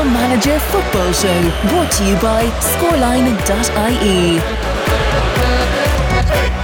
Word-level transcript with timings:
Football 0.00 0.14
Manager 0.14 0.58
Football 0.58 1.12
Show, 1.12 1.42
brought 1.68 1.92
to 1.92 2.04
you 2.06 2.14
by 2.22 2.46
scoreline.ie. 2.60 4.38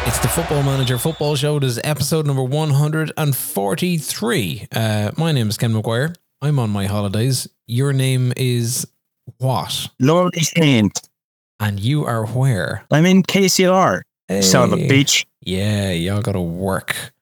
It's 0.08 0.18
the 0.20 0.28
Football 0.28 0.62
Manager 0.62 0.96
Football 0.96 1.36
Show. 1.36 1.58
This 1.58 1.72
is 1.72 1.80
episode 1.84 2.26
number 2.26 2.42
143. 2.42 4.68
Uh, 4.74 5.10
my 5.18 5.32
name 5.32 5.50
is 5.50 5.58
Ken 5.58 5.74
McGuire. 5.74 6.16
I'm 6.40 6.58
on 6.58 6.70
my 6.70 6.86
holidays. 6.86 7.46
Your 7.66 7.92
name 7.92 8.32
is 8.38 8.86
what? 9.36 9.88
Lonely 10.00 10.40
Saint. 10.40 10.98
And 11.60 11.78
you 11.78 12.06
are 12.06 12.24
where? 12.24 12.86
I'm 12.90 13.04
in 13.04 13.22
KCR. 13.22 14.00
Son 14.40 14.72
of 14.72 14.78
a 14.78 14.82
Hey. 14.82 14.88
bitch. 14.88 15.26
Yeah, 15.42 15.90
y'all 15.90 16.22
got 16.22 16.32
to 16.32 16.40
work 16.40 17.12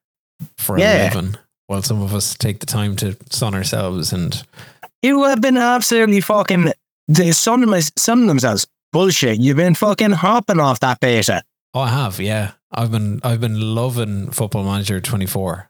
for 0.57 0.79
Yeah. 0.79 1.11
a 1.11 1.13
living 1.13 1.35
while 1.67 1.81
some 1.81 2.01
of 2.01 2.15
us 2.15 2.35
take 2.35 2.61
the 2.61 2.65
time 2.65 2.95
to 2.95 3.17
sun 3.31 3.53
ourselves 3.53 4.13
and 4.13 4.43
You 5.01 5.23
have 5.25 5.41
been 5.41 5.57
absolutely 5.57 6.21
fucking 6.21 6.71
them- 7.07 7.33
sun 7.33 7.61
themselves. 8.27 8.67
Bullshit. 8.91 9.39
You've 9.39 9.57
been 9.57 9.75
fucking 9.75 10.11
hopping 10.11 10.59
off 10.59 10.79
that 10.79 10.99
beta. 10.99 11.43
Oh, 11.73 11.81
I 11.81 11.89
have, 11.89 12.19
yeah. 12.19 12.51
I've 12.71 12.91
been 12.91 13.19
I've 13.23 13.41
been 13.41 13.59
loving 13.75 14.31
Football 14.31 14.63
Manager 14.63 14.99
24. 15.01 15.69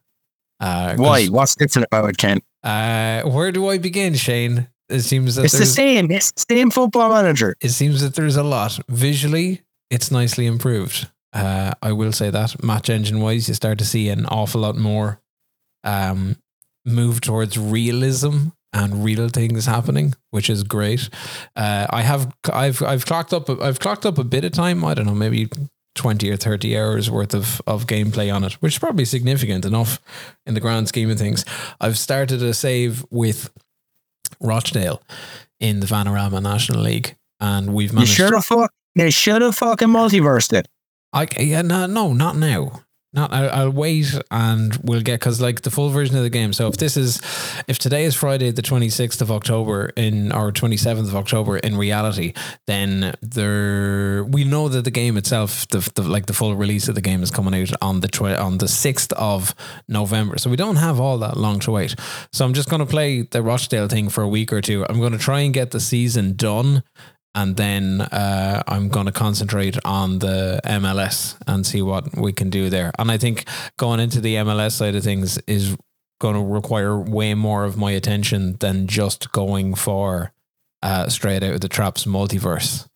Uh, 0.59 0.95
Why? 0.95 1.25
What's 1.25 1.55
different 1.55 1.87
about 1.91 2.09
it, 2.09 2.17
Ken? 2.17 2.39
Uh, 2.63 3.23
where 3.23 3.51
do 3.51 3.67
I 3.67 3.77
begin, 3.77 4.13
Shane? 4.15 4.67
It 4.89 5.01
seems 5.01 5.35
that 5.35 5.45
It's 5.45 5.57
the 5.57 5.65
same. 5.65 6.11
It's 6.11 6.31
the 6.31 6.45
same 6.55 6.69
football 6.69 7.09
manager. 7.09 7.55
it 7.59 7.69
seems 7.69 8.01
that 8.01 8.13
there's 8.15 8.35
a 8.35 8.43
lot. 8.43 8.79
Visually, 8.87 9.63
it's 9.89 10.11
nicely 10.11 10.45
improved. 10.45 11.09
Uh, 11.33 11.73
I 11.81 11.91
will 11.91 12.11
say 12.11 12.29
that 12.29 12.63
match 12.63 12.89
engine 12.89 13.19
wise, 13.19 13.47
you 13.47 13.55
start 13.55 13.79
to 13.79 13.85
see 13.85 14.09
an 14.09 14.25
awful 14.27 14.61
lot 14.61 14.77
more 14.77 15.19
um, 15.83 16.37
move 16.85 17.19
towards 17.21 17.57
realism 17.57 18.49
and 18.75 19.05
real 19.05 19.29
things 19.29 19.65
happening, 19.65 20.13
which 20.31 20.49
is 20.49 20.63
great. 20.63 21.09
Uh, 21.55 21.87
I 21.89 22.01
have 22.01 22.31
I've 22.51 22.83
I've 22.83 23.05
clocked 23.05 23.33
up 23.33 23.49
I've 23.49 23.79
clocked 23.79 24.05
up 24.05 24.17
a 24.17 24.23
bit 24.23 24.43
of 24.43 24.51
time. 24.51 24.83
I 24.83 24.93
don't 24.93 25.05
know, 25.05 25.15
maybe 25.15 25.49
twenty 25.95 26.29
or 26.29 26.35
thirty 26.35 26.77
hours 26.77 27.09
worth 27.09 27.33
of 27.33 27.61
of 27.65 27.87
gameplay 27.87 28.33
on 28.33 28.43
it, 28.43 28.53
which 28.55 28.73
is 28.73 28.79
probably 28.79 29.05
significant 29.05 29.65
enough 29.65 29.99
in 30.45 30.53
the 30.53 30.59
grand 30.59 30.89
scheme 30.89 31.09
of 31.09 31.17
things. 31.17 31.45
I've 31.79 31.97
started 31.97 32.43
a 32.43 32.53
save 32.53 33.05
with 33.09 33.49
Rochdale 34.41 35.01
in 35.61 35.79
the 35.79 35.87
Vanarama 35.87 36.41
National 36.41 36.81
League, 36.81 37.15
and 37.39 37.73
we've 37.73 37.93
managed. 37.93 38.19
You 38.19 38.25
should 38.25 38.33
have 38.33 38.45
fuck. 38.45 38.73
They 38.93 39.09
should 39.09 39.41
have 39.41 39.55
fucking 39.55 39.87
multiversed 39.87 40.51
it. 40.51 40.67
I 41.13 41.27
yeah 41.39 41.61
no 41.61 41.85
no 41.85 42.11
not 42.11 42.35
now. 42.35 42.81
Not 43.15 43.31
I'll, 43.31 43.49
I'll 43.49 43.71
wait 43.71 44.13
and 44.29 44.77
we'll 44.83 45.01
get 45.01 45.21
because 45.21 45.39
like 45.39 45.61
the 45.61 45.71
full 45.71 45.89
version 45.89 46.17
of 46.17 46.23
the 46.23 46.29
game. 46.29 46.51
So 46.51 46.67
if 46.67 46.75
this 46.75 46.97
is 46.97 47.21
if 47.67 47.79
today 47.79 48.03
is 48.03 48.13
Friday 48.13 48.51
the 48.51 48.61
twenty 48.61 48.89
sixth 48.89 49.21
of 49.21 49.31
October 49.31 49.93
in 49.95 50.33
or 50.33 50.51
twenty 50.51 50.75
seventh 50.75 51.07
of 51.07 51.15
October 51.15 51.57
in 51.57 51.77
reality, 51.77 52.33
then 52.67 53.15
there 53.21 54.25
we 54.25 54.43
know 54.43 54.67
that 54.67 54.83
the 54.83 54.91
game 54.91 55.15
itself 55.15 55.65
the, 55.69 55.89
the 55.95 56.03
like 56.03 56.25
the 56.25 56.33
full 56.33 56.55
release 56.55 56.89
of 56.89 56.95
the 56.95 57.01
game 57.01 57.23
is 57.23 57.31
coming 57.31 57.55
out 57.55 57.71
on 57.81 58.01
the 58.01 58.09
twi- 58.09 58.35
on 58.35 58.57
the 58.57 58.67
sixth 58.67 59.13
of 59.13 59.55
November. 59.87 60.37
So 60.37 60.49
we 60.49 60.57
don't 60.57 60.75
have 60.75 60.99
all 60.99 61.17
that 61.19 61.37
long 61.37 61.59
to 61.61 61.71
wait. 61.71 61.95
So 62.33 62.43
I'm 62.43 62.53
just 62.53 62.69
going 62.69 62.81
to 62.81 62.85
play 62.85 63.21
the 63.21 63.41
Rochdale 63.41 63.87
thing 63.87 64.09
for 64.09 64.23
a 64.23 64.27
week 64.27 64.51
or 64.51 64.59
two. 64.59 64.85
I'm 64.89 64.99
going 64.99 65.13
to 65.13 65.17
try 65.17 65.39
and 65.39 65.53
get 65.53 65.71
the 65.71 65.79
season 65.79 66.35
done 66.35 66.83
and 67.35 67.57
then 67.57 68.01
uh, 68.01 68.63
I'm 68.65 68.87
going 68.87 69.05
to 69.05 69.11
concentrate 69.11 69.77
on 69.85 70.19
the 70.19 70.61
MLS 70.63 71.37
and 71.45 71.65
see 71.65 71.81
what 71.81 72.17
we 72.17 72.31
can 72.31 72.49
do 72.49 72.69
there. 72.69 72.91
And 72.97 73.11
I 73.11 73.17
think 73.17 73.45
going 73.77 73.99
into 73.99 74.21
the 74.21 74.35
MLS 74.35 74.71
side 74.71 74.95
of 74.95 75.03
things 75.03 75.37
is 75.39 75.75
going 76.19 76.35
to 76.35 76.41
require 76.41 76.97
way 76.97 77.33
more 77.33 77.65
of 77.65 77.77
my 77.77 77.91
attention 77.91 78.55
than 78.61 78.87
just 78.87 79.33
going 79.33 79.75
for 79.75 80.31
uh, 80.81 81.09
straight 81.09 81.43
out 81.43 81.55
of 81.55 81.61
the 81.61 81.67
traps 81.67 82.05
multiverse. 82.05 82.87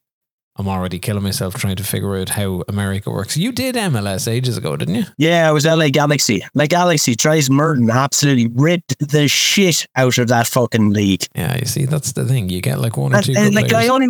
I'm 0.55 0.67
already 0.67 0.99
killing 0.99 1.23
myself 1.23 1.53
trying 1.53 1.77
to 1.77 1.83
figure 1.83 2.17
out 2.17 2.29
how 2.29 2.63
America 2.67 3.09
works. 3.09 3.37
You 3.37 3.53
did 3.53 3.75
MLS 3.75 4.29
ages 4.29 4.57
ago, 4.57 4.75
didn't 4.75 4.95
you? 4.95 5.03
Yeah, 5.17 5.49
it 5.49 5.53
was 5.53 5.65
LA 5.65 5.87
Galaxy. 5.87 6.43
Like 6.53 6.71
Galaxy 6.71 7.15
tries 7.15 7.49
Merton 7.49 7.89
absolutely 7.89 8.49
ripped 8.53 8.97
the 8.99 9.29
shit 9.29 9.85
out 9.95 10.17
of 10.17 10.27
that 10.27 10.47
fucking 10.47 10.89
league. 10.89 11.25
Yeah, 11.33 11.57
you 11.57 11.65
see, 11.65 11.85
that's 11.85 12.11
the 12.11 12.25
thing. 12.25 12.49
You 12.49 12.61
get 12.61 12.79
like 12.79 12.97
one 12.97 13.15
or 13.15 13.21
two 13.21 13.35
and 13.37 13.55
like 13.55 13.69
players. 13.69 13.85
I 13.85 13.93
only 13.93 14.09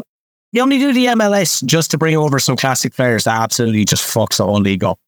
you 0.51 0.61
only 0.61 0.79
do 0.79 0.93
the 0.93 1.05
MLS 1.07 1.63
just 1.65 1.91
to 1.91 1.97
bring 1.97 2.15
over 2.17 2.39
some 2.39 2.55
classic 2.55 2.93
players 2.93 3.25
that 3.25 3.39
absolutely 3.41 3.85
just 3.85 4.03
fucks 4.03 4.37
the 4.37 4.45
whole 4.45 4.59
league 4.61 4.83
up. 4.83 4.99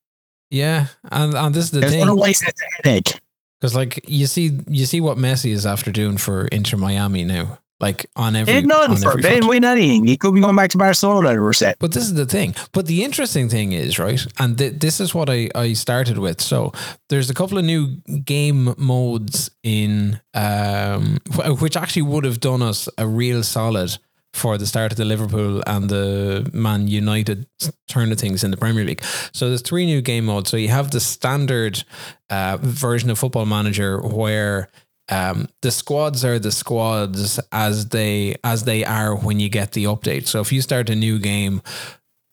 yeah, 0.49 0.87
and, 1.11 1.33
and 1.33 1.55
this 1.55 1.65
is 1.65 1.71
the 1.71 1.79
There's 1.81 1.93
thing. 1.93 2.01
it's 2.07 2.43
a 2.43 2.53
headache. 2.83 3.19
Because 3.59 3.75
like 3.75 4.05
you 4.09 4.25
see, 4.27 4.59
you 4.67 4.85
see 4.85 5.01
what 5.01 5.17
Messi 5.17 5.51
is 5.51 5.65
after 5.65 5.91
doing 5.91 6.17
for 6.17 6.47
Inter 6.47 6.77
Miami 6.77 7.23
now, 7.23 7.59
like 7.79 8.07
on 8.15 8.35
every. 8.35 8.53
Had 8.53 8.65
nothing 8.65 8.91
on 8.91 8.97
for 8.97 9.09
every. 9.11 9.21
They 9.21 9.29
didn't 9.35 9.49
win 9.49 9.63
anything. 9.63 10.07
He 10.07 10.17
could 10.17 10.33
be 10.33 10.41
going 10.41 10.55
back 10.55 10.71
to 10.71 10.79
Barcelona. 10.79 11.39
We're 11.39 11.53
set. 11.53 11.77
But 11.77 11.91
this 11.93 12.03
is 12.03 12.15
the 12.15 12.25
thing. 12.25 12.55
But 12.71 12.87
the 12.87 13.03
interesting 13.03 13.49
thing 13.49 13.71
is, 13.71 13.99
right, 13.99 14.19
and 14.39 14.57
th- 14.57 14.79
this 14.79 14.99
is 14.99 15.13
what 15.13 15.29
I, 15.29 15.49
I 15.53 15.73
started 15.73 16.17
with. 16.17 16.41
So 16.41 16.71
there's 17.09 17.29
a 17.29 17.35
couple 17.35 17.59
of 17.59 17.63
new 17.65 17.97
game 18.25 18.73
modes 18.79 19.51
in, 19.61 20.19
um, 20.33 21.19
wh- 21.35 21.61
which 21.61 21.77
actually 21.77 22.01
would 22.03 22.23
have 22.25 22.39
done 22.39 22.63
us 22.63 22.89
a 22.97 23.05
real 23.07 23.43
solid 23.43 23.97
for 24.33 24.57
the 24.57 24.65
start 24.65 24.91
of 24.91 24.97
the 24.97 25.05
Liverpool 25.05 25.61
and 25.67 25.89
the 25.89 26.49
Man 26.53 26.87
United 26.87 27.47
turn 27.87 28.11
of 28.11 28.19
things 28.19 28.43
in 28.43 28.51
the 28.51 28.57
Premier 28.57 28.85
League. 28.85 29.03
So 29.33 29.49
there's 29.49 29.61
three 29.61 29.85
new 29.85 30.01
game 30.01 30.25
modes. 30.25 30.49
So 30.49 30.57
you 30.57 30.69
have 30.69 30.91
the 30.91 30.99
standard 30.99 31.83
uh, 32.29 32.57
version 32.61 33.09
of 33.09 33.19
Football 33.19 33.45
Manager 33.45 33.99
where 34.01 34.69
um, 35.09 35.49
the 35.61 35.71
squads 35.71 36.23
are 36.23 36.39
the 36.39 36.51
squads 36.51 37.39
as 37.51 37.89
they 37.89 38.35
as 38.43 38.63
they 38.63 38.85
are 38.85 39.15
when 39.15 39.39
you 39.39 39.49
get 39.49 39.73
the 39.73 39.83
update. 39.85 40.27
So 40.27 40.39
if 40.39 40.51
you 40.53 40.61
start 40.61 40.89
a 40.89 40.95
new 40.95 41.19
game 41.19 41.61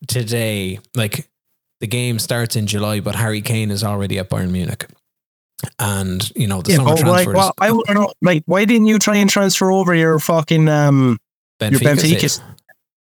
today, 0.06 0.78
like 0.94 1.28
the 1.80 1.88
game 1.88 2.18
starts 2.20 2.54
in 2.54 2.66
July, 2.66 3.00
but 3.00 3.16
Harry 3.16 3.40
Kane 3.40 3.70
is 3.70 3.82
already 3.82 4.18
at 4.18 4.30
Bayern 4.30 4.50
Munich. 4.50 4.86
And 5.80 6.30
you 6.36 6.46
know 6.46 6.62
the 6.62 6.74
summer 6.74 6.94
but 6.94 7.04
like, 7.04 7.26
well, 7.26 7.52
I 7.58 7.72
want 7.72 7.88
to 7.88 7.94
know, 7.94 8.12
like, 8.22 8.44
why 8.46 8.64
didn't 8.64 8.86
you 8.86 9.00
try 9.00 9.16
and 9.16 9.28
transfer 9.28 9.72
over 9.72 9.92
your 9.92 10.20
fucking 10.20 10.68
um 10.68 11.18
your 11.60 11.80
Benfica's 11.80 12.04
it. 12.04 12.16
Benfica's? 12.18 12.40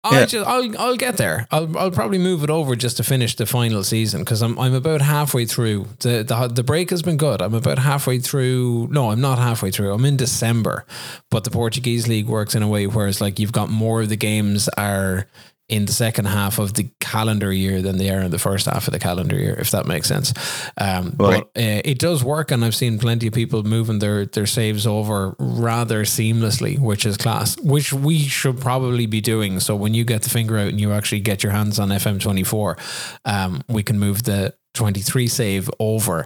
I 0.04 0.20
Yeah. 0.20 0.26
just, 0.28 0.48
I'll 0.48 0.80
I'll 0.80 0.96
get 0.98 1.18
there. 1.18 1.48
I'll 1.50 1.76
I'll 1.80 1.90
probably 1.90 2.20
move 2.20 2.44
it 2.44 2.52
over 2.52 2.76
just 2.76 2.98
to 2.98 3.04
finish 3.04 3.36
the 3.36 3.48
final 3.48 3.84
season 3.84 4.22
because 4.22 4.44
I'm 4.44 4.58
I'm 4.60 4.76
about 4.76 5.02
halfway 5.02 5.46
through. 5.46 5.88
the 6.02 6.24
the 6.24 6.48
The 6.48 6.64
break 6.64 6.92
has 6.92 7.02
been 7.02 7.18
good. 7.18 7.42
I'm 7.42 7.56
about 7.56 7.80
halfway 7.80 8.20
through. 8.20 8.88
No, 8.92 9.10
I'm 9.10 9.20
not 9.20 9.40
halfway 9.40 9.72
through. 9.72 9.92
I'm 9.94 10.06
in 10.06 10.16
December, 10.16 10.86
but 11.32 11.44
the 11.44 11.50
Portuguese 11.50 12.08
league 12.08 12.28
works 12.28 12.54
in 12.54 12.62
a 12.62 12.68
way 12.68 12.86
where 12.86 13.08
it's 13.08 13.20
like 13.20 13.40
you've 13.40 13.52
got 13.52 13.70
more 13.70 14.04
of 14.04 14.10
the 14.10 14.16
games 14.16 14.70
are 14.78 15.26
in 15.68 15.86
the 15.86 15.92
second 15.92 16.26
half 16.26 16.60
of 16.60 16.76
the 16.76 16.88
calendar 17.00 17.52
year 17.52 17.82
than 17.82 17.98
they 17.98 18.12
are 18.12 18.22
in 18.22 18.30
the 18.30 18.38
first 18.38 18.68
half 18.68 18.88
of 18.88 18.92
the 18.94 19.00
calendar 19.00 19.36
year, 19.36 19.56
if 19.60 19.72
that 19.72 19.88
makes 19.88 20.08
sense. 20.08 20.32
Um, 20.78 21.16
Right. 21.18 21.44
But 21.54 21.62
uh, 21.62 21.82
it 21.84 21.98
does 22.00 22.24
work, 22.24 22.52
and 22.52 22.64
I've 22.64 22.76
seen 22.76 23.00
plenty 23.00 23.28
of 23.28 23.34
people 23.34 23.64
moving 23.64 24.00
their 24.00 24.26
their 24.26 24.46
saves 24.46 24.86
over 24.86 25.36
rather 25.40 26.04
seamlessly, 26.04 26.78
which 26.80 27.06
is 27.06 27.18
class. 27.18 27.58
Which 27.60 27.92
we 27.94 28.20
should 28.20 28.60
probably 28.60 29.06
be 29.08 29.22
doing. 29.22 29.60
So 29.60 29.76
when 29.76 29.94
you 29.94 30.04
get 30.06 30.22
the 30.22 30.30
finger 30.30 30.58
out 30.58 30.68
and 30.68 30.80
you 30.80 30.92
actually 30.92 31.22
get 31.22 31.42
your 31.44 31.52
hands 31.52 31.80
on 31.80 31.90
FM 31.90 32.20
twenty 32.20 32.44
four, 32.44 32.78
um, 33.24 33.62
we 33.68 33.82
can 33.82 33.98
move 33.98 34.24
the 34.24 34.54
twenty 34.74 35.02
three 35.02 35.28
save 35.28 35.70
over, 35.80 36.26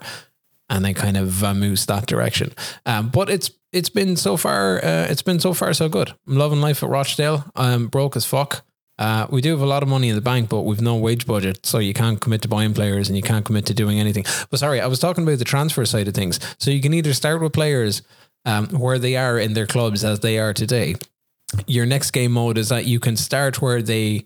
and 0.70 0.84
then 0.84 0.94
kind 0.94 1.16
of 1.18 1.30
vamoose 1.30 1.86
that 1.86 2.08
direction. 2.08 2.52
Um, 2.86 3.10
but 3.10 3.30
it's 3.30 3.52
it's 3.72 3.90
been 3.90 4.16
so 4.18 4.36
far 4.36 4.84
uh, 4.84 5.08
it's 5.10 5.22
been 5.22 5.40
so 5.40 5.54
far 5.54 5.74
so 5.74 5.88
good. 5.88 6.14
I'm 6.28 6.36
loving 6.38 6.62
life 6.62 6.84
at 6.84 6.90
Rochdale. 6.90 7.46
I'm 7.56 7.88
broke 7.88 8.16
as 8.18 8.26
fuck. 8.26 8.66
Uh, 9.00 9.26
we 9.30 9.42
do 9.42 9.52
have 9.52 9.62
a 9.62 9.66
lot 9.66 9.82
of 9.82 9.88
money 9.88 10.10
in 10.10 10.16
the 10.16 10.22
bank, 10.22 10.50
but 10.50 10.64
we've 10.64 10.82
no 10.82 10.98
wage 10.98 11.26
budget, 11.26 11.66
so 11.66 11.80
you 11.80 11.94
can't 11.94 12.20
commit 12.20 12.42
to 12.42 12.50
buying 12.50 12.74
players 12.74 13.08
and 13.08 13.16
you 13.16 13.24
can't 13.24 13.46
commit 13.46 13.66
to 13.66 13.74
doing 13.74 13.98
anything. 13.98 14.26
But 14.52 14.60
sorry, 14.60 14.82
I 14.82 14.88
was 14.88 15.00
talking 15.00 15.24
about 15.24 15.40
the 15.40 15.46
transfer 15.46 15.86
side 15.86 16.10
of 16.10 16.14
things. 16.14 16.38
So 16.60 16.70
you 16.70 16.82
can 16.82 16.94
either 16.94 17.14
start 17.14 17.42
with 17.42 17.54
players 17.54 18.02
um, 18.46 18.68
where 18.68 19.00
they 19.00 19.16
are 19.16 19.40
in 19.40 19.54
their 19.54 19.66
clubs 19.66 20.04
as 20.04 20.20
they 20.20 20.38
are 20.38 20.54
today. 20.54 20.96
Your 21.66 21.86
next 21.86 22.12
game 22.12 22.34
mode 22.34 22.58
is 22.58 22.70
that 22.70 22.86
you 22.86 23.00
can 23.00 23.16
start 23.16 23.62
where 23.62 23.82
they 23.82 24.26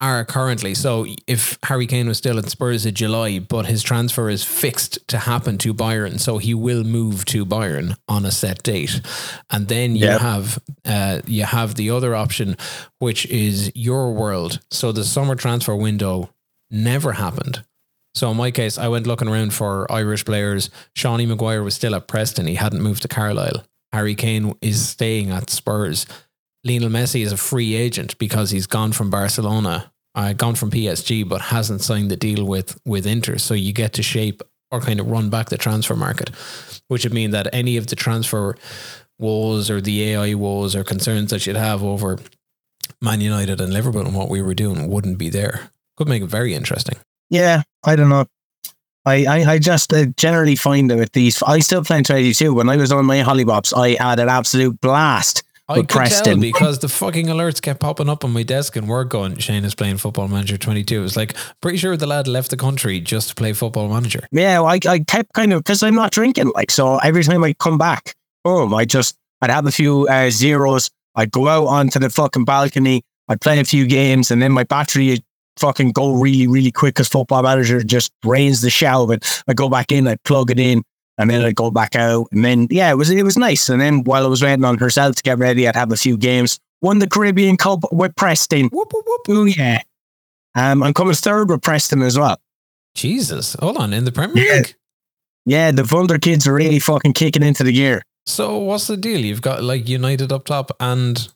are 0.00 0.24
currently. 0.24 0.74
So 0.74 1.06
if 1.26 1.58
Harry 1.64 1.86
Kane 1.86 2.06
was 2.06 2.18
still 2.18 2.38
at 2.38 2.48
Spurs 2.48 2.86
in 2.86 2.94
July, 2.94 3.38
but 3.40 3.66
his 3.66 3.82
transfer 3.82 4.28
is 4.30 4.44
fixed 4.44 5.06
to 5.08 5.18
happen 5.18 5.58
to 5.58 5.74
Bayern, 5.74 6.20
so 6.20 6.38
he 6.38 6.54
will 6.54 6.84
move 6.84 7.24
to 7.26 7.44
Bayern 7.44 7.96
on 8.08 8.24
a 8.24 8.30
set 8.30 8.62
date, 8.62 9.00
and 9.50 9.68
then 9.68 9.96
you 9.96 10.04
Yep. 10.06 10.20
have 10.20 10.58
uh, 10.84 11.20
you 11.26 11.44
have 11.44 11.74
the 11.74 11.90
other 11.90 12.14
option, 12.14 12.56
which 12.98 13.26
is 13.26 13.72
your 13.74 14.12
world. 14.12 14.60
So 14.70 14.92
the 14.92 15.04
summer 15.04 15.34
transfer 15.34 15.74
window 15.74 16.30
never 16.70 17.12
happened. 17.12 17.64
So 18.14 18.30
in 18.30 18.36
my 18.36 18.50
case, 18.50 18.78
I 18.78 18.88
went 18.88 19.06
looking 19.06 19.28
around 19.28 19.52
for 19.52 19.90
Irish 19.92 20.24
players. 20.24 20.70
Seanie 20.96 21.26
Maguire 21.28 21.62
was 21.62 21.74
still 21.74 21.94
at 21.94 22.06
Preston; 22.08 22.46
he 22.46 22.54
hadn't 22.54 22.82
moved 22.82 23.02
to 23.02 23.08
Carlisle. 23.08 23.64
Harry 23.92 24.14
Kane 24.14 24.54
is 24.60 24.86
staying 24.88 25.30
at 25.30 25.50
Spurs. 25.50 26.06
Lionel 26.64 26.90
Messi 26.90 27.22
is 27.22 27.32
a 27.32 27.36
free 27.36 27.74
agent 27.74 28.18
because 28.18 28.50
he's 28.50 28.66
gone 28.66 28.92
from 28.92 29.10
Barcelona, 29.10 29.92
uh, 30.14 30.32
gone 30.32 30.54
from 30.54 30.70
PSG, 30.70 31.28
but 31.28 31.40
hasn't 31.40 31.82
signed 31.82 32.10
the 32.10 32.16
deal 32.16 32.44
with 32.44 32.78
with 32.84 33.06
Inter. 33.06 33.38
So 33.38 33.54
you 33.54 33.72
get 33.72 33.92
to 33.94 34.02
shape 34.02 34.42
or 34.70 34.80
kind 34.80 35.00
of 35.00 35.06
run 35.10 35.30
back 35.30 35.48
the 35.48 35.56
transfer 35.56 35.96
market, 35.96 36.30
which 36.88 37.04
would 37.04 37.14
mean 37.14 37.30
that 37.30 37.48
any 37.52 37.76
of 37.76 37.86
the 37.86 37.96
transfer 37.96 38.56
woes 39.18 39.70
or 39.70 39.80
the 39.80 40.10
AI 40.10 40.34
woes 40.34 40.76
or 40.76 40.84
concerns 40.84 41.30
that 41.30 41.46
you'd 41.46 41.56
have 41.56 41.82
over 41.82 42.18
Man 43.00 43.20
United 43.20 43.60
and 43.60 43.72
Liverpool 43.72 44.06
and 44.06 44.14
what 44.14 44.28
we 44.28 44.42
were 44.42 44.54
doing 44.54 44.88
wouldn't 44.88 45.18
be 45.18 45.30
there. 45.30 45.70
Could 45.96 46.08
make 46.08 46.22
it 46.22 46.26
very 46.26 46.54
interesting. 46.54 46.96
Yeah, 47.30 47.62
I 47.84 47.96
don't 47.96 48.08
know. 48.08 48.26
I, 49.04 49.24
I, 49.24 49.52
I 49.52 49.58
just 49.58 49.92
uh, 49.92 50.06
generally 50.16 50.54
find 50.56 50.90
that 50.90 50.98
with 50.98 51.12
these, 51.12 51.42
I 51.42 51.60
still 51.60 51.82
play 51.82 52.02
22. 52.02 52.52
When 52.52 52.68
I 52.68 52.76
was 52.76 52.92
on 52.92 53.06
my 53.06 53.18
Hollybops, 53.18 53.76
I 53.76 54.02
had 54.02 54.20
an 54.20 54.28
absolute 54.28 54.80
blast 54.80 55.42
I 55.68 55.82
could 55.82 55.88
tell 55.88 56.36
because 56.38 56.78
the 56.78 56.88
fucking 56.88 57.26
alerts 57.26 57.60
kept 57.60 57.80
popping 57.80 58.08
up 58.08 58.24
on 58.24 58.32
my 58.32 58.42
desk 58.42 58.76
and 58.76 58.88
we're 58.88 59.04
going, 59.04 59.36
Shane 59.36 59.64
is 59.64 59.74
playing 59.74 59.98
Football 59.98 60.28
Manager 60.28 60.56
22. 60.56 60.98
It 60.98 61.02
was 61.02 61.16
like, 61.16 61.36
pretty 61.60 61.76
sure 61.76 61.94
the 61.96 62.06
lad 62.06 62.26
left 62.26 62.50
the 62.50 62.56
country 62.56 63.00
just 63.00 63.28
to 63.28 63.34
play 63.34 63.52
Football 63.52 63.88
Manager. 63.90 64.26
Yeah, 64.32 64.62
I, 64.62 64.78
I 64.88 65.00
kept 65.00 65.34
kind 65.34 65.52
of, 65.52 65.62
because 65.62 65.82
I'm 65.82 65.94
not 65.94 66.10
drinking. 66.12 66.52
Like, 66.54 66.70
so 66.70 66.96
every 66.98 67.22
time 67.22 67.44
I 67.44 67.52
come 67.52 67.76
back 67.76 68.14
home, 68.46 68.72
I 68.72 68.86
just, 68.86 69.16
I'd 69.42 69.50
have 69.50 69.66
a 69.66 69.70
few 69.70 70.08
uh, 70.08 70.30
zeros. 70.30 70.90
I'd 71.14 71.30
go 71.30 71.48
out 71.48 71.66
onto 71.66 71.98
the 71.98 72.08
fucking 72.08 72.46
balcony. 72.46 73.02
I'd 73.28 73.42
play 73.42 73.60
a 73.60 73.64
few 73.64 73.86
games 73.86 74.30
and 74.30 74.40
then 74.40 74.52
my 74.52 74.64
battery 74.64 75.10
would 75.10 75.24
fucking 75.58 75.92
go 75.92 76.14
really, 76.14 76.46
really 76.46 76.72
quick 76.72 76.94
because 76.94 77.08
football 77.08 77.42
manager 77.42 77.82
just 77.82 78.10
drains 78.22 78.62
the 78.62 78.70
shell. 78.70 79.06
But 79.06 79.42
I 79.46 79.52
go 79.52 79.68
back 79.68 79.92
in, 79.92 80.08
I 80.08 80.16
plug 80.24 80.50
it 80.50 80.58
in 80.58 80.82
and 81.18 81.28
then 81.28 81.44
I'd 81.44 81.56
go 81.56 81.70
back 81.70 81.94
out. 81.96 82.28
And 82.32 82.44
then, 82.44 82.68
yeah, 82.70 82.90
it 82.90 82.94
was, 82.96 83.10
it 83.10 83.22
was 83.24 83.36
nice. 83.36 83.68
And 83.68 83.80
then 83.80 84.04
while 84.04 84.24
I 84.24 84.28
was 84.28 84.42
waiting 84.42 84.64
on 84.64 84.78
herself 84.78 85.16
to 85.16 85.22
get 85.22 85.38
ready, 85.38 85.66
I'd 85.68 85.76
have 85.76 85.92
a 85.92 85.96
few 85.96 86.16
games. 86.16 86.58
Won 86.80 87.00
the 87.00 87.08
Caribbean 87.08 87.56
Cup 87.56 87.80
with 87.92 88.14
Preston. 88.16 88.68
Whoop, 88.68 88.88
whoop, 88.92 89.04
whoop. 89.06 89.20
Oh, 89.28 89.44
yeah. 89.44 89.82
Um, 90.54 90.82
I'm 90.82 90.94
coming 90.94 91.14
third 91.14 91.50
with 91.50 91.60
Preston 91.62 92.02
as 92.02 92.18
well. 92.18 92.38
Jesus. 92.94 93.54
Hold 93.60 93.76
on. 93.76 93.92
In 93.92 94.04
the 94.04 94.12
Premier 94.12 94.44
Yeah. 94.44 94.54
League? 94.58 94.74
Yeah, 95.46 95.70
the 95.72 95.88
Wunder 95.90 96.18
kids 96.18 96.46
are 96.46 96.52
really 96.54 96.78
fucking 96.78 97.14
kicking 97.14 97.42
into 97.42 97.64
the 97.64 97.72
gear. 97.72 98.02
So 98.26 98.58
what's 98.58 98.86
the 98.86 98.96
deal? 98.98 99.18
You've 99.20 99.40
got 99.42 99.62
like 99.62 99.88
United 99.88 100.30
up 100.30 100.44
top 100.44 100.70
and 100.78 101.26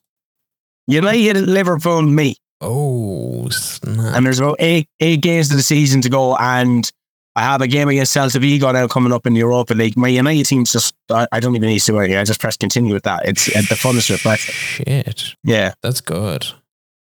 United, 0.86 1.48
Liverpool, 1.48 2.02
me. 2.02 2.36
oh 2.60 3.48
snap. 3.48 4.14
and 4.14 4.26
there's 4.26 4.38
about 4.38 4.56
eight 4.58 4.86
eight 5.00 5.20
games 5.22 5.50
of 5.50 5.56
the 5.56 5.62
season 5.62 6.00
to 6.02 6.10
go, 6.10 6.36
and 6.36 6.90
I 7.34 7.42
have 7.42 7.62
a 7.62 7.66
game 7.66 7.88
against 7.88 8.14
Celta 8.14 8.40
Vigo 8.40 8.70
now 8.72 8.86
coming 8.88 9.12
up 9.12 9.26
in 9.26 9.32
the 9.32 9.38
Europa 9.38 9.72
League. 9.74 9.96
My 9.96 10.08
United 10.08 10.44
team's 10.44 10.72
just 10.72 10.94
I, 11.10 11.26
I 11.32 11.40
don't 11.40 11.56
even 11.56 11.68
need 11.68 11.78
to 11.78 11.92
do 11.92 11.98
anything. 11.98 12.18
I 12.18 12.24
just 12.24 12.40
press 12.40 12.56
continue 12.56 12.92
with 12.92 13.04
that. 13.04 13.26
It's 13.26 13.48
at 13.56 13.68
the 13.68 13.74
funnest 13.74 14.22
Preston. 14.22 14.54
Shit. 14.54 15.34
Yeah, 15.42 15.72
That's 15.82 16.00
good. 16.02 16.46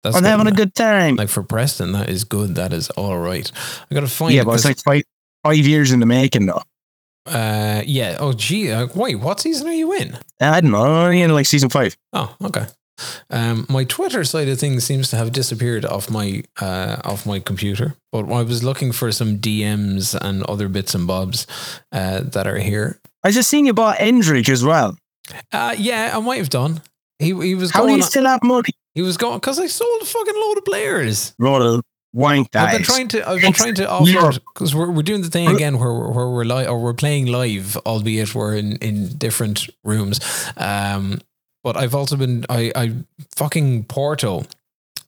That's 0.04 0.16
I'm 0.16 0.24
good. 0.24 0.30
having 0.30 0.48
a 0.48 0.52
good 0.52 0.74
time. 0.74 1.16
like 1.18 1.30
for 1.30 1.44
Preston, 1.44 1.92
that 1.92 2.10
is 2.10 2.24
good. 2.24 2.56
That 2.56 2.74
is 2.74 2.90
all 2.92 3.18
right. 3.19 3.52
I 3.92 3.94
gotta 3.94 4.08
find 4.08 4.34
yeah, 4.34 4.42
it 4.42 4.46
but 4.46 4.54
it's 4.56 4.66
like 4.66 4.78
five 4.80 5.04
five 5.44 5.58
years 5.58 5.92
in 5.92 6.00
the 6.00 6.06
making 6.06 6.48
though. 6.48 6.62
uh 7.28 7.84
yeah. 7.86 8.18
Oh 8.20 8.34
gee, 8.34 8.72
uh, 8.72 8.88
wait, 8.96 9.16
what 9.16 9.40
season 9.40 9.68
are 9.68 9.74
you 9.74 9.94
in? 9.94 10.18
I 10.40 10.62
don't 10.62 10.72
know, 10.72 10.81
I'm 10.81 11.06
only 11.06 11.22
in 11.22 11.31
like 11.34 11.46
season 11.46 11.70
five. 11.70 11.96
Oh, 12.13 12.36
okay. 12.44 12.66
Um, 13.30 13.66
my 13.70 13.84
Twitter 13.84 14.24
side 14.24 14.48
of 14.50 14.60
things 14.60 14.84
seems 14.84 15.10
to 15.10 15.18
have 15.18 15.32
disappeared 15.32 15.86
off 15.86 16.10
my 16.10 16.44
uh, 16.60 16.98
off 17.04 17.26
my 17.26 17.40
computer, 17.40 17.96
but 18.12 18.32
I 18.32 18.44
was 18.44 18.64
looking 18.64 18.92
for 18.92 19.12
some 19.12 19.40
DMs 19.40 20.18
and 20.20 20.44
other 20.44 20.68
bits 20.68 20.96
and 20.96 21.08
bobs 21.08 21.48
uh, 21.92 22.22
that 22.22 22.48
are 22.48 22.60
here. 22.60 23.00
I 23.24 23.32
just 23.32 23.50
seen 23.50 23.66
you 23.66 23.74
bought 23.74 23.98
Endrick 23.98 24.50
as 24.50 24.64
well. 24.64 24.98
Uh, 25.52 25.76
yeah, 25.78 26.12
I 26.16 26.20
might 26.20 26.38
have 26.38 26.50
done. 26.50 26.82
He 27.20 27.28
he 27.28 27.56
was 27.56 27.72
How 27.72 27.86
do 27.86 27.96
you 27.96 28.04
still 28.04 28.26
have 28.26 28.44
money? 28.44 28.70
he 28.96 29.02
was 29.02 29.18
going 29.18 29.38
because 29.40 29.60
I 29.60 29.68
sold 29.68 30.02
a 30.02 30.06
fucking 30.06 30.36
load 30.36 30.58
of 30.58 30.66
players. 30.66 31.36
Roll 31.38 31.82
wank 32.14 32.52
that. 32.52 32.68
I've 32.68 32.78
been 32.78 32.84
trying 32.84 33.08
to. 33.10 33.30
I've 33.30 33.42
been 33.42 33.54
trying 33.54 33.76
to 33.76 33.90
offer 33.90 34.40
because 34.54 34.74
we're 34.74 34.92
we're 34.92 35.04
doing 35.04 35.22
the 35.22 35.30
thing 35.30 35.48
again 35.48 35.78
where 35.80 35.94
we're, 35.94 36.12
where 36.12 36.30
we're 36.30 36.44
live 36.46 36.70
or 36.70 36.80
we're 36.80 36.94
playing 36.94 37.28
live, 37.28 37.78
albeit 37.86 38.34
we're 38.34 38.56
in 38.56 38.78
in 38.78 39.18
different 39.18 39.70
rooms. 39.84 40.20
Um, 40.58 41.20
but 41.68 41.75
I've 41.75 41.94
also 41.94 42.16
been 42.16 42.46
I 42.48 42.72
I 42.74 42.94
fucking 43.36 43.84
Porto. 43.96 44.46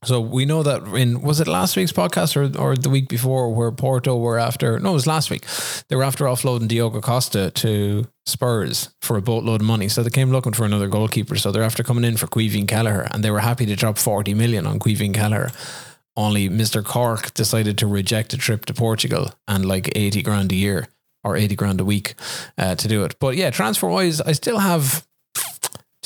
So 0.03 0.19
we 0.19 0.43
know 0.43 0.61
that 0.63 0.83
in 0.93 1.21
was 1.21 1.39
it 1.39 1.47
last 1.47 1.77
week's 1.77 1.93
podcast 1.93 2.35
or, 2.35 2.43
or 2.61 2.75
the 2.75 2.89
week 2.89 3.07
before 3.07 3.53
where 3.53 3.71
Porto 3.71 4.17
were 4.17 4.37
after 4.37 4.77
no 4.77 4.89
it 4.89 4.93
was 4.93 5.07
last 5.07 5.29
week 5.29 5.45
they 5.87 5.95
were 5.95 6.03
after 6.03 6.25
offloading 6.25 6.67
Diogo 6.67 6.99
Costa 6.99 7.49
to 7.63 8.05
Spurs 8.25 8.89
for 9.01 9.15
a 9.15 9.21
boatload 9.21 9.61
of 9.61 9.67
money 9.67 9.87
so 9.87 10.03
they 10.03 10.09
came 10.09 10.31
looking 10.31 10.53
for 10.53 10.65
another 10.65 10.89
goalkeeper 10.89 11.37
so 11.37 11.49
they're 11.49 11.69
after 11.71 11.83
coming 11.83 12.03
in 12.03 12.17
for 12.17 12.27
Caoimhín 12.27 12.67
Kelleher 12.67 13.07
and 13.11 13.23
they 13.23 13.31
were 13.31 13.39
happy 13.39 13.65
to 13.65 13.75
drop 13.75 13.97
40 13.97 14.33
million 14.33 14.67
on 14.67 14.79
Caoimhín 14.79 15.13
Kelleher 15.13 15.49
only 16.17 16.49
Mr. 16.49 16.83
Cork 16.83 17.33
decided 17.33 17.77
to 17.77 17.87
reject 17.87 18.33
a 18.33 18.37
trip 18.37 18.65
to 18.65 18.73
Portugal 18.73 19.31
and 19.47 19.65
like 19.65 19.89
80 19.95 20.21
grand 20.23 20.51
a 20.51 20.55
year 20.55 20.87
or 21.23 21.35
80 21.35 21.55
grand 21.55 21.81
a 21.81 21.85
week 21.85 22.15
uh, 22.57 22.75
to 22.75 22.87
do 22.87 23.03
it. 23.03 23.15
But 23.19 23.35
yeah, 23.35 23.49
transfer 23.49 23.87
wise, 23.87 24.21
I 24.21 24.31
still 24.33 24.59
have 24.59 25.05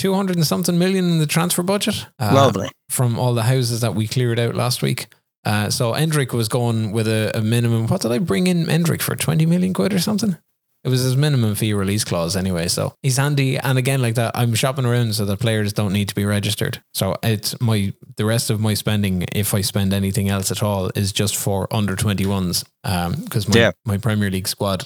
200 0.04 0.36
and 0.36 0.46
something 0.46 0.78
million 0.78 1.06
in 1.10 1.20
the 1.20 1.26
transfer 1.26 1.64
budget 1.64 2.08
uh, 2.20 2.32
Lovely. 2.34 2.70
from 2.90 3.18
all 3.18 3.34
the 3.34 3.44
houses 3.44 3.80
that 3.80 3.96
we 3.96 4.06
cleared 4.06 4.38
out 4.38 4.54
last 4.54 4.82
week. 4.82 5.08
Uh, 5.46 5.70
so 5.70 5.94
Endrick 5.94 6.34
was 6.34 6.50
going 6.50 6.92
with 6.92 7.08
a, 7.08 7.32
a 7.34 7.42
minimum. 7.42 7.88
What 7.88 8.02
did 8.02 8.12
I 8.12 8.18
bring 8.20 8.48
in 8.48 8.66
Endrick 8.66 9.02
for? 9.02 9.16
20 9.16 9.46
million 9.46 9.74
quid 9.74 9.94
or 9.94 10.00
something? 10.00 10.38
It 10.84 10.90
was 10.90 11.04
his 11.04 11.16
minimum 11.16 11.56
fee 11.56 11.74
release 11.74 12.04
clause 12.04 12.36
anyway. 12.36 12.68
So 12.68 12.94
he's 13.02 13.16
handy. 13.16 13.58
And 13.58 13.78
again, 13.78 14.02
like 14.02 14.16
that, 14.16 14.34
I'm 14.36 14.54
shopping 14.56 14.86
around 14.86 15.16
so 15.16 15.24
the 15.24 15.38
players 15.38 15.72
don't 15.72 15.94
need 15.94 16.10
to 16.10 16.16
be 16.16 16.26
registered. 16.26 16.84
So 16.94 17.16
it's 17.24 17.60
my, 17.62 17.94
the 18.18 18.26
rest 18.26 18.50
of 18.50 18.60
my 18.60 18.74
spending, 18.74 19.24
if 19.32 19.54
I 19.54 19.62
spend 19.62 19.94
anything 19.94 20.28
else 20.28 20.52
at 20.52 20.62
all, 20.62 20.92
is 20.96 21.14
just 21.14 21.38
for 21.38 21.74
under 21.74 21.96
21s. 21.96 22.66
Um, 22.84 23.14
because 23.24 23.48
my, 23.48 23.58
Yeah. 23.58 23.72
my 23.86 23.98
Premier 23.98 24.30
League 24.30 24.50
squad, 24.50 24.86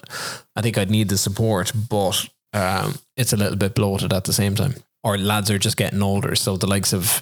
I 0.55 0.61
think 0.61 0.77
I'd 0.77 0.91
need 0.91 1.09
the 1.09 1.17
support, 1.17 1.71
but 1.89 2.27
um, 2.53 2.99
it's 3.15 3.33
a 3.33 3.37
little 3.37 3.57
bit 3.57 3.73
bloated 3.73 4.13
at 4.13 4.25
the 4.25 4.33
same 4.33 4.53
time. 4.53 4.75
Or 5.03 5.17
lads 5.17 5.49
are 5.51 5.59
just 5.59 5.77
getting 5.77 6.01
older. 6.01 6.35
So 6.35 6.57
the 6.57 6.67
likes 6.67 6.91
of 6.91 7.21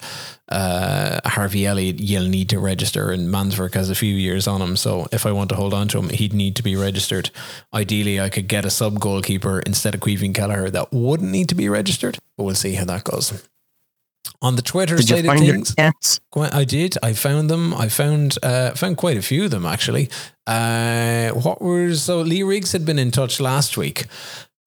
uh, 0.49 1.19
Harvey 1.25 1.65
Elliott, 1.65 1.99
you'll 1.99 2.29
need 2.29 2.49
to 2.49 2.59
register, 2.59 3.11
and 3.11 3.29
Mansverk 3.29 3.73
has 3.73 3.89
a 3.89 3.95
few 3.95 4.13
years 4.13 4.47
on 4.47 4.61
him. 4.61 4.75
So 4.75 5.07
if 5.11 5.25
I 5.25 5.31
want 5.31 5.49
to 5.49 5.55
hold 5.55 5.73
on 5.73 5.87
to 5.89 5.99
him, 5.99 6.09
he'd 6.09 6.33
need 6.33 6.55
to 6.55 6.63
be 6.63 6.75
registered. 6.75 7.31
Ideally, 7.73 8.19
I 8.19 8.29
could 8.29 8.47
get 8.47 8.65
a 8.65 8.69
sub 8.69 8.99
goalkeeper 8.99 9.59
instead 9.59 9.93
of 9.93 10.01
Caoimhín 10.01 10.33
Kelleher 10.33 10.69
that 10.69 10.91
wouldn't 10.91 11.31
need 11.31 11.49
to 11.49 11.55
be 11.55 11.69
registered, 11.69 12.17
but 12.37 12.43
we'll 12.43 12.55
see 12.55 12.73
how 12.73 12.85
that 12.85 13.03
goes. 13.03 13.43
On 14.41 14.55
the 14.55 14.61
Twitter 14.61 14.97
Did 14.97 15.07
side 15.07 15.25
of 15.25 15.39
things, 15.39 15.75
I 16.35 16.65
did. 16.65 16.97
I 17.01 17.13
found 17.13 17.49
them. 17.49 17.73
I 17.73 17.89
found 17.89 18.37
uh, 18.43 18.71
found 18.71 18.97
quite 18.97 19.17
a 19.17 19.21
few 19.21 19.45
of 19.45 19.51
them 19.51 19.65
actually. 19.65 20.09
Uh, 20.45 21.29
what 21.29 21.61
were 21.61 21.93
so 21.95 22.21
Lee 22.21 22.43
Riggs 22.43 22.71
had 22.71 22.85
been 22.85 22.99
in 22.99 23.11
touch 23.11 23.39
last 23.39 23.77
week. 23.77 24.05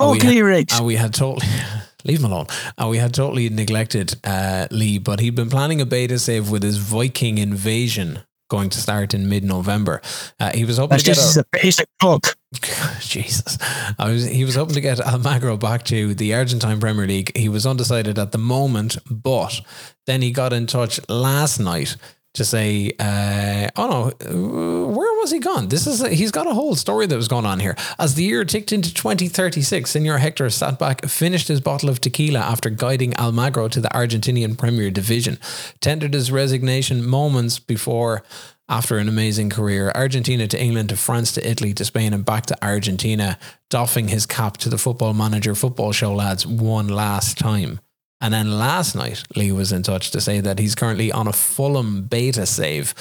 Oh, 0.00 0.12
Lee 0.12 0.42
Riggs, 0.42 0.76
and 0.76 0.86
we 0.86 0.96
had 0.96 1.12
totally 1.12 1.46
leave 2.04 2.20
him 2.20 2.26
alone. 2.26 2.46
And 2.76 2.90
we 2.90 2.98
had 2.98 3.14
totally 3.14 3.48
neglected 3.48 4.16
uh, 4.24 4.68
Lee, 4.70 4.98
but 4.98 5.20
he'd 5.20 5.34
been 5.34 5.50
planning 5.50 5.80
a 5.80 5.86
beta 5.86 6.18
save 6.18 6.50
with 6.50 6.62
his 6.62 6.78
Viking 6.78 7.38
invasion 7.38 8.20
going 8.48 8.70
to 8.70 8.80
start 8.80 9.14
in 9.14 9.28
mid 9.28 9.44
November. 9.44 10.00
Uh, 10.40 10.50
he 10.52 10.64
was 10.64 10.78
hoping 10.78 10.98
That's 10.98 11.04
to 11.04 11.10
get 11.10 11.36
a, 11.36 11.40
a 11.40 11.62
basic 11.62 11.88
cook. 12.00 12.36
Jesus. 13.00 13.58
I 13.98 14.10
was 14.10 14.24
he 14.24 14.44
was 14.44 14.54
hoping 14.54 14.74
to 14.74 14.80
get 14.80 14.98
Almagro 14.98 15.60
back 15.60 15.84
to 15.84 16.14
the 16.14 16.34
Argentine 16.34 16.80
Premier 16.80 17.06
League. 17.06 17.36
He 17.36 17.48
was 17.48 17.66
undecided 17.66 18.18
at 18.18 18.32
the 18.32 18.38
moment, 18.38 18.96
but 19.10 19.60
then 20.06 20.22
he 20.22 20.30
got 20.30 20.52
in 20.52 20.66
touch 20.66 20.98
last 21.08 21.60
night 21.60 21.96
to 22.38 22.44
say, 22.44 22.92
uh, 22.98 23.68
"Oh 23.76 23.88
no, 23.88 24.02
uh, 24.26 24.88
where 24.88 25.12
was 25.20 25.30
he 25.30 25.38
gone? 25.38 25.68
This 25.68 25.86
is 25.86 26.02
a, 26.02 26.08
he's 26.08 26.32
got 26.32 26.46
a 26.46 26.54
whole 26.54 26.74
story 26.74 27.06
that 27.06 27.16
was 27.16 27.28
going 27.28 27.46
on 27.46 27.60
here." 27.60 27.76
As 27.98 28.14
the 28.14 28.24
year 28.24 28.44
ticked 28.44 28.72
into 28.72 28.92
2036, 28.92 29.90
Senor 29.90 30.18
Hector 30.18 30.50
sat 30.50 30.78
back, 30.78 31.04
finished 31.06 31.48
his 31.48 31.60
bottle 31.60 31.88
of 31.88 32.00
tequila 32.00 32.40
after 32.40 32.70
guiding 32.70 33.12
Almagro 33.12 33.70
to 33.70 33.80
the 33.80 33.90
Argentinian 33.90 34.56
Premier 34.56 34.90
Division, 34.90 35.38
tendered 35.80 36.14
his 36.14 36.32
resignation 36.32 37.04
moments 37.04 37.58
before 37.58 38.24
after 38.68 38.98
an 38.98 39.08
amazing 39.08 39.50
career. 39.50 39.90
Argentina 39.94 40.46
to 40.46 40.60
England 40.60 40.90
to 40.90 40.96
France 40.96 41.32
to 41.32 41.48
Italy 41.48 41.72
to 41.74 41.84
Spain 41.84 42.12
and 42.12 42.24
back 42.24 42.46
to 42.46 42.64
Argentina, 42.64 43.38
doffing 43.70 44.08
his 44.08 44.26
cap 44.26 44.56
to 44.58 44.68
the 44.68 44.78
football 44.78 45.14
manager 45.14 45.54
football 45.54 45.92
show 45.92 46.14
lads 46.14 46.46
one 46.46 46.88
last 46.88 47.38
time. 47.38 47.80
And 48.20 48.34
then 48.34 48.58
last 48.58 48.96
night, 48.96 49.22
Lee 49.36 49.52
was 49.52 49.70
in 49.70 49.84
touch 49.84 50.10
to 50.10 50.20
say 50.20 50.40
that 50.40 50.58
he's 50.58 50.74
currently 50.74 51.12
on 51.12 51.28
a 51.28 51.32
Fulham 51.32 52.02
beta 52.02 52.46
save, 52.46 52.92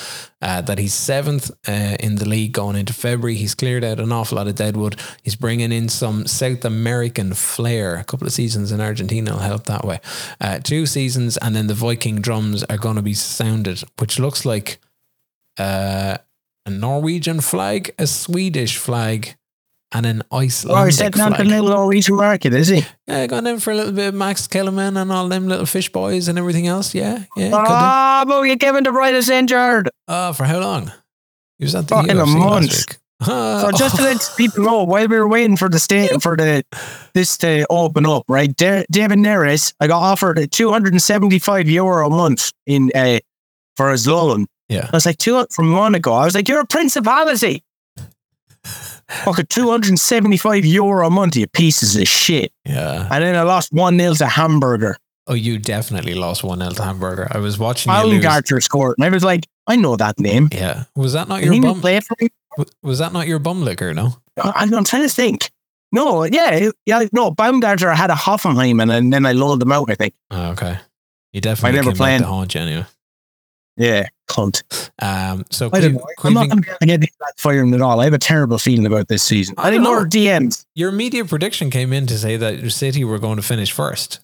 uh, 0.43 0.61
that 0.61 0.77
he's 0.77 0.93
seventh 0.93 1.49
uh, 1.67 1.97
in 1.99 2.15
the 2.15 2.29
league 2.29 2.51
going 2.51 2.75
into 2.75 2.93
February. 2.93 3.35
He's 3.35 3.55
cleared 3.55 3.83
out 3.83 3.99
an 3.99 4.11
awful 4.11 4.35
lot 4.37 4.47
of 4.47 4.55
deadwood. 4.55 4.99
He's 5.23 5.35
bringing 5.35 5.71
in 5.71 5.89
some 5.89 6.27
South 6.27 6.63
American 6.63 7.33
flair. 7.33 7.95
A 7.95 8.03
couple 8.03 8.27
of 8.27 8.33
seasons 8.33 8.71
in 8.71 8.79
Argentina 8.79 9.31
will 9.31 9.39
help 9.39 9.63
that 9.65 9.83
way. 9.83 9.99
Uh, 10.39 10.59
two 10.59 10.85
seasons, 10.85 11.35
and 11.37 11.55
then 11.55 11.65
the 11.65 11.73
Viking 11.73 12.21
drums 12.21 12.63
are 12.65 12.77
going 12.77 12.97
to 12.97 13.01
be 13.01 13.15
sounded, 13.15 13.81
which 13.97 14.19
looks 14.19 14.45
like 14.45 14.77
uh, 15.57 16.17
a 16.67 16.69
Norwegian 16.69 17.41
flag, 17.41 17.93
a 17.97 18.05
Swedish 18.05 18.77
flag, 18.77 19.35
and 19.97 20.05
an 20.05 20.21
iceland. 20.31 20.77
Oh, 20.77 20.85
he's 20.85 21.01
Icelandic 21.01 21.15
setting 21.15 21.21
on 21.21 21.31
the 21.31 21.35
flag. 21.37 21.47
little 21.47 21.69
Norwegian 21.69 22.15
market, 22.15 22.53
is 22.53 22.67
he? 22.67 22.85
Yeah, 23.07 23.27
gone 23.27 23.47
in 23.47 23.59
for 23.59 23.71
a 23.71 23.75
little 23.75 23.91
bit 23.93 24.07
of 24.09 24.13
Max 24.15 24.47
Kellerman 24.47 24.95
and 24.97 25.11
all 25.11 25.27
them 25.27 25.47
little 25.47 25.65
fish 25.65 25.89
boys 25.91 26.27
and 26.27 26.37
everything 26.37 26.67
else. 26.67 26.93
Yeah, 26.95 27.23
yeah. 27.35 27.51
Ah, 27.53 28.23
but 28.27 28.41
you 28.43 28.57
Kevin 28.57 28.83
De 28.83 28.89
Bruyne 28.91 29.13
is 29.13 29.29
injured. 29.29 29.89
Oh, 30.07 30.33
for 30.33 30.45
how 30.45 30.59
long? 30.59 30.91
He 31.57 31.65
was 31.65 31.73
at 31.75 31.87
the 31.87 31.95
Fucking 31.95 32.11
a 32.11 32.13
UFC 32.13 32.25
last 32.25 32.37
month. 32.37 32.71
week. 32.89 32.97
So 33.25 33.71
just 33.75 33.95
to 33.95 34.03
let 34.03 34.29
people 34.37 34.63
know, 34.63 34.83
while 34.83 35.07
we 35.07 35.17
were 35.17 35.27
waiting 35.27 35.57
for 35.57 35.69
the 35.69 35.79
state 35.79 36.21
for 36.21 36.37
the 36.37 36.63
this 37.15 37.35
to 37.39 37.65
open 37.67 38.05
up, 38.05 38.23
right? 38.29 38.55
Da- 38.55 38.85
David 38.91 39.17
Neres, 39.17 39.73
I 39.79 39.87
got 39.87 40.01
offered 40.03 40.37
a 40.37 40.45
275 40.45 41.67
euro 41.67 42.05
a 42.05 42.09
month 42.11 42.51
in 42.67 42.91
uh, 42.93 43.17
for 43.75 43.89
his 43.89 44.05
loan. 44.07 44.45
yeah. 44.69 44.85
I 44.93 44.95
was 44.95 45.07
like, 45.07 45.17
two 45.17 45.43
from 45.51 45.69
Monaco. 45.69 46.11
I 46.11 46.25
was 46.25 46.35
like, 46.35 46.47
you're 46.47 46.59
a 46.59 46.65
principality. 46.67 47.63
Fucking 49.09 49.45
275 49.47 50.65
euro 50.65 51.07
a 51.07 51.09
month, 51.09 51.35
you 51.35 51.47
pieces 51.47 51.95
of 51.95 52.07
shit. 52.07 52.51
Yeah. 52.65 53.07
And 53.11 53.23
then 53.23 53.35
I 53.35 53.43
lost 53.43 53.71
1 53.71 53.97
0 53.97 54.13
to 54.15 54.27
Hamburger. 54.27 54.97
Oh, 55.27 55.33
you 55.33 55.57
definitely 55.57 56.13
lost 56.13 56.43
1 56.43 56.59
0 56.59 56.71
to 56.71 56.83
Hamburger. 56.83 57.27
I 57.31 57.37
was 57.39 57.57
watching. 57.57 57.91
Baumgartner 57.91 58.59
scored. 58.61 58.95
And 58.97 59.05
I 59.05 59.09
was 59.09 59.23
like, 59.23 59.47
I 59.67 59.75
know 59.75 59.95
that 59.95 60.19
name. 60.19 60.49
Yeah. 60.51 60.83
Was 60.95 61.13
that 61.13 61.27
not 61.27 61.41
Can 61.41 61.53
your 61.53 61.61
bum? 61.61 61.81
play 61.81 61.99
for 61.99 62.15
me? 62.21 62.29
Was 62.83 62.99
that 62.99 63.13
not 63.13 63.27
your 63.27 63.39
bum 63.39 63.63
liquor? 63.63 63.93
No. 63.93 64.17
Uh, 64.37 64.51
I- 64.55 64.63
I'm 64.63 64.83
trying 64.83 65.03
to 65.03 65.09
think. 65.09 65.51
No, 65.93 66.25
yeah, 66.25 66.69
yeah, 66.85 67.05
no. 67.13 67.31
Baumgartner 67.31 67.91
had 67.91 68.09
a 68.09 68.13
Hoffenheim 68.15 68.81
and, 68.81 68.91
and 68.91 69.13
then 69.13 69.25
I 69.25 69.31
lulled 69.31 69.61
them 69.61 69.71
out, 69.71 69.89
I 69.89 69.95
think. 69.95 70.13
Oh, 70.31 70.51
okay. 70.51 70.77
You 71.31 71.39
definitely 71.39 71.69
I 71.77 71.81
never 71.81 71.91
came 71.91 71.97
planned. 71.97 72.21
back 72.23 72.27
to 72.29 72.33
haunt 72.33 72.55
you 72.55 72.61
anyway. 72.61 72.85
Yeah, 73.77 74.07
cunt. 74.27 74.63
Um, 75.01 75.45
so 75.51 75.69
I 75.71 75.79
don't 75.81 76.01
Cleve- 76.17 76.33
know. 76.33 76.41
I'm 76.41 76.49
not 76.49 76.49
going 76.49 76.63
to 76.81 76.85
get 76.85 77.01
these 77.01 77.15
lads 77.21 77.39
firing 77.41 77.73
at 77.73 77.81
all. 77.81 77.99
I 77.99 78.05
have 78.05 78.13
a 78.13 78.17
terrible 78.17 78.57
feeling 78.57 78.85
about 78.87 79.07
this 79.07 79.21
season. 79.23 79.55
I 79.57 79.67
I 79.67 79.71
think 79.71 79.83
don't 79.83 79.93
more 79.93 80.03
know. 80.03 80.09
DMs. 80.09 80.65
your 80.75 80.91
media 80.91 81.23
prediction 81.25 81.69
came 81.69 81.93
in 81.93 82.07
to 82.07 82.17
say 82.17 82.37
that 82.37 82.71
City 82.71 83.03
were 83.03 83.19
going 83.19 83.35
to 83.37 83.43
finish 83.43 83.71
first. 83.71 84.19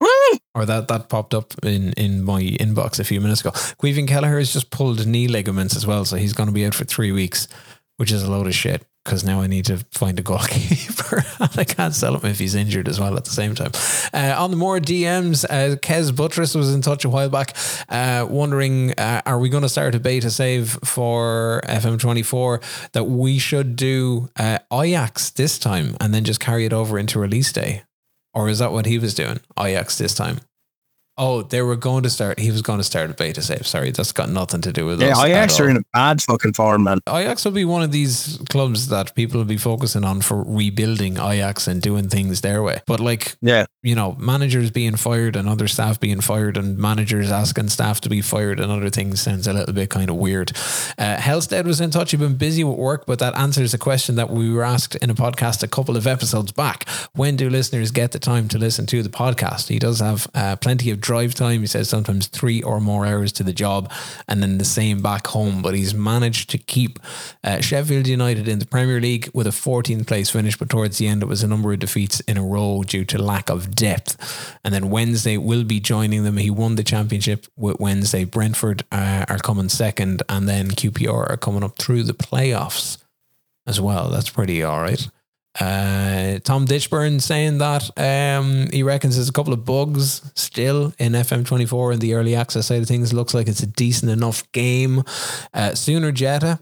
Really? 0.00 0.40
Or 0.54 0.64
that 0.64 0.88
that 0.88 1.08
popped 1.08 1.34
up 1.34 1.52
in, 1.64 1.92
in 1.94 2.22
my 2.22 2.40
inbox 2.42 2.98
a 3.00 3.04
few 3.04 3.20
minutes 3.20 3.40
ago. 3.42 3.50
Caoimhín 3.50 4.08
Kelleher 4.08 4.38
has 4.38 4.52
just 4.52 4.70
pulled 4.70 5.06
knee 5.06 5.28
ligaments 5.28 5.76
as 5.76 5.86
well, 5.86 6.04
so 6.04 6.16
he's 6.16 6.32
going 6.32 6.48
to 6.48 6.52
be 6.54 6.64
out 6.64 6.74
for 6.74 6.84
three 6.84 7.12
weeks, 7.12 7.48
which 7.98 8.10
is 8.10 8.22
a 8.22 8.30
load 8.30 8.46
of 8.46 8.54
shit. 8.54 8.82
Because 9.04 9.24
now 9.24 9.40
I 9.40 9.46
need 9.46 9.64
to 9.64 9.78
find 9.92 10.18
a 10.18 10.22
goalkeeper, 10.22 11.24
I 11.56 11.64
can't 11.64 11.94
sell 11.94 12.16
him 12.16 12.30
if 12.30 12.38
he's 12.38 12.54
injured 12.54 12.86
as 12.86 13.00
well 13.00 13.16
at 13.16 13.24
the 13.24 13.30
same 13.30 13.54
time. 13.54 13.72
Uh, 14.12 14.34
on 14.40 14.50
the 14.50 14.58
more 14.58 14.78
DMs, 14.78 15.44
uh, 15.44 15.76
Kez 15.76 16.14
Buttress 16.14 16.54
was 16.54 16.74
in 16.74 16.82
touch 16.82 17.04
a 17.04 17.08
while 17.08 17.30
back, 17.30 17.56
uh, 17.88 18.26
wondering, 18.28 18.92
uh, 18.98 19.22
are 19.24 19.38
we 19.38 19.48
going 19.48 19.62
to 19.62 19.70
start 19.70 19.94
a 19.94 20.00
beta 20.00 20.30
save 20.30 20.78
for 20.84 21.62
FM24 21.64 22.90
that 22.92 23.04
we 23.04 23.38
should 23.38 23.74
do 23.74 24.28
uh, 24.36 24.58
Ajax 24.72 25.30
this 25.30 25.58
time 25.58 25.96
and 25.98 26.12
then 26.12 26.24
just 26.24 26.40
carry 26.40 26.66
it 26.66 26.72
over 26.72 26.98
into 26.98 27.18
release 27.18 27.52
day? 27.52 27.84
Or 28.34 28.48
is 28.48 28.58
that 28.58 28.70
what 28.70 28.86
he 28.86 28.98
was 28.98 29.14
doing? 29.14 29.40
Ajax 29.58 29.96
this 29.98 30.14
time. 30.14 30.40
Oh, 31.22 31.42
they 31.42 31.60
were 31.60 31.76
going 31.76 32.02
to 32.04 32.10
start. 32.10 32.38
He 32.38 32.50
was 32.50 32.62
going 32.62 32.78
to 32.78 32.84
start 32.84 33.10
a 33.10 33.14
beta 33.14 33.42
save. 33.42 33.66
Sorry, 33.66 33.90
that's 33.90 34.10
got 34.12 34.30
nothing 34.30 34.62
to 34.62 34.72
do 34.72 34.86
with 34.86 35.02
Yeah, 35.02 35.08
us. 35.12 35.18
at 35.18 35.26
Ajax 35.26 35.60
are 35.60 35.68
in 35.68 35.76
a 35.76 35.82
bad 35.92 36.22
fucking 36.22 36.54
form, 36.54 36.84
man. 36.84 37.00
Ajax 37.06 37.44
will 37.44 37.52
be 37.52 37.66
one 37.66 37.82
of 37.82 37.92
these 37.92 38.38
clubs 38.48 38.88
that 38.88 39.14
people 39.14 39.36
will 39.38 39.44
be 39.44 39.58
focusing 39.58 40.02
on 40.02 40.22
for 40.22 40.42
rebuilding 40.42 41.18
Ajax 41.18 41.68
and 41.68 41.82
doing 41.82 42.08
things 42.08 42.40
their 42.40 42.62
way. 42.62 42.80
But 42.86 43.00
like, 43.00 43.36
Yeah. 43.42 43.66
you 43.82 43.94
know, 43.94 44.16
managers 44.18 44.70
being 44.70 44.96
fired 44.96 45.36
and 45.36 45.46
other 45.46 45.68
staff 45.68 46.00
being 46.00 46.22
fired 46.22 46.56
and 46.56 46.78
managers 46.78 47.30
asking 47.30 47.68
staff 47.68 48.00
to 48.00 48.08
be 48.08 48.22
fired 48.22 48.58
and 48.58 48.72
other 48.72 48.88
things 48.88 49.20
sounds 49.20 49.46
a 49.46 49.52
little 49.52 49.74
bit 49.74 49.90
kind 49.90 50.08
of 50.08 50.16
weird. 50.16 50.52
Uh, 50.96 51.16
Hellstead 51.18 51.64
was 51.66 51.82
in 51.82 51.90
touch. 51.90 52.12
You've 52.14 52.20
been 52.20 52.36
busy 52.38 52.64
with 52.64 52.78
work, 52.78 53.04
but 53.06 53.18
that 53.18 53.36
answers 53.36 53.74
a 53.74 53.78
question 53.78 54.14
that 54.16 54.30
we 54.30 54.50
were 54.50 54.64
asked 54.64 54.94
in 54.96 55.10
a 55.10 55.14
podcast 55.14 55.62
a 55.62 55.68
couple 55.68 55.98
of 55.98 56.06
episodes 56.06 56.52
back. 56.52 56.88
When 57.12 57.36
do 57.36 57.50
listeners 57.50 57.90
get 57.90 58.12
the 58.12 58.18
time 58.18 58.48
to 58.48 58.56
listen 58.58 58.86
to 58.86 59.02
the 59.02 59.10
podcast? 59.10 59.68
He 59.68 59.78
does 59.78 60.00
have 60.00 60.26
uh, 60.34 60.56
plenty 60.56 60.90
of 60.90 61.00
drive 61.10 61.34
time. 61.34 61.60
He 61.60 61.66
says 61.66 61.88
sometimes 61.88 62.28
three 62.28 62.62
or 62.62 62.80
more 62.80 63.04
hours 63.04 63.32
to 63.32 63.42
the 63.42 63.52
job 63.52 63.90
and 64.28 64.40
then 64.40 64.58
the 64.58 64.64
same 64.64 65.02
back 65.02 65.26
home. 65.26 65.60
But 65.60 65.74
he's 65.74 65.92
managed 65.92 66.50
to 66.50 66.58
keep 66.58 67.00
uh, 67.42 67.60
Sheffield 67.60 68.06
United 68.06 68.46
in 68.46 68.60
the 68.60 68.66
Premier 68.66 69.00
League 69.00 69.28
with 69.34 69.48
a 69.48 69.50
14th 69.50 70.06
place 70.06 70.30
finish, 70.30 70.56
but 70.56 70.70
towards 70.70 70.98
the 70.98 71.08
end 71.08 71.24
it 71.24 71.26
was 71.26 71.42
a 71.42 71.48
number 71.48 71.72
of 71.72 71.80
defeats 71.80 72.20
in 72.20 72.36
a 72.36 72.44
row 72.44 72.84
due 72.86 73.04
to 73.06 73.20
lack 73.20 73.50
of 73.50 73.74
depth. 73.74 74.56
And 74.62 74.72
then 74.72 74.88
Wednesday 74.88 75.36
will 75.36 75.64
be 75.64 75.80
joining 75.80 76.22
them. 76.22 76.36
He 76.36 76.48
won 76.48 76.76
the 76.76 76.84
championship 76.84 77.48
with 77.56 77.80
Wednesday. 77.80 78.22
Brentford 78.22 78.84
uh, 78.92 79.24
are 79.28 79.38
coming 79.38 79.68
second, 79.68 80.22
and 80.28 80.48
then 80.48 80.70
QPR 80.70 81.28
are 81.28 81.36
coming 81.36 81.64
up 81.64 81.76
through 81.76 82.04
the 82.04 82.14
playoffs 82.14 82.98
as 83.66 83.80
well. 83.80 84.10
That's 84.10 84.30
pretty 84.30 84.62
all 84.62 84.80
right. 84.80 85.08
Uh, 85.58 86.38
Tom 86.44 86.64
Ditchburn 86.66 87.20
saying 87.20 87.58
that 87.58 87.90
um, 87.98 88.68
he 88.72 88.82
reckons 88.82 89.16
there's 89.16 89.28
a 89.28 89.32
couple 89.32 89.52
of 89.52 89.64
bugs 89.64 90.22
still 90.34 90.92
in 90.98 91.12
FM24 91.12 91.94
in 91.94 91.98
the 91.98 92.14
early 92.14 92.34
access 92.36 92.66
side 92.66 92.82
of 92.82 92.88
things. 92.88 93.12
Looks 93.12 93.34
like 93.34 93.48
it's 93.48 93.62
a 93.62 93.66
decent 93.66 94.12
enough 94.12 94.50
game. 94.52 95.02
Uh, 95.52 95.74
Sooner 95.74 96.12
Jetta 96.12 96.60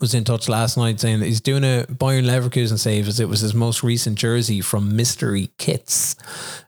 was 0.00 0.12
in 0.14 0.24
touch 0.24 0.48
last 0.48 0.76
night 0.76 0.98
saying 1.00 1.20
that 1.20 1.26
he's 1.26 1.40
doing 1.40 1.62
a 1.64 1.84
Bayern 1.88 2.24
Leverkusen 2.26 2.78
save 2.78 3.06
as 3.08 3.20
it 3.20 3.28
was 3.28 3.40
his 3.40 3.54
most 3.54 3.82
recent 3.82 4.18
jersey 4.18 4.60
from 4.60 4.96
Mystery 4.96 5.50
Kits. 5.58 6.16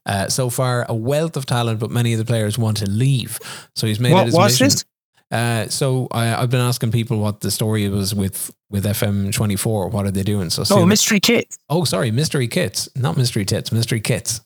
Uh, 0.06 0.28
so 0.28 0.48
far, 0.48 0.86
a 0.88 0.94
wealth 0.94 1.36
of 1.36 1.44
talent, 1.46 1.80
but 1.80 1.90
many 1.90 2.12
of 2.12 2.18
the 2.18 2.24
players 2.24 2.56
want 2.58 2.76
to 2.78 2.88
leave. 2.88 3.38
So 3.74 3.86
he's 3.86 4.00
made 4.00 4.12
it 4.12 4.14
What 4.14 4.26
his 4.26 4.34
was 4.34 4.52
mission. 4.52 4.64
this? 4.66 4.84
Uh, 5.32 5.66
so 5.68 6.06
I, 6.10 6.34
I've 6.34 6.50
been 6.50 6.60
asking 6.60 6.92
people 6.92 7.18
what 7.18 7.40
the 7.40 7.50
story 7.50 7.88
was 7.88 8.14
with 8.14 8.54
with 8.70 8.84
FM24. 8.84 9.90
What 9.90 10.04
are 10.06 10.10
they 10.10 10.22
doing? 10.22 10.50
So 10.50 10.62
Oh, 10.70 10.84
mystery 10.86 11.20
kits. 11.20 11.56
Oh, 11.70 11.84
sorry, 11.84 12.10
mystery 12.10 12.48
kits, 12.48 12.88
not 12.94 13.16
mystery 13.16 13.44
tits, 13.46 13.72
mystery 13.72 14.00
kits. 14.00 14.40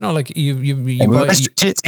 No, 0.00 0.12
like 0.12 0.36
you, 0.36 0.56
you, 0.58 0.76
you, 0.76 1.08
Well, 1.08 1.26
buy, 1.26 1.34
kit. 1.56 1.80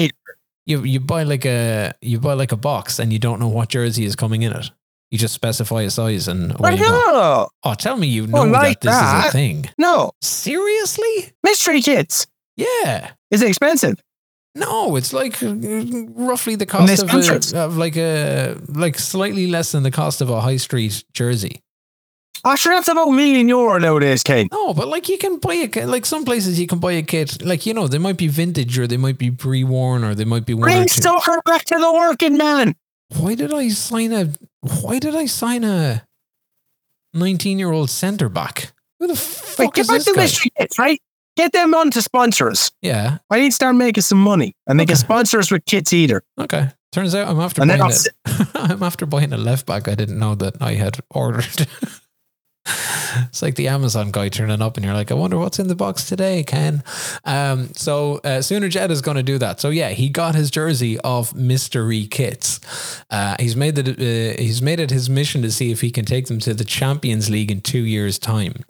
you, 0.67 0.83
you 0.83 1.01
buy 1.01 1.23
like 1.25 1.45
a, 1.47 1.93
you 2.01 2.19
buy 2.21 2.35
like 2.35 2.53
a 2.53 2.57
box, 2.57 2.99
and 2.99 3.13
you 3.13 3.19
don't 3.19 3.39
know 3.41 3.49
what 3.49 3.69
jersey 3.69 4.05
is 4.05 4.17
coming 4.17 4.43
in 4.43 4.53
it. 4.53 4.71
You 5.11 5.19
just 5.19 5.35
specify 5.35 5.83
a 5.83 5.91
size, 5.91 6.27
and 6.29 6.53
away 6.59 6.75
you 6.75 6.85
go. 6.85 7.49
Oh, 7.63 7.75
tell 7.75 7.97
me 7.97 8.09
you 8.09 8.27
know 8.27 8.43
like 8.45 8.81
that 8.81 8.91
this 8.91 8.97
is 8.97 9.29
a 9.29 9.33
thing. 9.33 9.71
no, 9.79 10.11
Seriously? 10.23 11.33
mystery 11.45 11.81
kits. 11.83 12.27
Yeah. 12.57 13.11
Is 13.31 13.43
it 13.43 13.49
expensive? 13.49 14.01
No, 14.57 14.97
it's 14.97 15.13
like 15.13 15.43
uh, 15.43 15.55
roughly 16.15 16.57
the 16.57 16.65
cost 16.65 17.03
of, 17.03 17.13
a, 17.13 17.59
of 17.65 17.77
like 17.77 17.97
a 17.97 18.57
like 18.69 18.99
slightly 18.99 19.47
less 19.47 19.73
than 19.73 19.83
the 19.83 19.91
cost 19.91 20.23
of 20.23 20.31
a 20.31 20.41
high 20.41 20.57
street 20.57 21.05
jersey. 21.13 21.61
I 22.43 22.55
sure 22.55 22.75
that's 22.75 22.89
about 22.89 23.09
a 23.09 23.13
million 23.13 23.49
euro 23.49 23.79
nowadays, 23.79 24.23
Kane. 24.23 24.49
No, 24.51 24.73
but 24.73 24.89
like 24.89 25.09
you 25.09 25.19
can 25.19 25.39
buy 25.39 25.55
a 25.55 25.69
kit. 25.69 25.89
Like 25.89 26.07
some 26.07 26.25
places 26.25 26.59
you 26.59 26.67
can 26.67 26.79
buy 26.79 26.93
a 26.93 27.03
kit. 27.03 27.45
Like 27.45 27.67
you 27.67 27.75
know, 27.75 27.87
they 27.87 27.99
might 27.99 28.17
be 28.17 28.29
vintage 28.29 28.79
or 28.79 28.87
they 28.87 28.97
might 28.97 29.19
be 29.19 29.31
pre-worn 29.31 30.05
or 30.05 30.15
they 30.15 30.25
might 30.25 30.47
be 30.47 30.55
Bring 30.55 30.89
soccer 30.89 31.43
back 31.45 31.65
to 31.67 31.79
the 31.79 31.93
working 31.93 32.39
man. 32.39 32.75
Why 33.19 33.35
did 33.35 33.53
I 33.53 33.69
sign 33.69 34.13
a? 34.13 34.33
Why 34.61 34.99
did 34.99 35.15
I 35.15 35.27
sign 35.27 35.65
a 35.65 36.07
nineteen-year-old 37.13 37.91
centre 37.91 38.31
back? 38.31 38.73
Who 39.01 39.09
the 39.09 39.13
Wait, 39.13 39.19
fuck 39.19 39.75
get 39.75 39.83
is 39.83 39.89
this 39.89 40.07
guy? 40.07 40.23
mystery 40.23 40.51
right? 40.79 41.01
Get 41.37 41.53
them 41.53 41.75
on 41.75 41.91
to 41.91 42.01
sponsor 42.03 42.49
us. 42.49 42.71
Yeah. 42.81 43.19
I 43.31 43.41
need 43.41 43.51
to 43.51 43.55
start 43.55 43.77
making 43.77 44.03
some 44.03 44.21
money, 44.21 44.55
and 44.67 44.81
they 44.81 44.87
can 44.87 44.97
sponsor 44.97 45.39
us 45.39 45.51
with 45.51 45.65
kits 45.67 45.93
either. 45.93 46.23
Okay. 46.41 46.71
Turns 46.93 47.15
out 47.15 47.29
I'm 47.29 47.41
after 47.41 47.61
And 47.61 47.69
buying 47.69 47.91
it. 47.91 48.09
I'm 48.55 48.83
after 48.83 49.05
buying 49.05 49.33
a 49.33 49.37
left 49.37 49.67
back. 49.67 49.87
I 49.87 49.95
didn't 49.95 50.19
know 50.19 50.35
that 50.37 50.63
I 50.63 50.75
had 50.75 50.99
ordered. 51.11 51.45
it's 52.67 53.43
like 53.43 53.57
the 53.57 53.69
Amazon 53.69 54.11
guy 54.11 54.31
turning 54.31 54.63
up, 54.63 54.79
and 54.79 54.85
you're 54.87 54.95
like, 54.95 55.11
I 55.11 55.15
wonder 55.15 55.37
what's 55.37 55.59
in 55.59 55.69
the 55.69 55.75
box 55.75 56.09
today, 56.09 56.43
Ken. 56.43 56.83
Um, 57.25 57.71
so 57.75 58.21
uh, 58.25 58.41
Sooner 58.41 58.71
Jet 58.71 58.91
is 58.91 59.03
going 59.03 59.19
to 59.19 59.23
do 59.23 59.37
that. 59.37 59.61
So 59.61 59.69
yeah, 59.69 59.91
he 59.91 60.09
got 60.09 60.35
his 60.35 60.51
jersey 60.51 60.99
of 61.01 61.35
mystery 61.35 62.07
kits. 62.07 62.61
Uh, 63.11 63.37
he's 63.39 63.57
made 63.57 63.77
it. 63.79 63.89
Uh, 63.89 64.41
he's 64.41 64.63
made 64.63 64.81
it 64.81 64.91
his 64.91 65.11
mission 65.11 65.43
to 65.43 65.51
see 65.51 65.71
if 65.71 65.83
he 65.83 65.91
can 65.91 66.07
take 66.07 66.29
them 66.29 66.39
to 66.41 66.55
the 66.55 66.65
Champions 66.65 67.29
League 67.29 67.51
in 67.51 67.61
two 67.61 67.85
years' 67.85 68.19
time. 68.19 68.65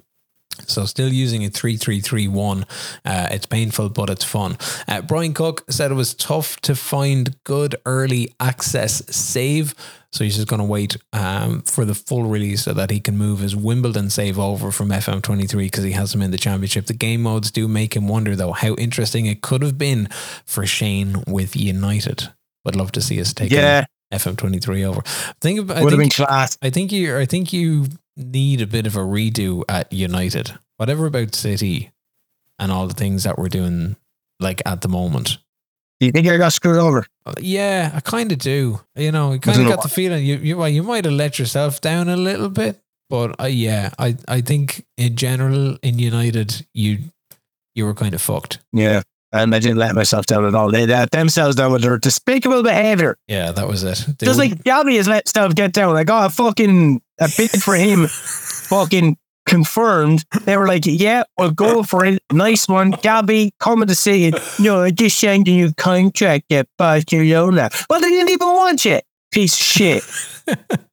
So 0.67 0.85
still 0.85 1.13
using 1.13 1.45
a 1.45 1.51
3331. 1.51 2.65
Uh, 3.05 3.29
it's 3.31 3.47
painful, 3.47 3.91
but 3.91 4.11
it's 4.11 4.25
fun. 4.25 4.57
Uh, 4.89 5.03
Brian 5.03 5.35
Cook 5.35 5.65
said 5.71 5.91
it 5.91 5.95
was 5.95 6.15
tough 6.15 6.61
to 6.63 6.75
find 6.75 7.37
good 7.45 7.77
early 7.85 8.35
access 8.41 9.03
save. 9.15 9.75
So 10.13 10.25
he's 10.25 10.37
just 10.37 10.49
going 10.49 10.61
to 10.61 10.67
wait 10.67 10.97
um, 11.13 11.61
for 11.63 11.85
the 11.85 11.95
full 11.95 12.25
release 12.25 12.63
so 12.63 12.73
that 12.73 12.91
he 12.91 13.01
can 13.01 13.19
move 13.19 13.41
his 13.41 13.55
Wimbledon 13.55 14.09
save 14.09 14.39
over 14.39 14.71
from 14.71 14.89
FM23 14.89 15.57
because 15.59 15.85
he 15.85 15.93
has 15.93 16.15
him 16.15 16.23
in 16.23 16.31
the 16.31 16.39
championship. 16.39 16.87
The 16.87 16.95
game 16.95 17.23
modes 17.23 17.51
do 17.51 17.69
make 17.69 17.95
him 17.95 18.09
wonder, 18.09 18.35
though, 18.35 18.53
how 18.53 18.75
interesting 18.77 19.27
it 19.27 19.43
could 19.43 19.63
have 19.63 19.77
been 19.77 20.09
for 20.47 20.65
Shane 20.65 21.23
with 21.27 21.55
United. 21.55 22.33
Would 22.65 22.77
love 22.77 22.93
to 22.93 23.03
see 23.03 23.21
us 23.21 23.35
take 23.35 23.53
Yeah, 23.53 23.85
FM23 24.13 24.85
over. 24.85 25.03
Think 25.41 25.61
about, 25.61 25.77
I 25.77 25.83
would 25.83 25.93
have 25.93 26.01
been 26.01 26.09
class. 26.09 26.57
I 26.63 26.71
think 26.71 26.93
you. 26.93 27.17
I 27.17 27.27
think 27.27 27.53
you 27.53 27.87
need 28.17 28.61
a 28.61 28.67
bit 28.67 28.87
of 28.87 28.97
a 28.97 29.01
redo 29.01 29.63
at 29.69 29.93
United. 29.93 30.59
Whatever 30.77 31.07
about 31.07 31.35
City 31.35 31.93
and 32.59 32.73
all 32.73 32.87
the 32.87 32.95
things 32.95 33.25
that 33.25 33.39
we're 33.39 33.49
doing, 33.49 33.97
like 34.41 34.63
at 34.67 34.81
the 34.81 34.89
moment. 34.89 35.39
Do 35.99 36.07
you 36.07 36.13
think 36.13 36.29
I 36.29 36.37
got 36.37 36.53
screwed 36.53 36.77
over? 36.77 37.07
Yeah, 37.41 37.91
I 37.95 38.01
kind 38.01 38.31
of 38.31 38.39
do. 38.39 38.81
You 38.97 39.13
know, 39.13 39.33
I 39.33 39.39
kind 39.39 39.61
of 39.61 39.69
got 39.69 39.83
the 39.83 39.89
feeling 39.89 40.25
you 40.25 40.37
you 40.37 40.57
well, 40.59 40.69
you 40.69 40.83
might 40.83 41.05
have 41.05 41.15
let 41.15 41.39
yourself 41.39 41.81
down 41.81 42.09
a 42.09 42.17
little 42.17 42.51
bit, 42.51 42.81
but 43.09 43.41
uh, 43.41 43.47
yeah, 43.47 43.91
I 43.99 44.17
I 44.29 44.43
think 44.43 44.85
in 44.99 45.17
general 45.17 45.79
in 45.83 45.99
United 45.99 46.67
you 46.75 46.99
you 47.75 47.85
were 47.87 47.95
kind 47.95 48.15
of 48.15 48.21
fucked. 48.21 48.59
Yeah. 48.73 49.03
And 49.33 49.55
I 49.55 49.59
didn't 49.59 49.79
let 49.79 49.95
myself 49.95 50.25
down 50.27 50.45
at 50.45 50.55
all. 50.55 50.71
They 50.71 50.87
let 50.87 51.11
themselves 51.11 51.57
down 51.57 51.73
with 51.73 51.83
their 51.83 51.99
despicable 51.99 52.63
behavior. 52.63 53.19
Yeah, 53.27 53.53
that 53.53 53.69
was 53.69 53.83
it. 53.83 54.07
They 54.19 54.27
Just 54.27 54.39
like 54.39 54.63
Gabby 54.65 54.97
has 54.97 55.09
let 55.09 55.27
himself 55.27 55.55
get 55.55 55.73
down. 55.73 55.93
Like, 55.93 56.09
oh, 56.09 56.29
fucking 56.29 57.03
a 57.21 57.29
bid 57.37 57.51
for 57.63 57.75
him 57.75 58.07
fucking 58.07 59.17
confirmed. 59.47 60.25
They 60.45 60.57
were 60.57 60.67
like, 60.67 60.83
yeah, 60.87 61.23
we'll 61.39 61.53
go 61.53 61.83
for 61.83 62.05
it. 62.05 62.21
Nice 62.33 62.69
one. 62.69 62.91
Gabby, 62.91 63.53
coming 63.61 63.87
to 63.89 63.95
say 63.95 64.25
it. 64.25 64.35
No, 64.59 64.83
I 64.83 64.91
just 64.91 65.19
signed 65.19 65.47
a 65.49 65.53
new 65.53 65.73
contract 65.75 66.51
at 66.53 66.67
Barcelona. 66.79 67.71
Well, 67.89 68.01
they 68.01 68.11
didn't 68.11 68.31
even 68.31 68.49
want 68.49 68.85
it. 68.87 69.05
Piece 69.33 69.55
of 69.55 69.65
shit. 69.65 70.03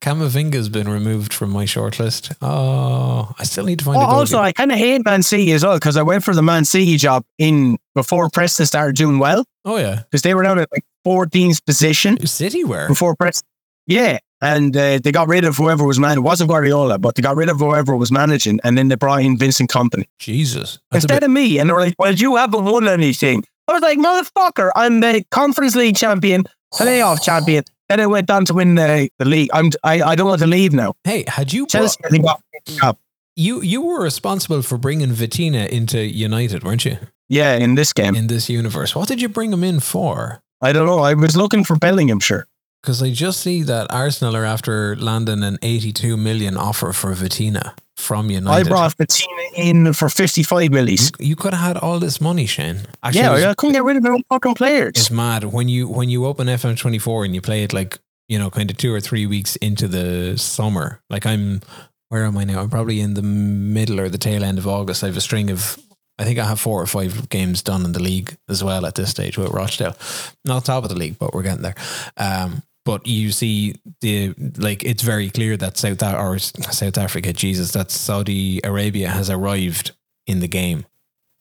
Camavinga's 0.00 0.68
been 0.68 0.88
removed 0.88 1.32
from 1.32 1.50
my 1.50 1.64
shortlist. 1.64 2.34
Oh, 2.42 3.32
I 3.38 3.44
still 3.44 3.64
need 3.64 3.78
to 3.78 3.84
find 3.84 3.96
Oh, 3.96 4.00
a 4.00 4.04
also, 4.06 4.38
I 4.38 4.52
kind 4.52 4.72
of 4.72 4.78
hate 4.78 5.04
Man 5.04 5.22
City 5.22 5.52
as 5.52 5.64
well 5.64 5.76
because 5.76 5.96
I 5.96 6.02
went 6.02 6.22
for 6.24 6.34
the 6.34 6.42
Man 6.42 6.64
City 6.64 6.96
job 6.96 7.24
in 7.38 7.78
before 7.94 8.28
Preston 8.28 8.66
started 8.66 8.96
doing 8.96 9.18
well 9.18 9.44
oh 9.64 9.76
yeah, 9.76 10.02
because 10.02 10.22
they 10.22 10.34
were 10.34 10.42
down 10.42 10.58
at 10.58 10.68
like 10.72 10.84
14th 11.06 11.64
position 11.64 12.26
City 12.26 12.64
were. 12.64 12.88
before 12.88 13.14
Preston. 13.16 13.46
Yeah. 13.86 14.18
And 14.44 14.76
uh, 14.76 14.98
they 15.02 15.10
got 15.10 15.26
rid 15.26 15.44
of 15.46 15.56
whoever 15.56 15.84
was 15.84 15.98
managing. 15.98 16.22
It 16.22 16.26
wasn't 16.26 16.50
Guardiola, 16.50 16.98
but 16.98 17.14
they 17.14 17.22
got 17.22 17.34
rid 17.34 17.48
of 17.48 17.58
whoever 17.60 17.96
was 17.96 18.12
managing. 18.12 18.60
And 18.62 18.76
then 18.76 18.88
they 18.88 18.94
brought 18.94 19.22
in 19.22 19.38
Vincent 19.38 19.70
Kompany 19.70 20.04
Jesus, 20.18 20.78
instead 20.92 21.20
bit- 21.20 21.22
of 21.22 21.30
me. 21.30 21.58
And 21.58 21.70
they 21.70 21.72
were 21.72 21.80
like, 21.80 21.94
well, 21.98 22.12
you 22.12 22.36
haven't 22.36 22.64
won 22.64 22.86
anything. 22.86 23.42
I 23.66 23.72
was 23.72 23.80
like, 23.80 23.98
motherfucker, 23.98 24.70
I'm 24.76 25.00
the 25.00 25.24
Conference 25.30 25.74
League 25.74 25.96
champion, 25.96 26.44
playoff 26.74 27.22
champion. 27.22 27.64
Then 27.88 28.00
I 28.00 28.06
went 28.06 28.28
on 28.30 28.44
to 28.44 28.54
win 28.54 28.74
the, 28.74 29.08
the 29.18 29.24
league. 29.24 29.48
I'm, 29.54 29.70
I, 29.82 30.02
I 30.02 30.14
don't 30.14 30.28
want 30.28 30.40
to 30.42 30.46
leave 30.46 30.74
now. 30.74 30.92
hey, 31.04 31.24
had 31.26 31.52
you 31.52 31.66
Chelsea, 31.66 31.98
got 32.18 32.42
up. 32.82 32.98
you 33.36 33.62
you 33.62 33.80
were 33.80 34.02
responsible 34.02 34.60
for 34.60 34.76
bringing 34.76 35.08
Vitinha 35.10 35.66
into 35.68 35.98
United, 36.04 36.64
weren't 36.64 36.84
you? 36.84 36.98
Yeah, 37.30 37.54
in 37.56 37.74
this 37.74 37.92
game. 37.94 38.14
In 38.14 38.26
this 38.26 38.50
universe, 38.50 38.94
what 38.94 39.08
did 39.08 39.22
you 39.22 39.30
bring 39.30 39.52
him 39.52 39.64
in 39.64 39.80
for? 39.80 40.42
I 40.60 40.72
don't 40.72 40.86
know. 40.86 40.98
I 41.00 41.14
was 41.14 41.34
looking 41.36 41.64
for 41.64 41.76
Bellingham, 41.76 42.20
sure. 42.20 42.46
Because 42.84 43.02
I 43.02 43.10
just 43.12 43.40
see 43.40 43.62
that 43.62 43.90
Arsenal 43.90 44.36
are 44.36 44.44
after 44.44 44.94
landing 44.96 45.42
an 45.42 45.56
82 45.62 46.18
million 46.18 46.58
offer 46.58 46.92
for 46.92 47.14
Vitinha 47.14 47.72
from 47.96 48.28
United. 48.30 48.66
I 48.66 48.68
brought 48.68 48.94
Bettina 48.98 49.42
in 49.56 49.94
for 49.94 50.10
55 50.10 50.70
millies. 50.70 51.10
You, 51.18 51.28
you 51.28 51.36
could 51.36 51.54
have 51.54 51.64
had 51.64 51.76
all 51.78 51.98
this 51.98 52.20
money, 52.20 52.44
Shane. 52.44 52.80
Actually, 53.02 53.22
it 53.24 53.30
was- 53.30 53.40
Yeah, 53.42 53.50
I 53.52 53.54
couldn't 53.54 53.72
get 53.72 53.84
rid 53.84 53.96
of 53.96 54.02
the 54.02 54.22
fucking 54.28 54.54
players. 54.56 54.92
it's 54.96 55.10
mad 55.10 55.44
when 55.44 55.66
you 55.70 55.88
when 55.88 56.10
you 56.10 56.26
open 56.26 56.46
FM24 56.46 57.24
and 57.24 57.34
you 57.34 57.40
play 57.40 57.62
it 57.62 57.72
like 57.72 57.98
you 58.28 58.38
know 58.38 58.50
kind 58.50 58.70
of 58.70 58.76
two 58.76 58.92
or 58.92 59.00
three 59.00 59.24
weeks 59.26 59.56
into 59.56 59.88
the 59.88 60.36
summer. 60.36 61.00
Like 61.08 61.24
I'm, 61.24 61.62
where 62.10 62.26
am 62.26 62.36
I 62.36 62.44
now? 62.44 62.60
I'm 62.60 62.68
probably 62.68 63.00
in 63.00 63.14
the 63.14 63.22
middle 63.22 63.98
or 63.98 64.10
the 64.10 64.18
tail 64.18 64.44
end 64.44 64.58
of 64.58 64.66
August. 64.68 65.02
I 65.02 65.06
have 65.06 65.16
a 65.16 65.22
string 65.22 65.50
of. 65.50 65.78
I 66.18 66.24
think 66.24 66.38
I 66.38 66.44
have 66.44 66.60
four 66.60 66.80
or 66.82 66.86
five 66.86 67.28
games 67.28 67.60
done 67.62 67.84
in 67.84 67.92
the 67.92 68.02
league 68.02 68.36
as 68.48 68.62
well 68.62 68.86
at 68.86 68.94
this 68.94 69.10
stage 69.10 69.36
with 69.38 69.48
Rochdale. 69.50 69.96
Not 70.44 70.64
top 70.66 70.84
of 70.84 70.90
the 70.90 70.94
league, 70.94 71.18
but 71.18 71.32
we're 71.34 71.42
getting 71.42 71.62
there. 71.62 71.74
Um, 72.16 72.62
but 72.84 73.06
you 73.06 73.32
see 73.32 73.76
the 74.00 74.34
like 74.56 74.84
it's 74.84 75.02
very 75.02 75.30
clear 75.30 75.56
that 75.56 75.76
South 75.76 76.02
or 76.02 76.38
South 76.38 76.98
Africa, 76.98 77.32
Jesus, 77.32 77.72
that 77.72 77.90
Saudi 77.90 78.60
Arabia 78.62 79.08
has 79.08 79.30
arrived 79.30 79.92
in 80.26 80.40
the 80.40 80.48
game 80.48 80.84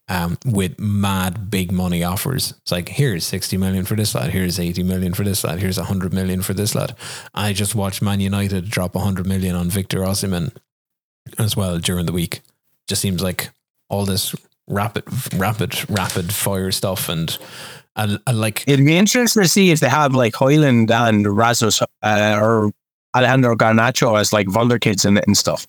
um, 0.07 0.37
with 0.45 0.79
mad 0.79 1.49
big 1.49 1.71
money 1.71 2.03
offers. 2.03 2.51
It's 2.61 2.71
like 2.71 2.89
here's 2.89 3.25
sixty 3.25 3.57
million 3.57 3.85
for 3.85 3.95
this 3.95 4.15
lad, 4.15 4.31
here's 4.31 4.59
eighty 4.59 4.83
million 4.83 5.13
for 5.13 5.23
this 5.23 5.43
lad, 5.43 5.59
here's 5.59 5.77
hundred 5.77 6.13
million 6.13 6.41
for 6.41 6.53
this 6.53 6.75
lad. 6.75 6.95
I 7.33 7.53
just 7.53 7.75
watched 7.75 8.01
Man 8.01 8.19
United 8.19 8.69
drop 8.69 8.95
hundred 8.95 9.27
million 9.27 9.55
on 9.55 9.69
Victor 9.69 9.99
Osimhen 9.99 10.55
as 11.37 11.55
well 11.55 11.77
during 11.79 12.05
the 12.05 12.13
week. 12.13 12.41
Just 12.87 13.01
seems 13.01 13.21
like 13.21 13.49
all 13.89 14.05
this 14.05 14.35
rapid, 14.67 15.03
rapid, 15.33 15.89
rapid 15.89 16.33
fire 16.33 16.71
stuff, 16.71 17.09
and 17.09 17.37
I, 17.95 18.17
I 18.27 18.31
like 18.31 18.63
It'd 18.67 18.85
be 18.85 18.97
interesting 18.97 19.43
to 19.43 19.47
see 19.49 19.71
if 19.71 19.79
they 19.79 19.89
have 19.89 20.13
like 20.15 20.33
Højlund 20.33 20.89
and 20.91 21.37
Rasmus 21.37 21.81
uh, 21.81 22.39
or 22.41 22.71
Alejandro 23.15 23.55
Garnacho 23.55 24.19
as 24.19 24.33
like 24.33 24.47
wunderkids 24.47 25.05
it 25.17 25.23
and 25.27 25.37
stuff. 25.37 25.67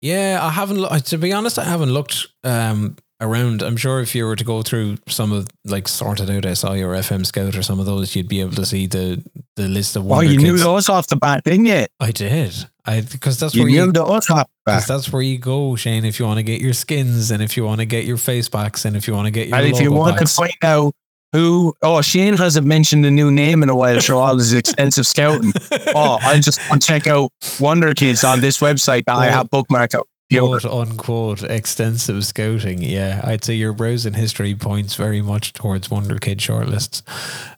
Yeah, 0.00 0.38
I 0.40 0.50
haven't. 0.50 1.04
To 1.06 1.18
be 1.18 1.32
honest, 1.32 1.58
I 1.58 1.64
haven't 1.64 1.92
looked 1.92 2.28
um, 2.44 2.96
around. 3.20 3.62
I'm 3.62 3.76
sure 3.76 4.00
if 4.00 4.14
you 4.14 4.24
were 4.26 4.36
to 4.36 4.44
go 4.44 4.62
through 4.62 4.98
some 5.08 5.32
of 5.32 5.48
like 5.64 5.88
sorted 5.88 6.30
out 6.30 6.44
SI 6.56 6.82
or 6.84 6.94
FM 6.94 7.26
Scout 7.26 7.56
or 7.56 7.62
some 7.62 7.80
of 7.80 7.86
those, 7.86 8.14
you'd 8.14 8.28
be 8.28 8.40
able 8.40 8.54
to 8.54 8.64
see 8.64 8.86
the 8.86 9.22
the 9.56 9.66
list 9.68 9.96
of 9.96 10.04
Oh, 10.04 10.06
wonder 10.06 10.30
you 10.30 10.38
knew 10.38 10.56
those 10.56 10.88
off 10.88 11.08
the 11.08 11.16
bat, 11.16 11.42
didn't 11.44 11.66
you? 11.66 11.86
I 11.98 12.12
did. 12.12 12.54
I 12.86 13.00
because 13.00 13.38
that's 13.40 13.54
You 13.56 13.62
where 13.64 13.70
knew 13.72 13.86
you. 13.86 13.92
those 13.92 14.30
off 14.30 14.46
the 14.46 14.48
Because 14.66 14.86
bat. 14.86 14.88
that's 14.88 15.12
where 15.12 15.20
you 15.20 15.36
go, 15.36 15.74
Shane. 15.74 16.04
If 16.04 16.20
you 16.20 16.26
want 16.26 16.38
to 16.38 16.44
get 16.44 16.60
your 16.60 16.72
skins, 16.74 17.32
and 17.32 17.42
if 17.42 17.56
you 17.56 17.64
want 17.64 17.80
to 17.80 17.86
get 17.86 18.04
your 18.04 18.18
face 18.18 18.48
packs, 18.48 18.84
and 18.84 18.96
if 18.96 19.08
you 19.08 19.14
want 19.14 19.26
to 19.26 19.32
get 19.32 19.48
your 19.48 19.58
And 19.58 19.66
if 19.66 19.80
you 19.80 19.90
want 19.92 20.16
packs. 20.16 20.36
to 20.36 20.40
find 20.42 20.54
out 20.62 20.94
who, 21.32 21.74
oh, 21.82 22.00
Shane 22.00 22.36
hasn't 22.36 22.66
mentioned 22.66 23.04
a 23.06 23.10
new 23.10 23.30
name 23.30 23.62
in 23.62 23.68
a 23.68 23.76
while 23.76 24.00
for 24.00 24.14
all 24.14 24.36
his 24.36 24.52
extensive 24.52 25.06
scouting. 25.06 25.52
Oh, 25.94 26.18
I 26.22 26.40
just 26.40 26.58
want 26.70 26.82
to 26.82 26.88
check 26.88 27.06
out 27.06 27.30
Wonder 27.60 27.94
Kids 27.94 28.24
on 28.24 28.40
this 28.40 28.58
website 28.58 29.04
that 29.06 29.16
I 29.16 29.26
have 29.26 29.50
bookmarked 29.50 29.94
out. 29.94 30.08
quote 30.30 30.64
unquote 30.64 31.42
extensive 31.42 32.24
scouting. 32.24 32.82
Yeah, 32.82 33.20
I'd 33.24 33.42
say 33.44 33.54
your 33.54 33.72
browsing 33.72 34.12
history 34.14 34.54
points 34.54 34.94
very 34.94 35.22
much 35.22 35.52
towards 35.54 35.90
Wonder 35.90 36.18
Kid 36.18 36.38
shortlists. 36.38 37.02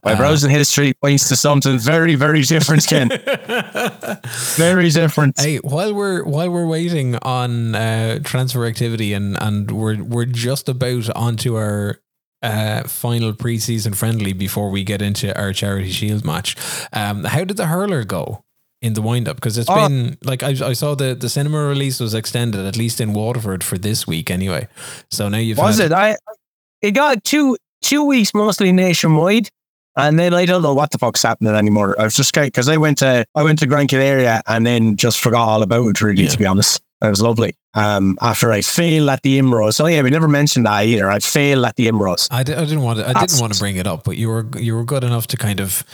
My 0.05 0.13
Uh, 0.13 0.17
browsing 0.17 0.51
history 0.51 0.93
points 0.95 1.29
to 1.29 1.37
something 1.37 1.79
very, 1.79 2.15
very 2.15 2.43
different, 2.43 2.87
Ken. 2.87 3.09
very 4.57 4.91
different. 4.91 5.41
Hey, 5.41 5.57
while 5.59 5.95
we're 5.95 6.23
while 6.25 6.51
we're 6.51 6.67
waiting 6.67 7.17
on 7.23 7.75
uh, 7.75 8.19
transfer 8.25 8.67
activity 8.67 9.13
and 9.13 9.37
and 9.41 9.71
we're 9.71 10.03
we're 10.03 10.25
just 10.27 10.69
about 10.69 11.09
onto 11.17 11.57
our 11.57 12.01
uh, 12.43 12.85
final 12.85 13.33
preseason 13.33 13.95
friendly 13.95 14.33
before 14.33 14.71
we 14.71 14.85
get 14.85 15.03
into 15.03 15.39
our 15.39 15.53
charity 15.53 15.91
shield 15.91 16.25
match. 16.25 16.57
Um, 16.93 17.25
how 17.25 17.45
did 17.45 17.57
the 17.57 17.67
hurler 17.67 18.05
go 18.05 18.43
in 18.83 18.95
the 18.95 19.03
wind 19.03 19.29
up? 19.29 19.37
Because 19.37 19.59
it's 19.59 19.69
Oh. 19.71 19.89
been 19.89 20.17
like 20.25 20.43
I, 20.43 20.51
I 20.69 20.73
saw 20.73 20.95
the 20.95 21.15
the 21.15 21.29
cinema 21.29 21.65
release 21.65 22.01
was 22.01 22.15
extended 22.15 22.65
at 22.67 22.77
least 22.77 23.01
in 23.01 23.13
Waterford 23.13 23.63
for 23.63 23.77
this 23.79 24.07
week 24.07 24.31
anyway. 24.31 24.69
So 25.11 25.29
now 25.29 25.39
you've 25.39 25.59
Was 25.59 25.81
it? 25.81 25.93
I 25.93 26.17
it 26.83 26.93
got 26.93 27.25
two 27.25 27.57
two 27.83 28.05
weeks 28.05 28.33
mostly 28.35 28.73
nationwide, 28.73 29.49
and 29.97 30.19
then 30.19 30.33
I 30.33 30.47
don't 30.47 30.63
know 30.63 30.73
what 30.75 30.91
the 30.93 30.99
fuck's 30.99 31.23
happening 31.23 31.55
anymore. 31.55 31.95
I 32.01 32.05
was 32.05 32.15
just 32.17 32.33
because 32.35 32.69
I 32.69 32.79
went 32.79 32.99
to 32.99 33.27
I 33.35 33.43
went 33.43 33.59
to 33.59 33.67
Gran 33.67 33.87
Canaria 33.87 34.41
and 34.47 34.67
then 34.67 34.97
just 34.97 35.21
forgot 35.21 35.47
all 35.47 35.63
about 35.63 35.87
it. 35.89 36.01
Really, 36.01 36.23
Yeah. 36.23 36.31
to 36.31 36.39
be 36.39 36.47
honest, 36.47 36.81
it 37.03 37.09
was 37.09 37.23
lovely. 37.23 37.55
Um, 37.75 38.19
after 38.21 38.51
I 38.53 38.63
failed 38.63 39.09
at 39.09 39.23
the 39.23 39.39
Imros, 39.39 39.75
so 39.75 39.87
yeah, 39.87 40.03
we 40.03 40.11
never 40.11 40.29
mentioned 40.29 40.67
that 40.67 40.85
either. 40.85 41.09
I 41.11 41.19
failed 41.21 41.65
at 41.65 41.77
the 41.77 41.87
Imros. 41.89 42.29
I, 42.31 42.43
didn't 42.43 42.83
want 42.83 42.99
to. 42.99 43.05
I 43.05 43.13
That's- 43.13 43.31
didn't 43.33 43.41
want 43.41 43.55
to 43.55 43.59
bring 43.61 43.77
it 43.77 43.87
up, 43.87 44.05
but 44.05 44.17
you 44.17 44.29
were 44.29 44.47
you 44.59 44.75
were 44.75 44.85
good 44.85 45.05
enough 45.05 45.27
to 45.29 45.37
kind 45.37 45.61
of. 45.61 45.85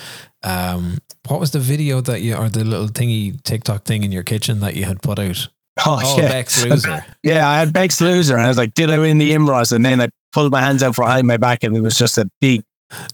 Um, 0.43 0.99
what 1.29 1.41
was 1.41 1.51
the 1.51 1.59
video 1.59 2.01
that 2.03 2.21
you 2.23 2.35
or 2.37 2.49
the 2.49 2.65
little 2.65 2.89
thingy 2.89 3.43
TikTok 3.43 3.85
thing 3.85 4.05
in 4.05 4.13
your 4.13 4.23
kitchen 4.23 4.61
that 4.61 4.75
you 4.77 4.85
had 4.85 5.03
put 5.03 5.19
out? 5.19 5.49
Oh, 5.85 6.01
Oh, 6.03 6.17
yeah, 6.19 6.29
Bex 6.29 6.65
loser. 6.69 7.05
yeah. 7.23 7.49
I 7.49 7.59
had 7.59 7.73
Bex 7.73 8.01
loser, 8.01 8.35
and 8.37 8.45
I 8.45 8.49
was 8.49 8.57
like, 8.57 8.73
did 8.75 8.91
I 8.91 8.99
win 8.99 9.19
the 9.19 9.33
Imros? 9.33 9.73
And 9.73 9.85
then 9.85 10.01
I 10.01 10.09
pulled 10.33 10.53
my 10.53 10.61
hands 10.61 10.83
out 10.83 10.95
from 10.95 11.05
behind 11.07 11.27
my 11.27 11.37
back, 11.37 11.65
and 11.65 11.77
it 11.77 11.81
was 11.83 11.99
just 11.99 12.17
a 12.17 12.29
big 12.41 12.63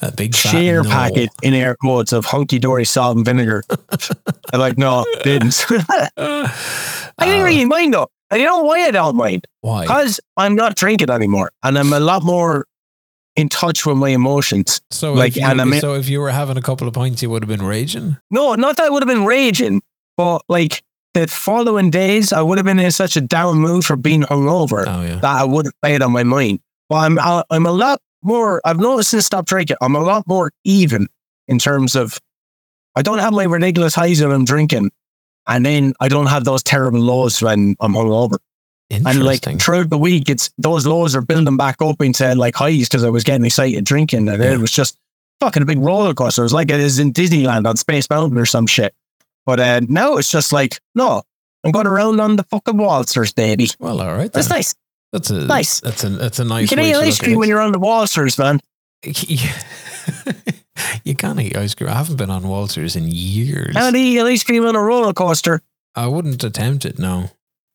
A 0.03 0.13
big 0.13 0.35
fat 0.35 0.51
share 0.51 0.83
no. 0.83 0.91
packet 0.91 1.31
in 1.43 1.55
air 1.55 1.77
quotes 1.81 2.13
of 2.13 2.25
hunky 2.27 2.59
dory 2.59 2.85
salt 2.85 3.17
and 3.17 3.25
vinegar. 3.25 3.63
I'm 4.53 4.61
like, 4.61 4.77
no, 4.77 5.05
didn't. 5.25 5.65
I 5.71 6.09
didn't 6.17 7.41
Uh, 7.41 7.45
really 7.45 7.65
mind 7.65 7.95
though. 7.95 8.09
And 8.31 8.41
you 8.41 8.47
know 8.47 8.63
why 8.63 8.87
I 8.87 8.91
don't 8.91 9.17
mind? 9.17 9.47
Why? 9.61 9.83
Because 9.83 10.21
I'm 10.37 10.55
not 10.55 10.75
drinking 10.77 11.11
anymore, 11.11 11.51
and 11.63 11.79
I'm 11.79 11.93
a 11.93 12.01
lot 12.01 12.23
more 12.23 12.67
in 13.37 13.49
touch 13.49 13.85
with 13.87 13.97
my 13.97 14.09
emotions. 14.11 14.81
So 14.91 15.13
like, 15.15 15.33
if 15.33 15.37
you, 15.39 15.47
and 15.47 15.61
I'm 15.61 15.73
so 15.75 15.95
if 15.95 16.09
you 16.09 16.21
were 16.21 16.31
having 16.31 16.57
a 16.57 16.63
couple 16.63 16.87
of 16.89 16.95
pints, 16.95 17.23
you 17.23 17.31
would 17.31 17.43
have 17.43 17.49
been 17.49 17.65
raging. 17.67 18.17
No, 18.31 18.55
not 18.55 18.77
that 18.77 18.87
I 18.87 18.91
would 18.91 19.03
have 19.03 19.09
been 19.09 19.27
raging, 19.27 19.83
but 20.17 20.43
like 20.49 20.83
the 21.15 21.27
following 21.27 21.91
days, 21.91 22.33
I 22.33 22.41
would 22.41 22.57
have 22.59 22.65
been 22.65 22.79
in 22.79 22.91
such 22.91 23.17
a 23.17 23.21
down 23.21 23.59
mood 23.59 23.85
for 23.85 23.97
being 23.97 24.23
hungover 24.23 24.85
Oh 24.87 25.03
yeah. 25.03 25.17
that 25.17 25.25
I 25.25 25.45
would 25.45 25.67
have 25.67 25.75
played 25.83 26.01
on 26.03 26.13
my 26.13 26.25
mind. 26.25 26.61
But 26.89 26.97
I'm 26.97 27.19
I- 27.19 27.45
I'm 27.51 27.67
a 27.67 27.73
lot 27.73 28.01
more. 28.25 28.61
I've 28.65 28.79
noticed 28.79 29.11
since 29.11 29.25
I 29.25 29.27
stopped 29.27 29.49
drinking, 29.49 29.77
I'm 29.81 29.95
a 29.97 30.01
lot 30.01 30.27
more 30.27 30.53
even 30.65 31.09
in 31.49 31.59
terms 31.59 31.95
of 31.97 32.19
I 32.95 33.03
don't 33.03 33.19
have 33.19 33.33
my 33.33 33.45
ridiculous 33.45 33.95
highs 33.95 34.21
when 34.23 34.31
I'm 34.33 34.45
drinking, 34.45 34.91
and 35.47 35.65
then 35.67 35.95
I 36.01 36.09
don't 36.09 36.27
have 36.27 36.45
those 36.45 36.63
terrible 36.63 37.01
lows 37.01 37.41
when 37.43 37.75
I'm 37.81 37.95
hungover. 37.95 38.37
And 38.91 39.25
like 39.25 39.43
throughout 39.61 39.89
the 39.89 39.97
week, 39.97 40.29
it's 40.29 40.51
those 40.59 40.87
lows 40.87 41.17
are 41.17 41.23
building 41.23 41.57
back 41.57 41.81
up 41.81 42.03
into 42.03 42.35
like 42.35 42.55
highs 42.55 42.89
because 42.89 43.05
I 43.05 43.09
was 43.09 43.25
getting 43.25 43.47
excited 43.47 43.85
drinking, 43.85 44.29
and 44.29 44.43
Yeah. 44.43 44.53
it 44.53 44.59
was 44.59 44.71
just 44.71 44.99
fucking 45.41 45.63
a 45.63 45.67
big 45.67 45.79
roller 45.79 46.13
coaster. 46.13 46.43
It 46.43 46.45
was 46.45 46.53
like 46.53 46.71
it 46.71 46.79
is 46.81 46.99
in 46.99 47.13
Disneyland 47.13 47.67
on 47.67 47.77
Space 47.77 48.09
Mountain 48.11 48.37
or 48.39 48.45
some 48.47 48.67
shit. 48.67 48.95
But 49.47 49.59
uh, 49.61 49.81
now 49.89 50.19
it's 50.19 50.31
just 50.31 50.53
like, 50.53 50.79
no, 50.95 51.23
I'm 51.65 51.73
going 51.73 51.87
around 51.87 52.21
on 52.21 52.37
the 52.37 52.45
fucking 52.45 52.77
waltzers, 52.77 53.33
baby. 53.35 53.69
well, 53.81 54.01
all 54.03 54.15
right. 54.15 54.31
That's 54.33 54.51
nice. 54.51 54.75
That's 55.13 55.31
a 55.31 55.47
Nice. 55.47 55.81
That's 55.81 56.05
a 56.05 56.09
that's 56.09 56.39
a 56.39 56.45
nice. 56.45 56.71
you 56.71 56.77
can 56.77 56.85
eat 56.85 56.95
ice 56.95 57.19
cream 57.19 57.39
when 57.39 57.49
you're 57.49 57.61
on 57.61 57.73
the 57.73 57.79
Walters, 57.79 58.39
man. 58.39 58.61
you 61.05 61.15
can't 61.17 61.41
eat 61.41 61.57
ice 61.57 61.75
cream. 61.75 61.91
I 61.91 61.95
haven't 61.95 62.17
been 62.17 62.31
on 62.31 62.49
Walters 62.49 62.97
in 62.97 63.09
years. 63.09 63.77
And 63.77 63.95
eat 63.97 64.21
ice 64.21 64.43
cream 64.43 64.65
on 64.65 64.75
a 64.75 64.81
roller 64.81 65.13
coaster. 65.13 65.61
I 65.95 66.07
wouldn't 66.07 66.43
attempt 66.43 66.87
it. 66.87 66.99
No. 66.99 67.31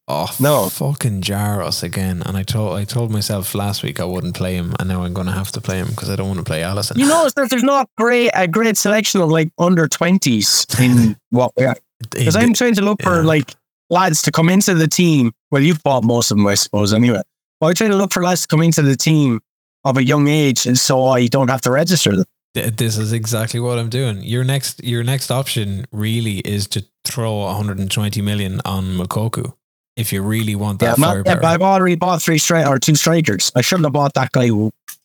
Oh 0.07 0.33
No. 0.39 0.69
Fucking 0.69 1.21
Jaros 1.21 1.83
again. 1.83 2.23
And 2.25 2.35
I 2.37 2.43
told 2.43 2.75
I 2.77 2.85
told 2.85 3.11
myself 3.11 3.53
last 3.53 3.83
week 3.83 3.99
I 3.99 4.05
wouldn't 4.05 4.35
play 4.35 4.55
him, 4.55 4.73
and 4.79 4.89
now 4.89 5.03
I'm 5.03 5.13
going 5.13 5.27
to 5.27 5.33
have 5.33 5.51
to 5.51 5.61
play 5.61 5.77
him 5.77 5.89
because 5.89 6.09
I 6.09 6.15
don't 6.15 6.27
want 6.27 6.39
to 6.39 6.45
play 6.45 6.61
Alisson. 6.61 6.97
You 6.97 7.07
notice 7.09 7.33
that 7.33 7.51
there's 7.51 7.63
not 7.63 7.87
great 7.97 8.31
a 8.33 8.47
great 8.47 8.77
selection 8.77 9.21
of 9.21 9.29
like 9.29 9.51
under 9.59 9.87
twenties 9.87 10.65
in 10.79 11.17
what 11.29 11.51
we 11.55 11.65
are. 11.65 11.75
Because 12.11 12.35
I'm 12.35 12.53
trying 12.53 12.75
to 12.75 12.81
look 12.81 13.01
for 13.03 13.23
like 13.23 13.53
lads 13.89 14.21
to 14.23 14.31
come 14.31 14.49
into 14.49 14.73
the 14.73 14.87
team. 14.87 15.31
Well, 15.51 15.61
you've 15.61 15.83
bought 15.83 16.03
most 16.03 16.31
of 16.31 16.37
them, 16.37 16.47
I 16.47 16.55
suppose, 16.55 16.93
anyway. 16.93 17.21
But 17.59 17.67
I'm 17.67 17.75
trying 17.75 17.91
to 17.91 17.97
look 17.97 18.13
for 18.13 18.23
lads 18.23 18.41
to 18.43 18.47
come 18.47 18.61
into 18.61 18.81
the 18.81 18.95
team 18.95 19.39
of 19.83 19.97
a 19.97 20.03
young 20.03 20.27
age, 20.27 20.65
and 20.65 20.77
so 20.77 21.05
I 21.05 21.27
don't 21.27 21.49
have 21.49 21.61
to 21.61 21.71
register 21.71 22.15
them. 22.15 22.25
This 22.53 22.97
is 22.97 23.13
exactly 23.13 23.59
what 23.59 23.77
I'm 23.77 23.89
doing. 23.89 24.23
Your 24.23 24.43
next, 24.43 24.83
your 24.83 25.03
next 25.03 25.29
option 25.29 25.85
really 25.91 26.39
is 26.39 26.67
to 26.69 26.83
throw 27.05 27.37
120 27.45 28.21
million 28.21 28.61
on 28.65 28.97
Makoku 28.97 29.53
if 29.97 30.13
you 30.13 30.21
really 30.21 30.55
want 30.55 30.79
that 30.79 30.95
I'm 30.95 31.01
not, 31.01 31.25
yeah, 31.25 31.35
but 31.35 31.45
I've 31.45 31.61
already 31.61 31.95
bought 31.95 32.21
three 32.21 32.37
strike 32.37 32.67
or 32.67 32.79
two 32.79 32.95
strikers. 32.95 33.51
I 33.55 33.61
shouldn't 33.61 33.85
have 33.85 33.93
bought 33.93 34.13
that 34.13 34.31
guy, 34.31 34.51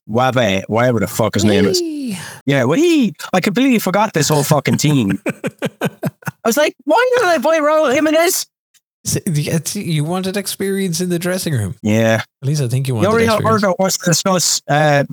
Wabe, 0.06 0.64
whatever 0.68 1.00
the 1.00 1.06
fuck 1.06 1.34
his 1.34 1.44
name 1.44 1.64
is. 1.64 1.80
Yeah, 2.44 2.64
well, 2.64 2.78
he, 2.78 3.14
I 3.32 3.40
completely 3.40 3.78
forgot 3.78 4.12
this 4.12 4.28
whole 4.28 4.44
fucking 4.44 4.76
team. 4.76 5.18
I 5.80 5.88
was 6.44 6.58
like, 6.58 6.76
why 6.84 7.10
did 7.16 7.24
I 7.24 7.38
buy 7.38 7.58
Raul 7.58 7.92
Jimenez? 7.92 8.46
You 9.74 10.04
wanted 10.04 10.36
experience 10.36 11.00
in 11.00 11.08
the 11.08 11.18
dressing 11.18 11.54
room. 11.54 11.74
Yeah, 11.82 12.22
At 12.42 12.46
least 12.48 12.62
I 12.62 12.68
think 12.68 12.86
you 12.88 12.94
you 12.94 12.96
wanted 12.96 13.08
already 13.08 13.24
experience. 13.26 13.62
heard 13.62 13.74
wants 13.78 13.98
to 13.98 14.04
discuss. 14.04 14.62
Uh, 14.68 15.04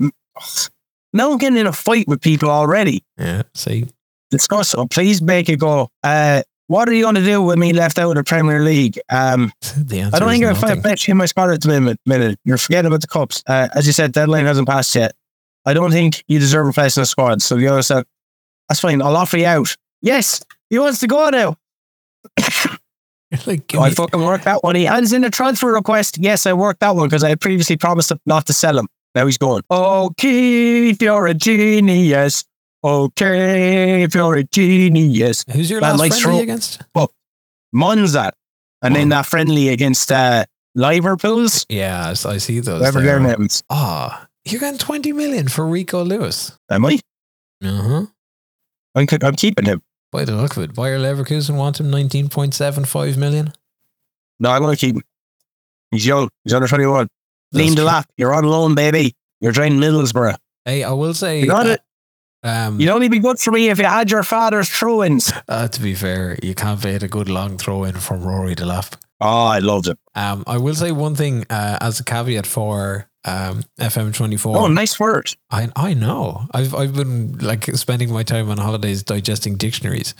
now 1.12 1.32
I'm 1.32 1.38
getting 1.38 1.58
in 1.58 1.66
a 1.66 1.72
fight 1.72 2.06
with 2.06 2.20
people 2.20 2.50
already. 2.50 3.02
Yeah, 3.18 3.42
see, 3.54 3.86
Discuss. 4.30 4.74
Oh, 4.76 4.86
please 4.86 5.20
make 5.20 5.48
it 5.48 5.58
go. 5.58 5.88
Uh, 6.04 6.42
what 6.68 6.88
are 6.88 6.92
you 6.92 7.02
going 7.02 7.16
to 7.16 7.24
do 7.24 7.42
with 7.42 7.58
me 7.58 7.72
left 7.72 7.98
out 7.98 8.10
of 8.10 8.14
the 8.14 8.22
Premier 8.22 8.60
League? 8.62 8.96
Um, 9.10 9.52
the 9.76 10.02
answer 10.02 10.16
I 10.16 10.18
don't 10.20 10.28
think 10.30 10.44
if 10.44 10.62
I 10.62 10.68
nothing. 10.68 10.82
bet 10.82 11.08
you 11.08 11.12
in 11.12 11.18
my 11.18 11.26
squad 11.26 11.50
at 11.50 11.60
the 11.62 11.68
minute, 11.68 11.98
minute. 12.06 12.38
You're 12.44 12.58
forgetting 12.58 12.86
about 12.86 13.00
the 13.00 13.08
cups. 13.08 13.42
Uh, 13.48 13.66
as 13.74 13.88
you 13.88 13.92
said, 13.92 14.12
deadline 14.12 14.44
hasn't 14.46 14.68
passed 14.68 14.94
yet. 14.94 15.16
I 15.66 15.74
don't 15.74 15.90
think 15.90 16.22
you 16.28 16.38
deserve 16.38 16.68
a 16.68 16.72
place 16.72 16.96
in 16.96 17.00
the 17.02 17.06
squad. 17.06 17.42
So 17.42 17.56
the 17.56 17.66
other 17.66 17.82
said, 17.82 18.04
that's 18.68 18.78
fine. 18.78 19.02
I'll 19.02 19.16
offer 19.16 19.36
you 19.36 19.46
out. 19.46 19.76
Yes, 20.00 20.44
he 20.70 20.78
wants 20.78 21.00
to 21.00 21.08
go 21.08 21.28
now. 21.30 21.56
like, 23.46 23.66
give 23.68 23.80
I 23.80 23.90
fucking 23.90 24.20
worked 24.22 24.44
that 24.44 24.62
one. 24.64 24.74
He 24.76 24.84
hands 24.84 25.12
in 25.12 25.22
a 25.24 25.30
transfer 25.30 25.72
request. 25.72 26.18
Yes, 26.18 26.46
I 26.46 26.52
worked 26.52 26.80
that 26.80 26.96
one 26.96 27.08
because 27.08 27.22
I 27.24 27.28
had 27.30 27.40
previously 27.40 27.76
promised 27.76 28.10
him 28.10 28.18
not 28.26 28.46
to 28.46 28.52
sell 28.52 28.78
him. 28.78 28.88
Now 29.14 29.26
he's 29.26 29.38
going. 29.38 29.62
Okay, 29.70 30.90
if 30.90 31.02
you're 31.02 31.26
a 31.26 31.34
genius. 31.34 32.44
Okay, 32.82 34.02
if 34.04 34.14
you're 34.14 34.36
a 34.36 34.44
genius. 34.44 35.44
who's 35.52 35.70
your 35.70 35.80
Man, 35.80 35.96
last 35.98 36.20
friendly 36.22 36.38
throw- 36.38 36.42
against? 36.42 36.82
Well, 36.94 37.12
Monza. 37.72 38.32
And 38.82 38.96
then 38.96 39.08
Oh. 39.12 39.16
that 39.16 39.26
friendly 39.26 39.68
against 39.68 40.10
uh, 40.10 40.46
Liverpool's. 40.74 41.66
Yeah, 41.68 42.14
I 42.24 42.38
see 42.38 42.60
those. 42.60 42.80
Whatever 42.80 43.00
there. 43.02 43.18
their 43.20 43.36
names. 43.36 43.62
Ah, 43.68 44.26
you're 44.46 44.60
getting 44.60 44.78
20 44.78 45.12
million 45.12 45.48
for 45.48 45.66
Rico 45.66 46.02
Lewis. 46.04 46.56
Am 46.70 46.86
I? 46.86 46.98
Uh 47.62 47.82
huh. 47.82 48.06
I'm, 48.94 49.06
I'm 49.22 49.34
keeping 49.36 49.66
him. 49.66 49.82
By 50.12 50.24
the 50.24 50.34
look 50.36 50.56
of 50.56 50.62
it, 50.64 50.74
Bayer 50.74 50.98
Leverkusen 50.98 51.56
want 51.56 51.78
him 51.78 51.90
19.75 51.90 53.16
million. 53.16 53.52
No, 54.40 54.50
I'm 54.50 54.62
going 54.62 54.74
to 54.74 54.80
keep 54.80 54.96
him. 54.96 55.02
He's 55.90 56.06
young. 56.06 56.28
He's 56.44 56.52
under 56.54 56.66
21. 56.68 57.08
That's 57.52 57.58
Lean 57.58 57.70
the 57.70 57.76
true. 57.76 57.84
lap. 57.84 58.06
You're 58.16 58.34
on 58.34 58.44
loan, 58.44 58.74
baby. 58.74 59.14
You're 59.40 59.52
joining 59.52 59.78
Middlesbrough. 59.80 60.36
Hey, 60.64 60.82
I 60.84 60.92
will 60.92 61.14
say, 61.14 61.40
You 61.40 61.46
got 61.46 61.66
uh, 61.66 61.70
it. 61.70 61.80
Um, 62.42 62.80
You'd 62.80 62.90
only 62.90 63.08
be 63.08 63.18
good 63.18 63.38
for 63.38 63.50
me 63.50 63.68
if 63.68 63.78
you 63.78 63.84
had 63.84 64.10
your 64.10 64.22
father's 64.22 64.68
throw-ins. 64.70 65.32
uh, 65.48 65.68
to 65.68 65.80
be 65.80 65.94
fair, 65.94 66.38
you 66.42 66.54
can't 66.54 66.82
beat 66.82 67.02
a 67.02 67.08
good 67.08 67.28
long 67.28 67.58
throw 67.58 67.84
in 67.84 67.96
from 67.96 68.22
Rory 68.22 68.54
Delap. 68.54 68.94
Oh, 69.20 69.44
I 69.44 69.58
loved 69.58 69.88
it. 69.88 69.98
Um, 70.14 70.44
I 70.46 70.56
will 70.56 70.74
say 70.74 70.90
one 70.92 71.14
thing 71.14 71.44
uh, 71.50 71.76
as 71.80 72.00
a 72.00 72.04
caveat 72.04 72.46
for 72.46 73.09
um, 73.24 73.62
FM24. 73.78 74.56
Oh, 74.56 74.66
nice 74.68 74.98
word. 74.98 75.32
I 75.50 75.68
I 75.76 75.94
know. 75.94 76.46
I've 76.52 76.74
I've 76.74 76.94
been 76.94 77.38
like 77.38 77.64
spending 77.76 78.12
my 78.12 78.22
time 78.22 78.50
on 78.50 78.58
holidays 78.58 79.02
digesting 79.02 79.56
dictionaries. 79.56 80.14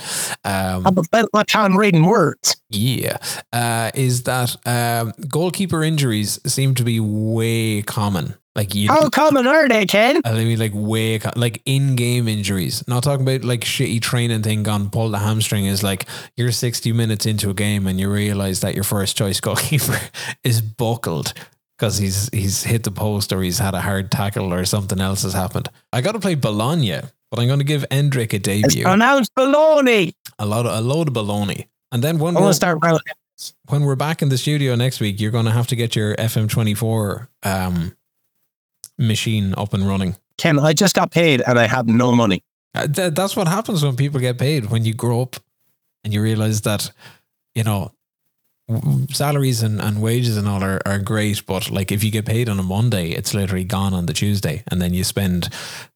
Um, 0.44 0.86
I'm 0.86 0.98
about 0.98 1.28
my 1.32 1.44
time 1.44 1.76
reading 1.76 2.04
words. 2.04 2.56
yeah, 2.68 3.16
uh, 3.52 3.90
is 3.94 4.24
that 4.24 4.56
um, 4.66 5.12
goalkeeper 5.28 5.82
injuries 5.82 6.40
seem 6.46 6.74
to 6.76 6.84
be 6.84 7.00
way 7.00 7.82
common. 7.82 8.34
Like 8.56 8.74
you, 8.74 8.88
How 8.88 9.08
common 9.08 9.46
are 9.46 9.68
they, 9.68 9.86
Ken? 9.86 10.20
I 10.24 10.32
mean, 10.32 10.58
like 10.58 10.72
way 10.74 11.20
like 11.36 11.62
in-game 11.64 12.26
injuries. 12.26 12.86
Not 12.88 13.04
talking 13.04 13.26
about 13.26 13.44
like 13.44 13.60
shitty 13.60 14.02
training 14.02 14.42
thing 14.42 14.64
gone 14.64 14.90
pull 14.90 15.08
the 15.08 15.18
hamstring. 15.18 15.66
Is 15.66 15.84
like 15.84 16.06
you're 16.36 16.50
60 16.50 16.92
minutes 16.92 17.26
into 17.26 17.48
a 17.48 17.54
game 17.54 17.86
and 17.86 18.00
you 18.00 18.10
realize 18.10 18.60
that 18.60 18.74
your 18.74 18.82
first 18.84 19.16
choice 19.16 19.40
goalkeeper 19.40 20.00
is 20.44 20.60
buckled 20.60 21.32
because 21.80 21.96
he's 21.96 22.28
he's 22.32 22.62
hit 22.62 22.82
the 22.84 22.90
post 22.90 23.32
or 23.32 23.40
he's 23.40 23.58
had 23.58 23.74
a 23.74 23.80
hard 23.80 24.10
tackle 24.10 24.52
or 24.52 24.66
something 24.66 25.00
else 25.00 25.22
has 25.22 25.32
happened. 25.32 25.68
I 25.94 26.02
got 26.02 26.12
to 26.12 26.20
play 26.20 26.34
Bologna, 26.34 27.00
but 27.30 27.40
I'm 27.40 27.46
going 27.46 27.58
to 27.58 27.64
give 27.64 27.86
Endrick 27.90 28.32
a 28.34 28.36
It's 28.36 28.44
debut. 28.44 28.84
pronounced 28.84 29.34
baloney. 29.34 30.12
A 30.38 30.44
lot 30.44 30.66
of 30.66 30.78
a 30.78 30.82
load 30.82 31.08
of 31.08 31.14
baloney. 31.14 31.68
And 31.90 32.04
then 32.04 32.18
when 32.18 32.36
I'm 32.36 32.42
we're, 32.42 32.50
to 32.50 32.54
start 32.54 32.78
round. 32.82 33.00
when 33.68 33.82
we're 33.82 33.96
back 33.96 34.20
in 34.20 34.28
the 34.28 34.36
studio 34.38 34.74
next 34.74 35.00
week, 35.00 35.18
you're 35.20 35.30
going 35.30 35.46
to 35.46 35.50
have 35.50 35.66
to 35.68 35.76
get 35.76 35.96
your 35.96 36.14
FM24 36.16 37.28
um, 37.44 37.96
machine 38.98 39.54
up 39.56 39.72
and 39.72 39.88
running. 39.88 40.16
Ken, 40.36 40.58
I 40.58 40.72
just 40.74 40.94
got 40.94 41.10
paid 41.10 41.42
and 41.46 41.58
I 41.58 41.66
have 41.66 41.86
no 41.88 42.12
money. 42.12 42.44
Uh, 42.74 42.86
th- 42.86 43.14
that's 43.14 43.34
what 43.36 43.48
happens 43.48 43.82
when 43.82 43.96
people 43.96 44.20
get 44.20 44.38
paid. 44.38 44.70
When 44.70 44.84
you 44.84 44.94
grow 44.94 45.22
up 45.22 45.36
and 46.04 46.12
you 46.14 46.22
realize 46.22 46.60
that, 46.62 46.92
you 47.54 47.64
know, 47.64 47.92
salaries 49.10 49.62
and, 49.62 49.80
and 49.80 50.00
wages 50.02 50.36
and 50.36 50.48
all 50.48 50.62
are, 50.62 50.80
are 50.86 50.98
great, 50.98 51.44
but 51.46 51.70
like 51.70 51.90
if 51.92 52.02
you 52.04 52.10
get 52.10 52.24
paid 52.26 52.48
on 52.48 52.58
a 52.58 52.62
Monday, 52.62 53.10
it's 53.10 53.34
literally 53.34 53.64
gone 53.64 53.94
on 53.94 54.06
the 54.06 54.12
Tuesday, 54.12 54.62
and 54.70 54.80
then 54.80 54.94
you 54.94 55.04
spend 55.04 55.48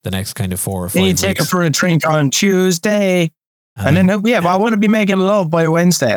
the 0.02 0.10
next 0.10 0.34
kind 0.34 0.52
of 0.52 0.60
four 0.60 0.84
or 0.84 0.88
five 0.88 0.94
Then 0.94 1.02
you 1.04 1.08
weeks, 1.10 1.20
take 1.20 1.40
it 1.40 1.44
for 1.44 1.62
a 1.62 1.70
drink 1.70 2.06
on 2.06 2.30
Tuesday. 2.30 3.30
and, 3.76 3.96
And 3.98 4.08
then, 4.08 4.22
yeah, 4.24 4.40
but 4.40 4.48
I 4.48 4.56
want 4.56 4.72
to 4.72 4.78
be 4.78 4.88
making 4.88 5.18
love 5.18 5.50
by 5.50 5.68
Wednesday. 5.68 6.16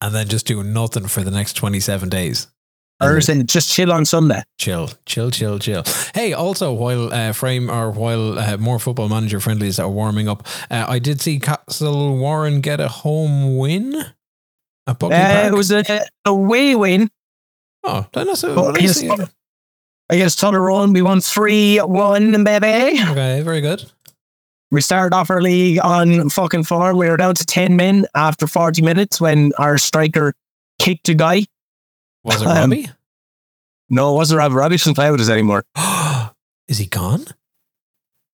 and 0.00 0.14
then 0.14 0.28
just 0.28 0.46
doing 0.46 0.72
nothing 0.72 1.06
for 1.08 1.22
the 1.22 1.30
next 1.30 1.54
twenty 1.54 1.80
seven 1.80 2.08
days. 2.08 2.48
Or 3.02 3.18
it 3.18 3.46
just 3.46 3.70
chill 3.70 3.92
on 3.92 4.04
Sunday? 4.06 4.42
chill, 4.58 4.88
chill, 5.04 5.30
chill, 5.30 5.58
chill. 5.58 5.82
Hey, 6.14 6.32
also 6.32 6.72
while 6.72 7.12
uh, 7.12 7.32
frame 7.32 7.68
or 7.68 7.90
while 7.90 8.38
uh, 8.38 8.56
more 8.56 8.78
football 8.78 9.08
manager 9.08 9.40
friendlies 9.40 9.78
are 9.78 9.90
warming 9.90 10.28
up, 10.28 10.46
uh, 10.70 10.86
I 10.88 11.00
did 11.00 11.20
see 11.20 11.38
Castlewarren 11.38 12.62
get 12.62 12.80
a 12.80 12.88
home 12.88 13.58
win. 13.58 13.92
Buckley 14.86 15.16
Uh, 15.16 15.46
it 15.48 15.54
was 15.54 15.70
a, 15.70 15.80
a 15.88 16.06
away 16.26 16.74
win. 16.74 17.10
Oh, 17.82 18.06
did 18.12 18.20
I 18.20 18.24
not 18.24 18.38
see- 18.38 18.48
Well, 18.48 18.76
I? 18.76 19.28
Against 20.10 20.38
Tullaroan, 20.38 20.92
we 20.92 21.00
won 21.00 21.20
3 21.22 21.78
1, 21.78 22.44
baby. 22.44 23.00
Okay, 23.02 23.40
very 23.42 23.62
good. 23.62 23.90
We 24.70 24.80
started 24.82 25.16
off 25.16 25.30
our 25.30 25.40
league 25.40 25.78
on 25.82 26.28
fucking 26.28 26.64
form. 26.64 26.98
We 26.98 27.08
were 27.08 27.16
down 27.16 27.34
to 27.36 27.46
10 27.46 27.76
men 27.76 28.06
after 28.14 28.46
40 28.46 28.82
minutes 28.82 29.20
when 29.20 29.52
our 29.56 29.78
striker 29.78 30.34
kicked 30.78 31.08
a 31.08 31.14
guy. 31.14 31.46
Was 32.22 32.42
it 32.42 32.46
Um, 32.48 32.70
Robbie? 32.70 32.90
No, 33.88 34.12
it 34.12 34.16
wasn't 34.16 34.38
Robbie. 34.38 34.54
Robbie 34.56 34.76
doesn't 34.76 34.94
play 34.94 35.10
with 35.10 35.20
us 35.20 35.28
anymore. 35.30 35.64
Is 36.68 36.78
he 36.78 36.86
gone? 36.86 37.24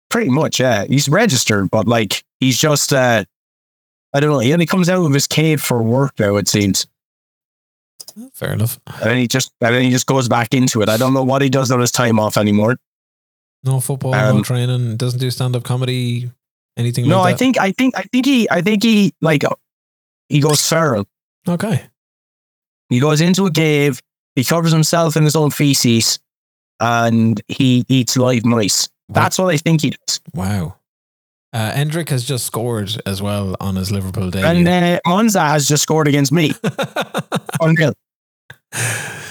Pretty 0.09 0.31
much, 0.31 0.59
yeah. 0.59 0.85
He's 0.87 1.09
registered, 1.09 1.71
but 1.71 1.87
like, 1.87 2.25
he's 2.41 2.59
just, 2.59 2.93
uh, 2.93 3.25
I 4.13 4.21
don't 4.21 4.31
know. 4.31 4.39
He 4.41 4.53
only 4.53 4.67
comes 4.67 4.89
out 4.89 5.05
of 5.05 5.13
his 5.13 5.27
cave 5.27 5.61
for 5.63 5.83
work 5.83 6.19
now, 6.19 6.37
it 6.37 6.49
seems. 6.49 6.87
Fair 8.35 8.53
enough. 8.53 8.81
And 8.87 9.03
then 9.11 9.17
he 9.19 9.29
just, 9.29 9.53
and 9.61 9.75
then 9.75 9.83
he 9.83 9.91
just 9.91 10.07
goes 10.07 10.29
back 10.29 10.53
into 10.53 10.83
it. 10.83 10.89
I 10.89 10.97
don't 10.97 11.15
know 11.15 11.23
what 11.23 11.43
he 11.43 11.49
does 11.49 11.71
on 11.71 11.81
his 11.81 11.93
time 11.93 12.19
off 12.19 12.37
anymore. 12.37 12.77
No 13.63 13.79
football, 13.81 14.13
no 14.13 14.37
Um, 14.37 14.43
training. 14.43 14.97
Doesn't 14.97 15.21
do 15.21 15.31
stand 15.31 15.55
up 15.55 15.63
comedy. 15.63 16.31
Anything 16.77 17.09
No, 17.09 17.19
I 17.19 17.23
like 17.23 17.35
that. 17.35 17.39
think, 17.39 17.59
I 17.59 17.73
think, 17.73 17.97
I 17.97 18.03
think 18.03 18.27
he, 18.27 18.49
I 18.51 18.63
think 18.63 18.83
he, 18.83 19.13
like, 19.21 19.43
he 20.29 20.41
goes 20.41 20.67
feral. 20.67 21.07
okay. 21.49 21.87
He 22.89 22.99
goes 22.99 23.21
into 23.21 23.47
a 23.47 23.53
cave, 23.53 24.01
he 24.35 24.43
covers 24.43 24.73
himself 24.73 25.17
in 25.17 25.23
his 25.23 25.37
own 25.37 25.51
feces, 25.51 26.19
and 26.81 27.41
he 27.47 27.85
eats 27.89 28.17
live 28.17 28.45
mice. 28.45 28.89
That's 29.09 29.39
what 29.39 29.55
I 29.55 29.57
think 29.59 29.83
he 29.83 29.91
does. 29.91 30.21
Wow. 30.35 30.77
Uh, 31.53 31.73
Endrick 31.73 32.09
has 32.11 32.25
just 32.25 32.47
scored 32.47 32.91
as 33.07 33.21
well 33.21 33.57
on 33.61 33.77
his 33.77 33.91
Liverpool 33.91 34.31
debut. 34.31 34.47
And 34.47 34.69
uh, 34.69 35.01
Monza 35.07 35.41
has 35.41 35.67
just 35.67 35.83
scored 35.83 36.07
against 36.09 36.31
me. 36.33 36.53
Unreal. 37.61 37.93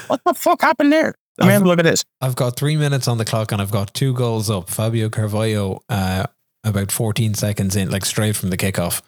What 0.07 0.21
the 0.25 0.33
fuck 0.33 0.61
happened 0.61 0.91
there? 0.91 1.15
Let 1.37 1.47
me 1.47 1.53
have 1.53 1.61
a 1.61 1.65
look 1.67 1.79
at 1.79 1.85
this. 1.85 2.03
I've 2.19 2.35
got 2.35 2.57
three 2.57 2.75
minutes 2.75 3.07
on 3.07 3.17
the 3.17 3.23
clock 3.25 3.51
and 3.53 3.61
I've 3.61 3.71
got 3.71 3.93
two 3.93 4.13
goals 4.13 4.49
up. 4.49 4.69
Fabio 4.69 5.07
Carvalho, 5.09 5.81
uh, 5.87 6.25
about 6.65 6.91
14 6.91 7.33
seconds 7.35 7.75
in, 7.77 7.89
like 7.89 8.03
straight 8.03 8.35
from 8.35 8.49
the 8.49 8.57
kickoff. 8.57 9.01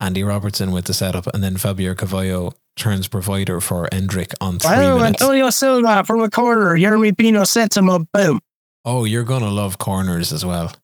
Andy 0.00 0.22
Robertson 0.24 0.72
with 0.72 0.84
the 0.84 0.92
setup, 0.92 1.26
and 1.32 1.42
then 1.42 1.56
Fabio 1.56 1.94
Carvalho 1.94 2.52
turns 2.76 3.08
provider 3.08 3.62
for 3.62 3.88
Endrick 3.90 4.34
on 4.42 4.58
three 4.58 4.70
Oh, 4.74 4.98
minutes. 4.98 5.22
Antonio 5.22 5.48
Silva 5.48 6.04
from 6.04 6.20
a 6.20 6.28
corner. 6.28 6.76
Jeremy 6.76 7.12
Pino 7.12 7.44
sets 7.44 7.78
him 7.78 7.88
up. 7.88 8.02
Boom. 8.12 8.40
Oh, 8.84 9.04
you're 9.04 9.24
gonna 9.24 9.48
love 9.48 9.78
corners 9.78 10.34
as 10.34 10.44
well. 10.44 10.74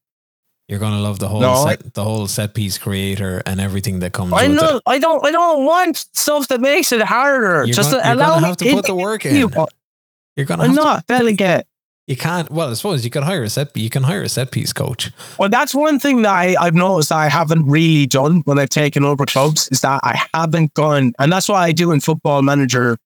You're 0.73 0.81
gonna 0.81 1.01
love 1.03 1.19
the 1.19 1.29
whole 1.29 1.43
No, 1.43 1.53
I- 1.53 1.71
set, 1.77 1.93
the 1.93 2.03
whole 2.03 2.27
set 2.27 2.55
piece 2.55 2.79
creator 2.79 3.43
and 3.45 3.61
everything 3.61 3.99
that 3.99 4.15
comes 4.15 4.33
I 4.33 4.49
with 4.49 4.57
know. 4.57 4.77
it. 4.79 4.83
I 4.87 4.99
don't. 4.99 5.23
I 5.23 5.31
don't 5.31 5.67
want 5.67 5.99
stuff 6.15 6.49
that 6.49 6.63
makes 6.63 6.93
it 6.93 7.03
harder. 7.03 7.67
You're 7.67 7.75
Just 7.75 7.91
gonna, 7.91 8.03
you're 8.03 8.15
allow 8.15 8.29
gonna 8.31 8.41
me 8.41 8.49
have 8.49 8.57
to 8.57 8.73
put 8.73 8.87
the 8.87 8.95
work 8.95 9.27
in. 9.27 9.37
You, 9.37 9.51
You're 10.35 10.47
gonna 10.47 10.63
I'm 10.63 10.71
have 10.71 10.79
to, 10.79 10.83
not 10.83 11.07
delegate. 11.07 11.67
You 12.07 12.17
can't. 12.17 12.51
Well, 12.51 12.71
I 12.71 12.73
suppose 12.73 13.05
you 13.05 13.11
could 13.11 13.23
hire 13.23 13.43
a 13.43 13.51
set. 13.51 13.77
You 13.77 13.91
can 13.91 14.05
hire 14.05 14.23
a 14.23 14.31
set 14.31 14.51
piece 14.51 14.73
coach. 14.73 15.11
Well, 15.39 15.51
that's 15.51 15.75
one 15.75 15.99
thing 15.99 16.23
that 16.23 16.33
I, 16.33 16.57
I've 16.59 16.75
noticed 16.75 17.13
I 17.13 17.29
haven't 17.29 17.67
really 17.67 18.07
done 18.07 18.41
when 18.47 18.59
I've 18.59 18.71
taken 18.71 19.05
over 19.05 19.27
clubs 19.27 19.69
is 19.71 19.83
that 19.83 20.01
I 20.03 20.23
haven't 20.33 20.73
gone, 20.73 21.13
and 21.19 21.31
that's 21.31 21.51
why 21.51 21.65
I 21.65 21.73
do 21.73 21.93
in 21.93 22.01
Football 22.01 22.41
Manager. 22.41 22.97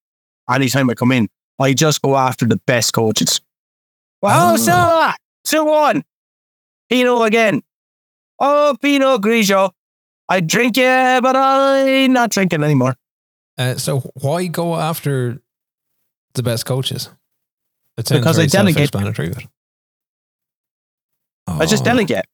Anytime 0.49 0.89
I 0.89 0.93
come 0.93 1.11
in, 1.11 1.27
I 1.59 1.73
just 1.73 2.01
go 2.01 2.15
after 2.15 2.45
the 2.45 2.61
best 2.65 2.93
coaches. 2.93 3.41
Well, 4.21 4.53
Oh. 4.53 4.55
so 4.57 4.71
ah. 4.73 5.15
so 5.43 5.65
one, 5.65 6.03
Pino 6.89 7.23
again. 7.23 7.61
Oh, 8.39 8.75
Pino 8.81 9.17
Grigio. 9.17 9.71
I 10.29 10.41
drink 10.41 10.77
it, 10.77 11.23
but 11.23 11.35
I'm 11.35 12.13
not 12.13 12.29
drinking 12.31 12.63
anymore. 12.63 12.95
Uh, 13.57 13.75
so 13.75 13.99
why 14.21 14.47
go 14.47 14.75
after 14.75 15.41
the 16.33 16.43
best 16.43 16.65
coaches? 16.65 17.09
It 17.97 18.09
Because 18.09 18.37
I 18.37 18.45
delegate. 18.45 18.91
self-explanatory, 18.91 19.47
I 21.47 21.65
just 21.65 21.81
Oh, 21.81 21.85
delegate. 21.85 22.25